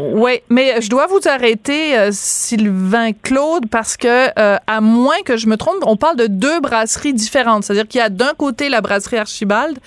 Oui, 0.00 0.40
mais 0.48 0.80
je 0.80 0.90
dois 0.90 1.06
vous 1.06 1.20
arrêter, 1.26 1.96
euh, 1.96 2.08
Sylvain 2.12 3.12
Claude, 3.12 3.68
parce 3.70 3.96
que, 3.96 4.28
euh, 4.38 4.56
à 4.66 4.80
moins 4.80 5.20
que 5.24 5.36
je 5.36 5.46
me 5.46 5.56
trompe, 5.56 5.76
on 5.86 5.96
parle 5.96 6.16
de 6.16 6.26
deux 6.26 6.60
brasseries 6.60 7.12
différentes. 7.12 7.64
C'est-à-dire 7.64 7.86
qu'il 7.86 8.00
y 8.00 8.04
a 8.04 8.08
d'un 8.08 8.34
côté 8.34 8.68
la 8.68 8.80
brasserie 8.80 9.18
Archibald 9.18 9.78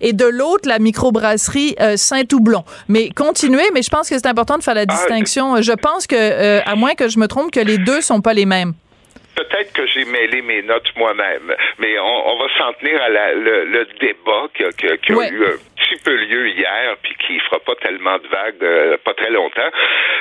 et 0.00 0.12
de 0.12 0.24
l'autre 0.24 0.68
la 0.68 0.78
microbrasserie 0.78 1.76
euh, 1.80 1.96
Saint-Houblon. 1.96 2.64
Mais 2.88 3.10
continuez, 3.10 3.70
mais 3.74 3.82
je 3.82 3.90
pense 3.90 4.08
que 4.08 4.16
c'est 4.16 4.26
important 4.26 4.58
de 4.58 4.62
faire 4.62 4.74
la 4.74 4.82
ah, 4.82 4.86
distinction. 4.86 5.60
je 5.60 5.72
pense 5.72 6.06
que, 6.06 6.60
à 6.66 6.74
moins 6.74 6.94
que 6.94 7.08
je 7.08 7.18
me 7.18 7.26
trompe, 7.26 7.50
que 7.50 7.60
les 7.60 7.78
deux 7.78 8.00
sont 8.00 8.20
pas 8.20 8.32
les 8.32 8.46
mêmes 8.46 8.72
peut-être 9.36 9.72
que 9.72 9.86
j'ai 9.86 10.04
mêlé 10.04 10.42
mes 10.42 10.62
notes 10.62 10.90
moi-même, 10.96 11.54
mais 11.78 11.98
on, 11.98 12.36
va 12.36 12.46
s'en 12.58 12.72
tenir 12.74 13.00
à 13.00 13.08
le, 13.08 13.86
débat 13.98 14.48
qui 14.54 14.64
a, 14.64 14.72
qui 14.72 15.12
a 15.12 15.30
eu 15.30 15.44
petit 15.90 16.02
peu 16.02 16.14
lieu 16.14 16.48
hier, 16.48 16.96
puis 17.02 17.14
qui 17.26 17.38
fera 17.40 17.58
pas 17.60 17.74
tellement 17.76 18.18
de 18.18 18.28
vagues, 18.28 18.62
euh, 18.62 18.96
pas 19.04 19.14
très 19.14 19.30
longtemps, 19.30 19.70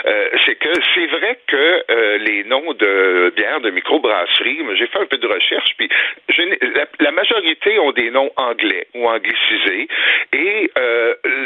euh, 0.06 0.30
c'est 0.46 0.56
que 0.56 0.70
c'est 0.96 1.08
vrai 1.08 1.40
que 1.48 1.84
euh, 1.92 2.18
les 2.18 2.44
noms 2.46 2.74
de 2.74 3.32
bières 3.36 3.62
de 3.62 3.70
microbrasserie, 3.70 4.62
j'ai 4.76 4.88
fait 4.88 5.00
un 5.00 5.06
peu 5.06 5.18
de 5.18 5.28
recherche, 5.28 5.72
puis 5.78 5.90
la, 6.38 6.86
la, 7.00 7.12
majorité 7.12 7.78
ont 7.80 7.92
des 7.92 8.10
noms 8.12 8.32
anglais 8.38 8.88
ou 8.96 9.08
anglicisés, 9.08 9.88
et 10.34 10.72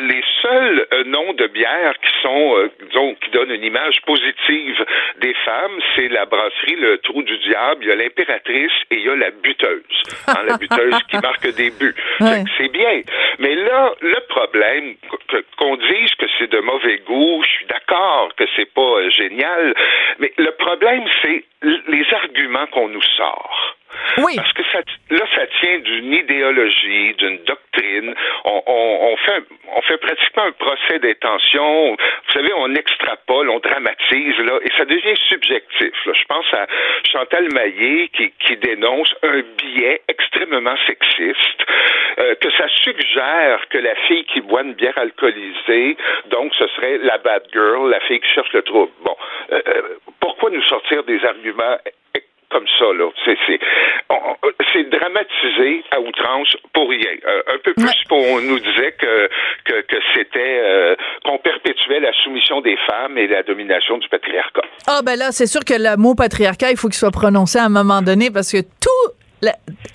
les 0.08 0.24
seuls 0.42 0.88
noms 1.06 1.34
de 1.34 1.48
bières 1.48 1.94
qui 2.00 2.22
sont, 2.22 2.70
disons, 2.88 3.16
qui 3.16 3.32
donnent 3.32 3.52
une 3.52 3.64
image 3.64 4.02
positive 4.06 4.86
des 5.20 5.34
femmes, 5.46 5.80
c'est 5.96 6.10
la 6.10 6.26
brasserie 6.26 6.76
Le 6.76 6.98
Trou 7.00 7.24
du 7.24 7.38
Diable, 7.40 7.84
il 7.84 7.90
y 7.90 7.92
a 7.92 7.96
l'impératrice 7.96 8.72
et 8.92 8.96
il 8.98 9.06
y 9.06 9.10
a 9.10 9.16
la 9.16 9.32
buteuse. 9.32 10.04
Hein, 10.28 10.44
la 10.48 10.58
buteuse 10.58 11.00
qui 11.10 11.18
marque 11.18 11.48
des 11.56 11.72
buts. 11.72 11.96
C'est 12.58 12.72
bien. 12.72 13.02
Mais 13.40 13.56
là, 13.56 13.94
le 14.02 14.20
problème, 14.28 14.96
qu'on 15.58 15.76
dise 15.78 16.14
que 16.16 16.26
c'est 16.38 16.52
de 16.52 16.60
mauvais 16.60 17.00
goût, 17.00 17.42
je 17.44 17.50
suis 17.50 17.66
d'accord 17.66 18.30
que 18.36 18.46
c'est 18.56 18.72
pas 18.74 18.82
euh, 18.82 19.10
génial, 19.10 19.74
mais 20.20 20.32
le 20.38 20.52
problème, 20.52 21.04
c'est 21.22 21.44
les 21.62 22.06
arguments 22.14 22.68
qu'on 22.68 22.90
nous 22.90 23.02
sort. 23.02 23.76
Oui. 24.18 24.36
Parce 24.36 24.54
que 24.54 24.62
là, 25.10 25.26
ça 25.36 25.48
tient 25.60 25.80
d'une 25.80 26.14
idéologie, 26.14 27.14
d'une 27.16 27.40
doctrine. 27.44 28.14
On, 28.46 29.16
fait, 29.18 29.98
pratiquement 29.98 30.44
un 30.44 30.52
procès 30.52 31.00
d'intention. 31.00 31.92
Vous 31.92 32.32
savez, 32.34 32.52
on 32.56 32.74
extrapole, 32.76 33.50
on 33.50 33.60
dramatise, 33.60 34.38
là, 34.40 34.60
et 34.64 34.70
ça 34.78 34.86
devient 34.86 35.16
subjectif. 35.30 35.94
Je 36.06 36.26
pense 36.28 36.46
à 36.54 36.68
Chantal 37.12 37.48
Maillet 37.54 38.10
qui, 38.16 38.32
qui 38.40 38.58
dénonce 38.58 39.14
un 39.24 39.42
biais 39.58 40.02
extrêmement 40.08 40.76
sexiste, 40.88 41.66
euh, 42.20 42.36
que 42.36 42.52
ça 42.52 42.68
suggère 42.84 43.68
que 43.70 43.78
la 43.78 43.96
fille 44.08 44.26
qui 44.26 44.42
boit 44.42 44.62
une 44.62 44.74
bière 44.74 44.98
alcoolisée, 44.98 45.98
donc 46.28 46.54
ce 46.56 46.68
serait 46.76 46.98
la 47.00 47.18
bad 47.18 47.44
girl, 47.52 47.90
la 47.90 48.00
fille 48.02 48.20
qui 48.20 48.30
cherche 48.30 48.52
le 48.54 48.62
trouble. 48.62 48.92
Bon, 49.04 49.16
euh, 49.52 49.62
euh 49.68 49.82
pourquoi 50.20 50.50
nous 50.50 50.64
sortir 50.64 51.04
des 51.04 51.24
arguments 51.26 51.78
comme 52.54 52.68
ça, 52.80 52.86
là. 52.94 53.10
C'est 54.74 54.90
dramatisé 54.90 55.84
à 55.92 56.00
outrance 56.00 56.56
pour 56.74 56.90
rien. 56.90 57.16
Euh, 57.28 57.56
un 57.56 57.58
peu 57.64 57.74
plus 57.74 58.04
pour 58.08 58.20
on 58.20 58.42
nous 58.42 58.60
disait 58.60 58.94
que, 58.94 59.30
que, 59.66 59.98
c'était 60.16 60.62
euh, 60.64 60.96
qu'on 61.26 61.38
perpétuait 61.40 62.00
la 62.00 62.14
soumission 62.24 62.62
des 62.62 62.78
femmes 62.88 63.18
et 63.18 63.28
la 63.28 63.44
domination 63.44 63.98
du 63.98 64.08
patriarcat. 64.10 64.62
Ah 64.88 65.02
ben 65.04 65.18
là, 65.18 65.32
c'est 65.32 65.48
sûr 65.48 65.66
que 65.66 65.74
le 65.74 65.98
mot 65.98 66.16
patriarcat, 66.16 66.72
il 66.72 66.78
faut 66.78 66.88
qu'il 66.88 66.98
soit 66.98 67.12
prononcé 67.12 67.60
à 67.60 67.66
un 67.66 67.70
moment 67.70 68.02
donné 68.02 68.30
parce 68.32 68.52
que 68.52 68.62
tout 68.62 69.50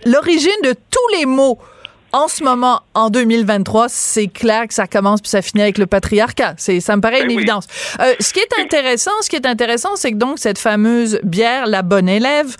l'origine 0.05 0.61
de 0.63 0.73
tous 0.73 1.19
les 1.19 1.27
mots 1.27 1.59
en 2.13 2.29
ce 2.29 2.43
moment, 2.43 2.83
en 2.95 3.11
2023, 3.11 3.89
c'est 3.89 4.29
clair 4.29 4.67
que 4.67 4.75
ça 4.75 4.87
commence 4.87 5.21
puis 5.21 5.31
ça 5.31 5.43
finit 5.43 5.63
avec 5.63 5.79
le 5.79 5.87
patriarcat. 5.87 6.55
C'est, 6.57 6.81
ça 6.81 6.97
me 6.97 7.01
paraît 7.01 7.21
Ben 7.21 7.25
une 7.25 7.37
oui. 7.37 7.43
évidence. 7.43 7.67
Euh, 8.01 8.15
ce 8.21 8.33
qui 8.33 8.41
est 8.41 8.61
intéressant, 8.61 9.11
ce 9.23 9.29
qui 9.29 9.37
est 9.37 9.47
intéressant, 9.47 9.97
c'est 9.97 10.13
que 10.13 10.17
donc 10.17 10.39
cette 10.39 10.59
fameuse 10.59 11.21
bière, 11.23 11.67
la 11.67 11.83
bonne 11.83 12.09
élève, 12.09 12.57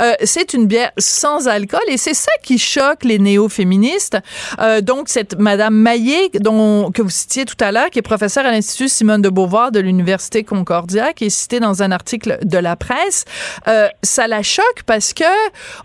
euh, 0.00 0.12
c'est 0.24 0.54
une 0.54 0.66
bière 0.66 0.90
sans 0.98 1.48
alcool 1.48 1.82
et 1.88 1.96
c'est 1.96 2.14
ça 2.14 2.32
qui 2.42 2.58
choque 2.58 3.04
les 3.04 3.18
néo-féministes. 3.18 4.18
Euh, 4.60 4.80
donc 4.80 5.08
cette 5.08 5.38
Madame 5.38 5.74
Maillé, 5.74 6.30
dont 6.40 6.90
que 6.90 7.02
vous 7.02 7.10
citiez 7.10 7.44
tout 7.44 7.56
à 7.60 7.72
l'heure, 7.72 7.90
qui 7.90 7.98
est 7.98 8.02
professeure 8.02 8.46
à 8.46 8.50
l'Institut 8.50 8.88
Simone 8.88 9.22
de 9.22 9.28
Beauvoir 9.28 9.72
de 9.72 9.80
l'Université 9.80 10.44
Concordia, 10.44 11.12
qui 11.12 11.26
est 11.26 11.30
citée 11.30 11.60
dans 11.60 11.82
un 11.82 11.92
article 11.92 12.38
de 12.42 12.58
la 12.58 12.76
presse, 12.76 13.24
euh, 13.68 13.88
ça 14.02 14.26
la 14.26 14.42
choque 14.42 14.82
parce 14.86 15.12
que 15.14 15.24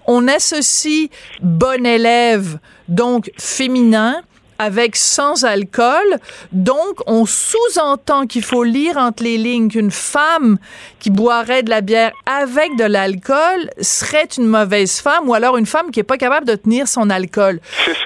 on 0.07 0.28
associe 0.28 1.09
bon 1.41 1.86
élève, 1.86 2.59
donc 2.88 3.32
féminin, 3.38 4.22
avec 4.60 4.96
sans 4.96 5.44
alcool. 5.44 6.20
Donc, 6.52 7.00
on 7.08 7.26
sous-entend 7.26 8.28
qu'il 8.28 8.44
faut 8.44 8.64
lire 8.64 8.98
entre 8.98 9.24
les 9.24 9.38
lignes 9.38 9.70
qu'une 9.70 9.92
femme 9.92 10.58
qui 11.00 11.10
boirait 11.10 11.64
de 11.64 11.70
la 11.70 11.82
bière 11.82 12.12
avec 12.26 12.76
de 12.78 12.86
l'alcool 12.86 13.70
serait 13.82 14.28
une 14.38 14.48
mauvaise 14.48 15.00
femme 15.00 15.28
ou 15.28 15.34
alors 15.34 15.58
une 15.58 15.66
femme 15.66 15.92
qui 15.92 16.00
est 16.00 16.04
pas 16.04 16.18
capable 16.18 16.48
de 16.48 16.56
tenir 16.56 16.88
son 16.88 17.10
alcool. 17.10 17.60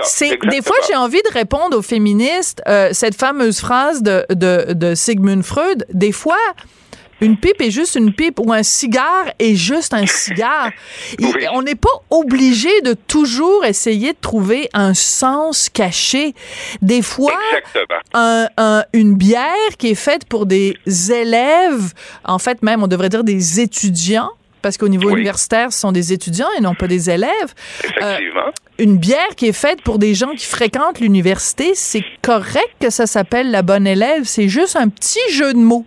C'est 0.03 0.38
des 0.49 0.61
fois 0.61 0.75
j'ai 0.88 0.95
envie 0.95 1.21
de 1.21 1.34
répondre 1.34 1.78
aux 1.78 1.82
féministes 1.82 2.61
euh, 2.67 2.89
cette 2.91 3.15
fameuse 3.15 3.59
phrase 3.59 4.01
de, 4.01 4.25
de, 4.30 4.73
de 4.73 4.95
Sigmund 4.95 5.43
Freud. 5.43 5.86
Des 5.93 6.11
fois, 6.11 6.38
une 7.22 7.38
pipe 7.38 7.61
est 7.61 7.72
juste 7.72 7.95
une 7.95 8.13
pipe 8.13 8.39
ou 8.39 8.53
un 8.53 8.63
cigare 8.63 9.26
est 9.39 9.55
juste 9.55 9.93
un 9.93 10.05
cigare. 10.05 10.70
On 11.53 11.61
n'est 11.61 11.76
pas 11.76 11.89
obligé 12.09 12.70
de 12.82 12.93
toujours 12.93 13.65
essayer 13.65 14.13
de 14.13 14.18
trouver 14.20 14.70
un 14.74 14.93
sens 14.93 15.70
caché. 15.70 16.34
Des 16.82 17.01
fois, 17.01 17.34
Exactement. 17.57 17.99
un- 18.13 18.47
un- 18.57 18.84
une 18.93 19.15
bière 19.15 19.78
qui 19.78 19.89
est 19.89 19.95
faite 19.95 20.26
pour 20.26 20.45
des 20.45 20.76
élèves, 21.11 21.93
en 22.24 22.39
fait 22.39 22.61
même 22.63 22.84
on 22.84 22.88
devrait 22.88 23.09
dire 23.09 23.24
des 23.24 23.59
étudiants, 23.59 24.30
parce 24.61 24.78
qu'au 24.78 24.88
niveau 24.89 25.07
Oui. 25.07 25.13
universitaire, 25.13 25.72
ce 25.72 25.80
sont 25.80 25.91
des 25.91 26.13
étudiants 26.13 26.47
et 26.57 26.61
non 26.61 26.76
pas 26.76 26.88
des 26.88 27.09
élèves. 27.09 27.53
Euh, 28.01 28.18
une 28.80 28.97
bière 28.97 29.36
qui 29.36 29.47
est 29.47 29.53
faite 29.53 29.82
pour 29.82 29.97
des 29.97 30.13
gens 30.13 30.32
qui 30.36 30.45
fréquentent 30.45 30.99
l'université, 30.99 31.72
c'est 31.74 32.03
correct 32.22 32.70
que 32.80 32.89
ça 32.89 33.07
s'appelle 33.07 33.49
la 33.51 33.61
bonne 33.61 33.88
élève. 33.88 34.24
C'est 34.26 34.49
juste 34.49 34.76
un 34.76 34.89
petit 34.89 35.20
jeu 35.32 35.53
de 35.53 35.59
mots. 35.59 35.86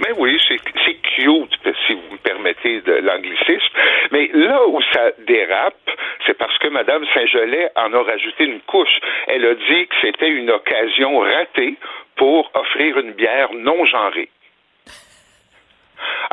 Mais 0.00 0.12
oui, 0.16 0.38
c'est 0.48 0.58
cute, 0.58 1.58
si 1.86 1.94
vous 1.94 2.12
me 2.12 2.18
permettez 2.18 2.80
de 2.80 2.92
l'anglicisme. 2.92 3.74
Mais 4.12 4.30
là 4.32 4.66
où 4.66 4.80
ça 4.92 5.10
dérape, 5.26 5.90
c'est 6.26 6.36
parce 6.36 6.56
que 6.58 6.68
Mme 6.68 7.04
Saint-Gelais 7.14 7.70
en 7.76 7.92
a 7.92 8.02
rajouté 8.02 8.44
une 8.44 8.60
couche. 8.60 9.00
Elle 9.26 9.44
a 9.44 9.54
dit 9.54 9.86
que 9.86 9.94
c'était 10.00 10.28
une 10.28 10.50
occasion 10.50 11.18
ratée 11.18 11.74
pour 12.16 12.50
offrir 12.54 12.98
une 12.98 13.12
bière 13.12 13.52
non 13.54 13.84
genrée. 13.84 14.28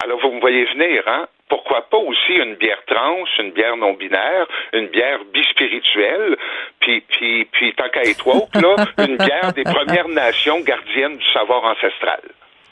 Alors, 0.03 0.19
vous 0.19 0.31
me 0.31 0.39
voyez 0.39 0.65
venir, 0.65 1.03
hein? 1.07 1.27
Pourquoi 1.47 1.89
pas 1.89 1.97
aussi 1.97 2.33
une 2.33 2.55
bière 2.55 2.83
trans, 2.85 3.23
une 3.39 3.51
bière 3.51 3.77
non 3.77 3.93
binaire, 3.93 4.47
une 4.73 4.87
bière 4.87 5.19
bispirituelle, 5.25 6.37
puis, 6.79 7.01
puis, 7.01 7.45
puis 7.45 7.73
tant 7.73 7.89
qu'à 7.89 8.01
être 8.01 8.27
là, 8.55 8.75
une 9.05 9.17
bière 9.17 9.53
des 9.53 9.63
Premières 9.63 10.07
Nations 10.07 10.59
gardiennes 10.61 11.17
du 11.17 11.25
savoir 11.31 11.63
ancestral. 11.63 12.21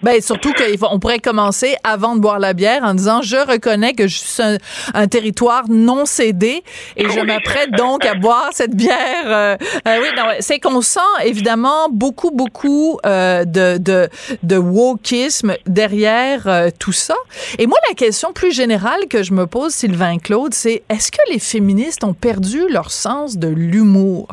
Ben 0.04 0.22
surtout 0.22 0.54
qu'on 0.54 1.00
pourrait 1.00 1.20
commencer 1.20 1.76
avant 1.84 2.16
de 2.16 2.20
boire 2.22 2.40
la 2.40 2.54
bière 2.54 2.84
en 2.84 2.94
disant 2.94 3.22
je 3.22 3.38
reconnais 3.38 3.94
que 3.94 4.08
je 4.08 4.18
suis 4.18 4.44
un, 4.44 4.58
un 4.94 5.08
territoire 5.08 5.64
non 5.70 6.06
cédé 6.06 6.64
et 6.98 7.10
je 7.10 7.20
m'apprête 7.22 7.72
donc 7.72 8.06
à 8.06 8.14
boire 8.16 8.50
cette 8.52 8.76
bière. 8.76 8.98
euh, 9.26 9.56
euh, 9.88 10.00
oui, 10.02 10.08
non, 10.18 10.24
c'est 10.40 10.60
qu'on 10.60 10.82
sent 10.82 11.00
évidemment 11.24 11.88
beaucoup 11.90 12.32
beaucoup 12.32 13.00
euh, 13.06 13.46
de 13.46 13.78
de 13.78 14.10
de 14.44 14.58
wokisme 14.58 15.56
derrière 15.66 16.48
euh, 16.48 16.70
tout 16.78 16.92
ça. 16.92 17.16
Et 17.58 17.66
moi 17.68 17.78
la 17.90 17.96
question 17.96 18.34
plus 18.34 18.52
générale 18.52 19.08
que 19.10 19.24
je 19.24 19.34
me 19.34 19.48
pose 19.48 19.74
Sylvain 19.74 20.18
Claude, 20.20 20.54
c'est 20.54 20.84
est-ce 20.90 21.12
que 21.12 21.22
les 21.32 21.40
féministes 21.40 22.04
ont 22.04 22.14
perdu 22.14 22.68
leur 22.70 22.92
sens 22.92 23.38
de 23.38 23.48
l'humour? 23.48 24.28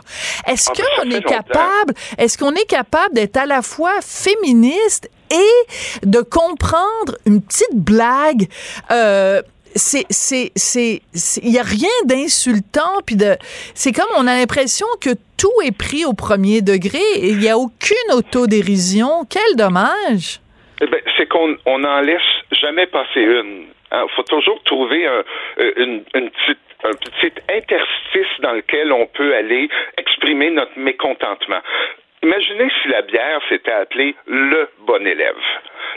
Est-ce 0.47 0.71
Ah, 0.71 0.75
ben, 0.77 0.85
qu'on 1.05 1.11
est 1.11 1.15
longtemps. 1.15 1.29
capable 1.29 1.95
est-ce 2.19 2.37
qu'on 2.39 2.53
est 2.55 2.67
capable 2.67 3.15
d'être 3.15 3.37
à 3.37 3.47
la 3.47 3.63
fois 3.63 3.93
féministe 4.03 5.09
et 5.31 6.07
de 6.07 6.21
comprendre 6.21 7.17
une 7.27 7.43
petite 7.43 7.75
blague 7.75 8.49
euh, 8.91 9.43
c'est 9.75 10.05
c'est 10.11 10.51
c'est 10.55 11.03
il 11.43 11.51
y 11.51 11.59
a 11.59 11.63
rien 11.63 11.89
d'insultant 12.05 13.01
puis 13.07 13.17
de 13.17 13.37
c'est 13.75 13.93
comme 13.93 14.11
on 14.17 14.27
a 14.27 14.35
l'impression 14.35 14.87
que 15.01 15.11
tout 15.39 15.53
est 15.65 15.77
pris 15.77 16.05
au 16.05 16.13
premier 16.13 16.61
degré 16.61 17.03
et 17.17 17.29
il 17.31 17.43
y 17.43 17.49
a 17.49 17.57
aucune 17.57 18.13
autodérision 18.13 19.25
quel 19.31 19.57
dommage 19.57 20.41
Eh 20.83 20.87
ben, 20.87 21.01
c'est 21.17 21.27
qu'on 21.27 21.57
on 21.67 21.79
n'en 21.79 22.01
laisse 22.01 22.21
jamais 22.61 22.87
passer 22.87 23.21
une. 23.21 23.67
Il 23.93 24.07
faut 24.15 24.23
toujours 24.23 24.63
trouver 24.65 25.07
euh, 25.07 25.23
un 26.85 26.93
petit 26.93 27.33
interstice 27.49 28.41
dans 28.41 28.53
lequel 28.53 28.93
on 28.93 29.07
peut 29.07 29.35
aller 29.35 29.69
exprimer 29.99 30.51
notre 30.51 30.79
mécontentement. 30.79 31.61
Imaginez 32.23 32.71
si 32.83 32.89
la 32.89 33.03
bière 33.03 33.41
s'était 33.49 33.73
appelée 33.73 34.15
le 34.27 34.69
bon 34.81 35.07
élève. 35.07 35.35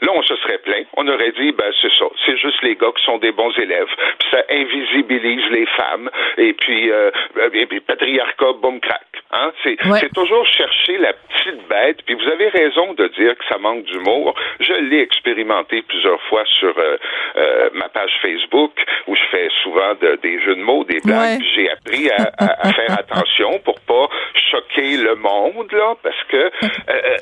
Là, 0.04 0.12
on 0.14 0.22
se 0.24 0.36
serait 0.38 0.58
plaint. 0.60 0.86
On 0.98 1.08
aurait 1.08 1.32
dit, 1.32 1.52
ben, 1.54 1.72
c'est 1.82 1.92
ça. 1.94 2.06
C'est 2.26 2.38
juste 2.38 2.62
les 2.62 2.76
gars 2.76 2.92
qui 2.96 3.04
sont 3.06 3.18
des 3.20 3.32
bons 3.32 3.52
élèves. 3.58 3.88
Puis 4.20 4.28
ça 4.32 4.44
invisibilise 4.50 5.46
les 5.52 5.66
femmes. 5.78 6.10
Et 6.38 6.54
puis, 6.54 6.92
euh, 6.92 7.10
et 7.54 7.66
puis 7.66 7.80
patriarcat, 7.80 8.54
boum, 8.62 8.80
crack. 8.82 9.02
Hein? 9.32 9.52
C'est, 9.64 9.78
Ouais. 9.88 10.10
toujours 10.14 10.46
chercher 10.46 10.98
la 10.98 11.14
petite 11.14 11.68
bête. 11.68 11.98
Puis 12.06 12.16
vous 12.16 12.28
avez 12.30 12.50
raison 12.50 12.94
de 12.94 13.08
dire 13.08 13.36
que 13.38 13.46
ça 13.50 13.58
manque 13.58 13.84
d'humour. 13.86 14.36
Je 14.60 14.74
l'ai 14.74 15.00
expérimenté 15.02 15.82
plusieurs 15.84 16.22
fois 16.24 16.44
sur 16.60 16.78
euh, 16.78 16.98
euh, 17.38 17.70
ma 17.74 17.90
page 17.90 18.12
Facebook 18.22 18.72
où 19.08 19.16
je 19.16 19.22
fais 19.32 19.48
souvent 19.64 19.94
de- 20.02 20.20
des 20.22 20.40
jeux 20.42 20.56
de 20.56 20.62
mots, 20.62 20.84
des 20.84 21.00
blagues. 21.00 21.40
Ouais. 21.40 21.48
J'ai 21.56 21.70
appris 21.72 22.10
à, 22.12 22.30
à- 22.38 22.68
à 22.68 22.74
faire 22.74 22.92
attention 23.00 23.60
pour 23.60 23.80
pas 23.82 24.08
choquer 24.52 24.98
le 24.98 25.16
monde, 25.16 25.72
là, 25.72 25.96
parce 26.04 26.24
que... 26.30 26.38
euh, 26.38 27.18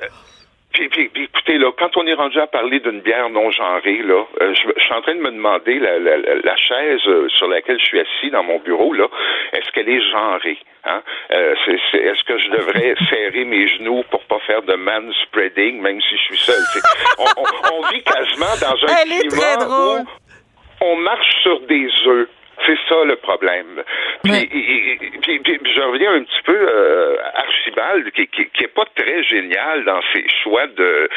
puis, 0.73 0.89
puis- 0.89 1.09
puis, 1.09 1.23
écoutez, 1.25 1.57
là, 1.57 1.71
quand 1.77 1.95
on 1.97 2.05
est 2.07 2.13
rendu 2.13 2.39
à 2.39 2.47
parler 2.47 2.79
d'une 2.79 3.01
bière 3.01 3.29
non 3.29 3.51
genrée, 3.51 4.01
là, 4.03 4.23
euh, 4.41 4.53
je, 4.53 4.67
je 4.77 4.83
suis 4.83 4.93
en 4.93 5.01
train 5.01 5.15
de 5.15 5.19
me 5.21 5.31
demander 5.31 5.79
la, 5.79 5.99
la, 5.99 6.17
la- 6.17 6.35
la 6.35 6.55
chaise 6.57 7.01
euh, 7.07 7.27
sur 7.29 7.47
laquelle 7.47 7.79
je 7.79 7.85
suis 7.85 7.99
assis 7.99 8.29
dans 8.31 8.43
mon 8.43 8.59
bureau, 8.59 8.93
là, 8.93 9.07
est-ce 9.53 9.71
qu'elle 9.71 9.89
est 9.89 10.01
genrée? 10.11 10.57
Hein? 10.85 11.01
Euh, 11.31 11.55
c'est- 11.65 11.79
c'est- 11.91 11.97
est-ce 11.99 12.23
que 12.23 12.37
je 12.37 12.49
devrais 12.49 12.95
serrer 13.09 13.45
mes 13.45 13.67
genoux 13.67 14.03
pour 14.09 14.23
pas 14.25 14.39
faire 14.39 14.61
de 14.63 14.73
manspreading, 14.75 15.81
même 15.81 15.99
si 16.01 16.17
je 16.17 16.23
suis 16.23 16.37
seul? 16.37 16.63
On, 17.19 17.25
on- 17.37 17.75
on 17.83 17.87
vit 17.89 18.03
quasiment 18.03 18.55
dans 18.61 18.75
un 18.91 18.95
Elle 19.03 19.11
est 19.13 19.27
climat 19.27 19.41
très 19.57 19.65
drôle. 19.65 19.99
où 20.01 20.05
on 20.81 20.95
marche 20.97 21.29
sur 21.43 21.59
des 21.61 21.87
œufs. 22.07 22.27
C'est 22.65 22.77
ça 22.87 23.03
le 23.05 23.15
problème. 23.15 23.83
Puis, 24.23 24.31
Ouais. 24.33 24.49
et- 24.51 24.91
et- 24.93 25.39
puis- 25.39 25.59
je 25.75 25.81
reviens 25.81 26.13
un 26.13 26.23
petit 26.23 26.41
peu 26.45 26.55
euh, 26.57 27.15
Archibald, 27.35 28.11
qui, 28.11 28.27
qui, 28.27 28.45
qui 28.49 28.63
est 28.63 28.73
pas 28.73 28.85
très 28.95 29.23
génial 29.23 29.83
dans 29.83 30.01
ses 30.13 30.25
choix 30.43 30.67
de, 30.67 31.09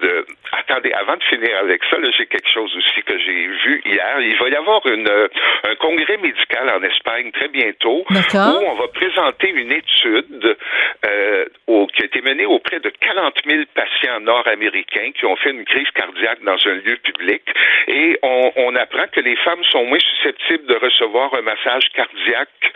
de. 0.00 0.26
Attendez, 0.52 0.92
avant 0.92 1.16
de 1.16 1.22
finir 1.24 1.56
avec 1.58 1.82
ça, 1.90 1.96
j'ai 2.16 2.26
quelque 2.26 2.48
chose 2.50 2.74
aussi 2.76 3.02
que 3.02 3.18
j'ai 3.18 3.46
vu 3.64 3.82
hier. 3.84 4.20
Il 4.20 4.36
va 4.36 4.48
y 4.48 4.54
avoir 4.54 4.86
une, 4.86 5.08
euh, 5.08 5.28
un 5.64 5.74
congrès 5.76 6.16
médical 6.18 6.70
en 6.70 6.82
Espagne 6.82 7.30
très 7.32 7.48
bientôt 7.48 8.04
où 8.60 8.64
on 8.66 8.74
va 8.74 8.88
présenter 8.88 9.48
une 9.50 9.72
étude 9.72 10.56
euh, 11.06 11.44
au- 11.66 11.86
qui 11.88 12.02
a 12.02 12.06
été 12.06 12.20
menée 12.22 12.46
auprès 12.46 12.78
de 12.80 12.90
40 12.90 13.34
000 13.48 13.62
patients 13.74 14.20
nord-américains 14.20 15.10
qui 15.18 15.24
ont 15.26 15.36
fait 15.36 15.50
une 15.50 15.64
crise 15.64 15.90
cardiaque 15.94 16.42
dans 16.44 16.56
un 16.66 16.74
lieu 16.74 16.96
public 17.02 17.42
et 17.88 18.18
on, 18.22 18.52
on 18.56 18.76
apprend 18.76 19.06
que 19.12 19.20
les 19.20 19.36
femmes 19.36 19.64
sont 19.64 19.84
moins 19.84 19.98
susceptibles 19.98 20.66
de 20.66 20.74
recevoir 20.74 20.91
un 21.34 21.42
massage 21.42 21.88
cardiaque. 21.94 22.72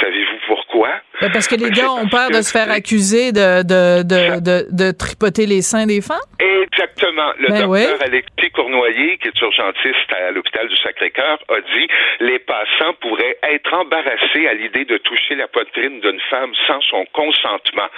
Savez-vous 0.00 0.38
pourquoi? 0.46 0.90
Ben, 1.20 1.30
parce 1.32 1.48
que 1.48 1.54
les 1.54 1.70
Ben, 1.70 1.78
gars 1.78 1.90
ont 1.92 2.08
peur 2.08 2.28
de 2.30 2.42
se 2.42 2.50
faire 2.52 2.70
accuser 2.70 3.32
de 3.32 3.62
de, 3.62 4.02
de, 4.02 4.40
de, 4.40 4.56
de 4.70 4.90
tripoter 4.92 5.46
les 5.46 5.62
seins 5.62 5.86
des 5.86 6.02
femmes? 6.02 6.28
Exactement. 6.38 7.32
Le 7.38 7.48
Ben 7.48 7.60
docteur 7.66 7.70
oui. 7.70 8.04
Alexis 8.04 8.50
Cournoyer, 8.52 9.16
qui 9.18 9.28
est 9.28 9.40
urgentiste 9.40 10.12
à 10.12 10.30
l'hôpital 10.32 10.68
du 10.68 10.76
Sacré-Cœur, 10.76 11.38
a 11.48 11.60
dit 11.60 11.88
les 12.20 12.38
passants 12.40 12.92
pourraient 13.00 13.38
être 13.54 13.72
embarrassés 13.72 14.46
à 14.48 14.54
l'idée 14.54 14.84
de 14.84 14.98
toucher 14.98 15.34
la 15.36 15.48
poitrine 15.48 16.00
d'une 16.00 16.20
femme 16.28 16.52
sans 16.66 16.80
son 16.82 17.04
consentement. 17.14 17.88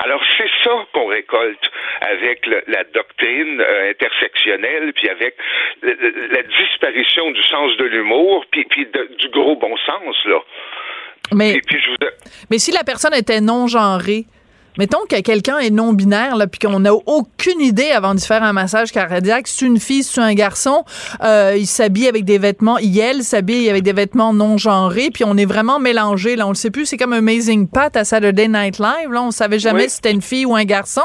Alors 0.00 0.22
c'est 0.38 0.50
ça 0.64 0.72
qu'on 0.94 1.06
récolte 1.06 1.70
avec 2.00 2.46
le- 2.46 2.62
la 2.68 2.84
doctrine 2.84 3.60
euh, 3.60 3.90
intersectionnelle, 3.90 4.92
puis 4.94 5.08
avec 5.10 5.34
le- 5.82 6.28
la 6.32 6.42
disparition 6.42 7.30
du 7.32 7.42
sens 7.42 7.76
de 7.76 7.84
l'humour, 7.84 8.46
puis, 8.50 8.64
puis 8.64 8.86
du 9.18 9.28
gros 9.28 9.56
bon 9.56 9.76
sens 9.84 10.16
là. 10.24 10.40
Mais 11.32 11.54
Et 11.54 11.60
puis 11.60 11.78
je 11.80 11.90
vous 11.90 11.96
mais 12.50 12.58
si 12.58 12.72
la 12.72 12.84
personne 12.84 13.14
était 13.14 13.40
non 13.40 13.66
genrée 13.66 14.26
Mettons 14.78 15.04
que 15.08 15.20
quelqu'un 15.20 15.58
est 15.58 15.70
non-binaire, 15.70 16.36
là, 16.36 16.46
puis 16.46 16.58
qu'on 16.58 16.80
n'a 16.80 16.94
aucune 16.94 17.60
idée 17.60 17.90
avant 17.90 18.14
de 18.14 18.20
faire 18.20 18.42
un 18.42 18.52
massage 18.52 18.90
cardiaque. 18.90 19.46
C'est 19.46 19.66
une 19.66 19.78
fille, 19.78 20.02
c'est 20.02 20.20
un 20.20 20.32
garçon. 20.32 20.84
Euh, 21.22 21.54
il 21.58 21.66
s'habille 21.66 22.08
avec 22.08 22.24
des 22.24 22.38
vêtements, 22.38 22.78
il, 22.78 22.98
elle 22.98 23.22
s'habille 23.22 23.68
avec 23.68 23.82
des 23.82 23.92
vêtements 23.92 24.32
non 24.32 24.56
genrés, 24.56 25.10
puis 25.12 25.24
on 25.24 25.36
est 25.36 25.44
vraiment 25.44 25.78
mélangé. 25.78 26.36
Là, 26.36 26.46
on 26.46 26.50
le 26.50 26.54
sait 26.54 26.70
plus. 26.70 26.86
C'est 26.86 26.96
comme 26.96 27.12
Amazing 27.12 27.68
Pat 27.68 27.94
à 27.96 28.04
Saturday 28.04 28.48
Night 28.48 28.78
Live. 28.78 29.10
Là, 29.10 29.22
on 29.22 29.30
savait 29.30 29.58
jamais 29.58 29.88
si 29.88 29.96
c'était 29.96 30.12
une 30.12 30.22
fille 30.22 30.46
ou 30.46 30.54
un 30.54 30.64
garçon. 30.64 31.04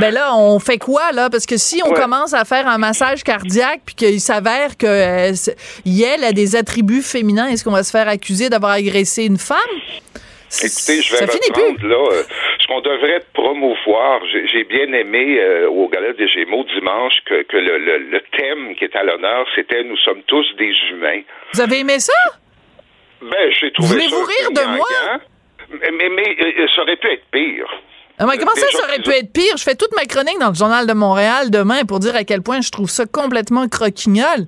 Ben 0.00 0.12
là, 0.12 0.34
on 0.36 0.58
fait 0.58 0.78
quoi 0.78 1.12
là? 1.12 1.30
Parce 1.30 1.46
que 1.46 1.56
si 1.56 1.80
on 1.84 1.92
commence 1.92 2.34
à 2.34 2.44
faire 2.44 2.66
un 2.66 2.78
massage 2.78 3.22
cardiaque, 3.22 3.82
puis 3.86 3.94
qu'il 3.94 4.20
s'avère 4.20 4.76
que 4.76 4.86
euh, 4.86 5.32
elle 5.86 6.24
a 6.24 6.32
des 6.32 6.56
attributs 6.56 7.02
féminins, 7.02 7.48
est-ce 7.48 7.64
qu'on 7.64 7.70
va 7.70 7.84
se 7.84 7.90
faire 7.90 8.08
accuser 8.08 8.48
d'avoir 8.48 8.72
agressé 8.72 9.24
une 9.24 9.38
femme? 9.38 9.58
Écoutez, 10.62 11.00
je 11.00 11.14
vais 11.14 11.24
reprendre 11.26 11.86
là 11.86 12.12
euh, 12.12 12.22
qu'on 12.70 12.80
devrait 12.80 13.22
promouvoir. 13.34 14.20
J'ai 14.52 14.62
bien 14.62 14.92
aimé 14.92 15.40
euh, 15.40 15.68
au 15.68 15.88
Gala 15.88 16.12
des 16.12 16.28
Gémeaux 16.28 16.64
dimanche 16.64 17.14
que, 17.26 17.42
que 17.42 17.56
le, 17.56 17.78
le, 17.98 18.20
thème 18.38 18.76
qui 18.76 18.84
est 18.84 18.94
à 18.94 19.02
l'honneur, 19.02 19.44
c'était 19.56 19.82
Nous 19.82 19.96
sommes 19.96 20.22
tous 20.28 20.46
des 20.56 20.72
humains. 20.90 21.22
Vous 21.52 21.60
avez 21.60 21.80
aimé 21.80 21.98
ça? 21.98 22.12
Ben, 23.20 23.50
j'ai 23.58 23.72
trouvé 23.72 23.88
Voulez-vous 23.88 24.24
rire 24.24 24.50
de 24.52 24.76
moi? 24.76 25.20
Mais, 25.82 26.08
mais, 26.10 26.36
euh, 26.40 26.66
ça 26.74 26.82
aurait 26.82 26.96
pu 26.96 27.08
être 27.08 27.24
pire. 27.32 27.66
Ah, 28.20 28.26
comment 28.38 28.54
ça, 28.54 28.66
ça 28.70 28.84
aurait 28.86 29.00
pu 29.00 29.10
être 29.10 29.32
pire? 29.32 29.56
Je 29.56 29.64
fais 29.64 29.74
toute 29.74 29.94
ma 29.96 30.04
chronique 30.04 30.38
dans 30.38 30.50
le 30.50 30.54
Journal 30.54 30.86
de 30.86 30.92
Montréal 30.92 31.50
demain 31.50 31.84
pour 31.88 31.98
dire 31.98 32.14
à 32.14 32.22
quel 32.22 32.42
point 32.42 32.60
je 32.60 32.70
trouve 32.70 32.88
ça 32.88 33.04
complètement 33.04 33.66
croquignol. 33.68 34.46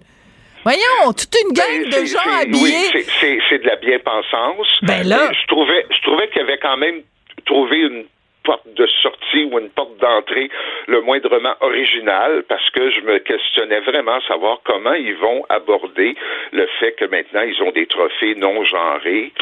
Voyons, 0.62 1.12
toute 1.18 1.34
une 1.44 1.52
gang 1.52 1.90
ben, 1.90 1.90
de 1.90 2.06
gens 2.06 2.40
habillés. 2.40 2.86
Oui, 2.94 3.04
c'est 3.48 3.58
de 3.58 3.66
la 3.66 3.76
bien-pensance. 3.76 4.68
Ben 4.82 5.02
là. 5.08 5.32
Je 5.32 5.46
trouvais, 5.48 5.86
je 5.90 6.00
trouvais 6.02 6.28
qu'il 6.28 6.42
y 6.42 6.44
avait 6.44 6.58
quand 6.58 6.76
même 6.76 7.02
trouvé 7.44 7.78
une 7.78 8.04
porte 8.44 8.66
de 8.76 8.86
sortie 9.02 9.44
ou 9.50 9.58
une 9.58 9.70
porte 9.70 9.96
d'entrée 10.00 10.50
le 10.88 11.00
moindrement 11.00 11.54
originale 11.60 12.44
parce 12.48 12.68
que 12.70 12.90
je 12.90 13.00
me 13.00 13.18
questionnais 13.18 13.80
vraiment 13.80 14.20
savoir 14.26 14.60
comment 14.64 14.94
ils 14.94 15.16
vont 15.16 15.44
aborder 15.48 16.14
le 16.52 16.66
fait 16.80 16.92
que 16.92 17.04
maintenant 17.04 17.42
ils 17.42 17.62
ont 17.62 17.70
des 17.72 17.86
trophées 17.86 18.34
non 18.36 18.64
genrés. 18.64 19.32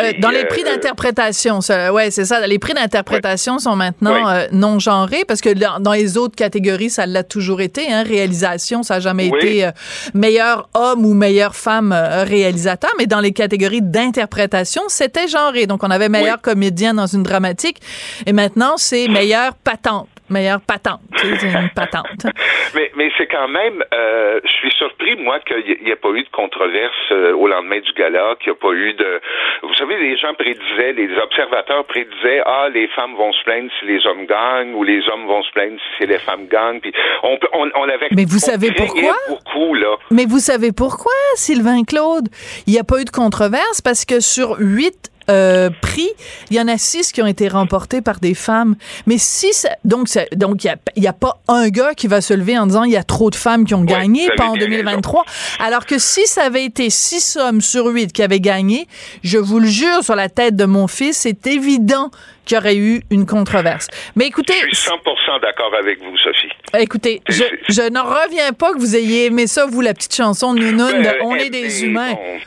Euh, 0.00 0.12
dans 0.18 0.30
les 0.30 0.44
prix 0.44 0.62
euh, 0.62 0.72
d'interprétation, 0.72 1.58
ouais, 1.92 2.10
c'est 2.10 2.24
ça. 2.24 2.46
Les 2.46 2.58
prix 2.58 2.74
d'interprétation 2.74 3.58
sont 3.58 3.76
maintenant 3.76 4.28
euh, 4.28 4.46
non 4.52 4.78
genrés 4.78 5.24
parce 5.26 5.40
que 5.40 5.50
dans, 5.50 5.92
les 5.92 6.16
autres 6.16 6.36
catégories, 6.36 6.90
ça 6.90 7.06
l'a 7.06 7.24
toujours 7.24 7.60
été. 7.60 7.92
Hein, 7.92 8.02
réalisation, 8.02 8.82
ça 8.82 8.94
n'a 8.94 9.00
jamais 9.00 9.28
été 9.28 9.68
meilleur 10.14 10.68
homme 10.74 11.04
ou 11.04 11.14
meilleure 11.14 11.54
femme 11.54 11.92
réalisateur, 12.26 12.90
mais 12.98 13.06
dans 13.06 13.20
les 13.20 13.32
catégories 13.32 13.82
d'interprétation, 13.82 14.82
c'était 14.88 15.28
genré. 15.28 15.66
Donc 15.66 15.82
on 15.82 15.90
avait 15.90 16.08
meilleur 16.08 16.40
comédien 16.40 16.94
dans 16.94 17.06
une 17.06 17.22
dramatique 17.22 17.78
et 18.26 18.32
maintenant 18.42 18.76
c'est 18.76 19.06
meilleure 19.08 19.54
patente 19.54 20.08
meilleure 20.32 20.60
patente. 20.60 21.00
Une 21.22 21.70
patente. 21.74 22.26
mais 22.74 22.90
mais 22.96 23.10
c'est 23.18 23.26
quand 23.26 23.48
même, 23.48 23.84
euh, 23.94 24.40
je 24.44 24.50
suis 24.50 24.72
surpris, 24.72 25.16
moi, 25.16 25.38
qu'il 25.40 25.78
n'y 25.84 25.90
ait 25.90 25.96
pas 25.96 26.10
eu 26.10 26.22
de 26.24 26.28
controverse 26.30 27.12
euh, 27.12 27.34
au 27.34 27.46
lendemain 27.46 27.80
du 27.80 27.92
gala, 27.92 28.34
qu'il 28.40 28.52
n'y 28.52 28.58
a 28.58 28.60
pas 28.60 28.72
eu 28.72 28.94
de... 28.94 29.20
Vous 29.62 29.74
savez, 29.74 29.98
les 29.98 30.16
gens 30.16 30.34
prédisaient, 30.34 30.92
les 30.94 31.10
observateurs 31.18 31.84
prédisaient, 31.84 32.42
ah, 32.46 32.68
les 32.72 32.88
femmes 32.88 33.14
vont 33.14 33.32
se 33.32 33.42
plaindre 33.44 33.70
si 33.78 33.86
les 33.86 34.06
hommes 34.06 34.26
gagnent, 34.26 34.74
ou 34.74 34.82
les 34.82 35.02
hommes 35.08 35.26
vont 35.26 35.42
se 35.42 35.52
plaindre 35.52 35.78
si 35.98 36.06
les 36.06 36.18
femmes 36.18 36.46
gagnent. 36.48 36.80
Puis 36.80 36.92
on, 37.22 37.38
on, 37.52 37.70
on 37.74 37.88
avait... 37.88 38.08
Mais 38.12 38.24
vous 38.24 38.38
savez 38.38 38.72
pourquoi? 38.72 39.14
Beaucoup, 39.28 39.74
là. 39.74 39.96
Mais 40.10 40.24
vous 40.24 40.38
savez 40.38 40.72
pourquoi, 40.72 41.12
Sylvain 41.34 41.84
Claude? 41.84 42.28
Il 42.66 42.72
n'y 42.72 42.78
a 42.78 42.84
pas 42.84 43.00
eu 43.00 43.04
de 43.04 43.10
controverse 43.10 43.80
parce 43.82 44.04
que 44.04 44.20
sur 44.20 44.56
huit 44.58 45.11
euh, 45.30 45.70
prix, 45.80 46.08
il 46.50 46.56
y 46.56 46.60
en 46.60 46.68
a 46.68 46.78
six 46.78 47.12
qui 47.12 47.22
ont 47.22 47.26
été 47.26 47.48
remportés 47.48 48.02
par 48.02 48.20
des 48.20 48.34
femmes. 48.34 48.76
Mais 49.06 49.18
six, 49.18 49.66
donc 49.84 50.08
donc 50.34 50.64
il 50.64 50.74
n'y 50.96 51.06
a, 51.06 51.12
pas 51.12 51.38
un 51.48 51.68
gars 51.68 51.94
qui 51.94 52.06
va 52.06 52.20
se 52.20 52.34
lever 52.34 52.58
en 52.58 52.66
disant 52.66 52.84
il 52.84 52.92
y 52.92 52.96
a 52.96 53.04
trop 53.04 53.30
de 53.30 53.36
femmes 53.36 53.64
qui 53.64 53.74
ont 53.74 53.84
gagné, 53.84 54.28
pas 54.36 54.46
en 54.46 54.56
2023. 54.56 55.24
Alors 55.60 55.86
que 55.86 55.98
si 55.98 56.26
ça 56.26 56.44
avait 56.44 56.64
été 56.64 56.90
six 56.90 57.36
hommes 57.36 57.60
sur 57.60 57.86
huit 57.86 58.12
qui 58.12 58.22
avaient 58.22 58.40
gagné, 58.40 58.86
je 59.22 59.38
vous 59.38 59.58
le 59.58 59.68
jure 59.68 60.02
sur 60.02 60.16
la 60.16 60.28
tête 60.28 60.56
de 60.56 60.64
mon 60.64 60.86
fils, 60.88 61.18
c'est 61.18 61.46
évident 61.46 62.10
qu'il 62.44 62.56
y 62.56 62.58
aurait 62.58 62.76
eu 62.76 63.02
une 63.10 63.26
controverse. 63.26 63.86
Mais 64.16 64.26
écoutez, 64.26 64.54
je 64.70 64.76
suis 64.76 64.90
100% 64.90 65.40
d'accord 65.40 65.72
avec 65.78 66.00
vous, 66.02 66.16
Sophie. 66.18 66.48
Écoutez, 66.78 67.22
je, 67.28 67.44
je 67.68 67.88
n'en 67.90 68.04
reviens 68.04 68.52
pas 68.52 68.72
que 68.72 68.78
vous 68.78 68.96
ayez 68.96 69.26
aimé 69.26 69.46
ça, 69.46 69.66
vous, 69.66 69.80
la 69.80 69.94
petite 69.94 70.14
chanson 70.14 70.54
de 70.54 70.60
Nounoun 70.60 71.02
de 71.02 71.22
On 71.22 71.34
est 71.36 71.50
des 71.50 71.84
humains. 71.84 72.12
Bon, 72.12 72.40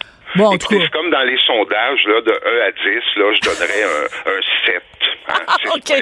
Écoutez, 0.75 0.89
comme 0.91 1.09
dans 1.09 1.23
les 1.23 1.37
sondages, 1.45 2.03
là, 2.07 2.21
de 2.21 2.31
1 2.31 2.67
à 2.67 2.71
10, 2.71 2.81
là, 3.17 3.33
je 3.33 3.41
donnerais 3.41 3.83
un, 3.83 4.31
un 4.31 4.41
7. 4.65 4.83
Hein, 5.27 5.39
ah, 5.47 5.55
OK. 5.75 5.93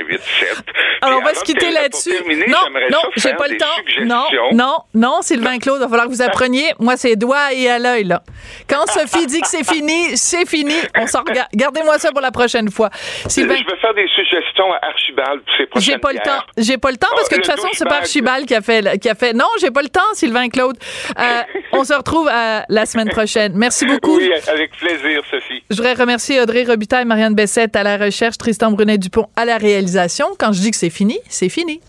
Alors, 1.01 1.19
on 1.19 1.24
va 1.24 1.34
se 1.34 1.43
quitter 1.43 1.71
là-dessus. 1.71 2.15
Non, 2.47 2.59
non, 2.91 3.01
j'ai 3.15 3.34
pas 3.34 3.47
le 3.47 3.57
temps. 3.57 3.65
Non, 4.03 4.26
non, 4.53 4.78
non, 4.93 5.21
Sylvain 5.21 5.59
Claude, 5.59 5.78
il 5.80 5.84
va 5.84 5.89
falloir 5.89 6.07
que 6.07 6.11
vous 6.11 6.21
appreniez. 6.21 6.74
Moi, 6.80 6.97
c'est 6.97 7.15
doigt 7.15 7.53
et 7.53 7.69
à 7.69 7.80
l'œil, 7.80 8.05
là. 8.05 8.24
Quand 8.69 8.86
Sophie 8.88 9.28
dit 9.28 9.41
que 9.41 9.47
c'est 9.47 9.63
fini, 9.74 10.17
c'est 10.17 10.47
fini. 10.47 10.76
On 10.97 11.07
s'en 11.07 11.19
regarde. 11.19 11.49
Gardez-moi 11.53 11.99
ça 11.99 12.11
pour 12.11 12.21
la 12.21 12.32
prochaine 12.32 12.69
fois. 12.69 12.89
Sylvain... 13.28 13.55
Je 13.55 13.74
vais 13.74 13.80
faire 13.80 13.93
des 13.93 14.07
suggestions 14.07 14.71
à 14.74 14.86
Archibald 14.88 15.41
pour 15.41 15.55
ses 15.57 15.65
prochaines 15.65 15.93
J'ai 15.93 15.99
pas 15.99 16.13
le 16.13 16.19
temps. 16.19 16.43
J'ai 16.57 16.78
pas 16.78 16.91
le 16.91 16.97
temps 16.97 17.07
parce 17.11 17.30
que 17.30 17.36
de 17.36 17.41
toute 17.41 17.51
façon, 17.51 17.67
c'est 17.74 17.88
pas 17.88 17.97
Archibald 17.97 18.45
qui 18.45 18.55
a 18.55 18.61
fait, 18.61 18.99
qui 18.99 19.09
a 19.09 19.15
fait. 19.15 19.34
Non, 19.34 19.47
j'ai 19.59 19.71
pas 19.71 19.82
le 19.82 19.89
temps, 19.89 20.01
Sylvain 20.13 20.49
Claude. 20.49 20.78
Euh, 21.19 21.41
on 21.74 21.84
se 21.84 21.93
retrouve 21.93 22.30
euh, 22.32 22.59
la 22.67 22.86
semaine 22.86 23.09
prochaine. 23.09 23.53
Merci 23.55 23.86
beaucoup. 23.86 24.17
Oui, 24.17 24.32
avec 24.47 24.71
plaisir, 24.78 25.21
Sophie. 25.30 25.63
Je 25.69 25.76
voudrais 25.76 25.93
remercier 25.93 26.41
Audrey 26.41 26.63
Robitaille, 26.63 27.05
Marianne 27.05 27.36
Bessette 27.36 27.76
à 27.76 27.84
la 27.84 27.97
recherche, 27.97 28.38
Tristan 28.38 28.71
Brunet-Dupont 29.14 29.30
à 29.36 29.45
la 29.45 29.57
réalisation. 29.57 30.28
Quand 30.38 30.51
je 30.51 30.61
dis 30.61 30.72
que 30.72 30.78
c'est 30.78 30.89
fini, 30.89 31.20
c'est 31.30 31.49
fini. 31.49 31.82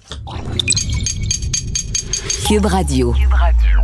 Cube 2.46 2.66
Radio. 2.66 3.12
Cube 3.12 3.32
Radio. 3.32 3.83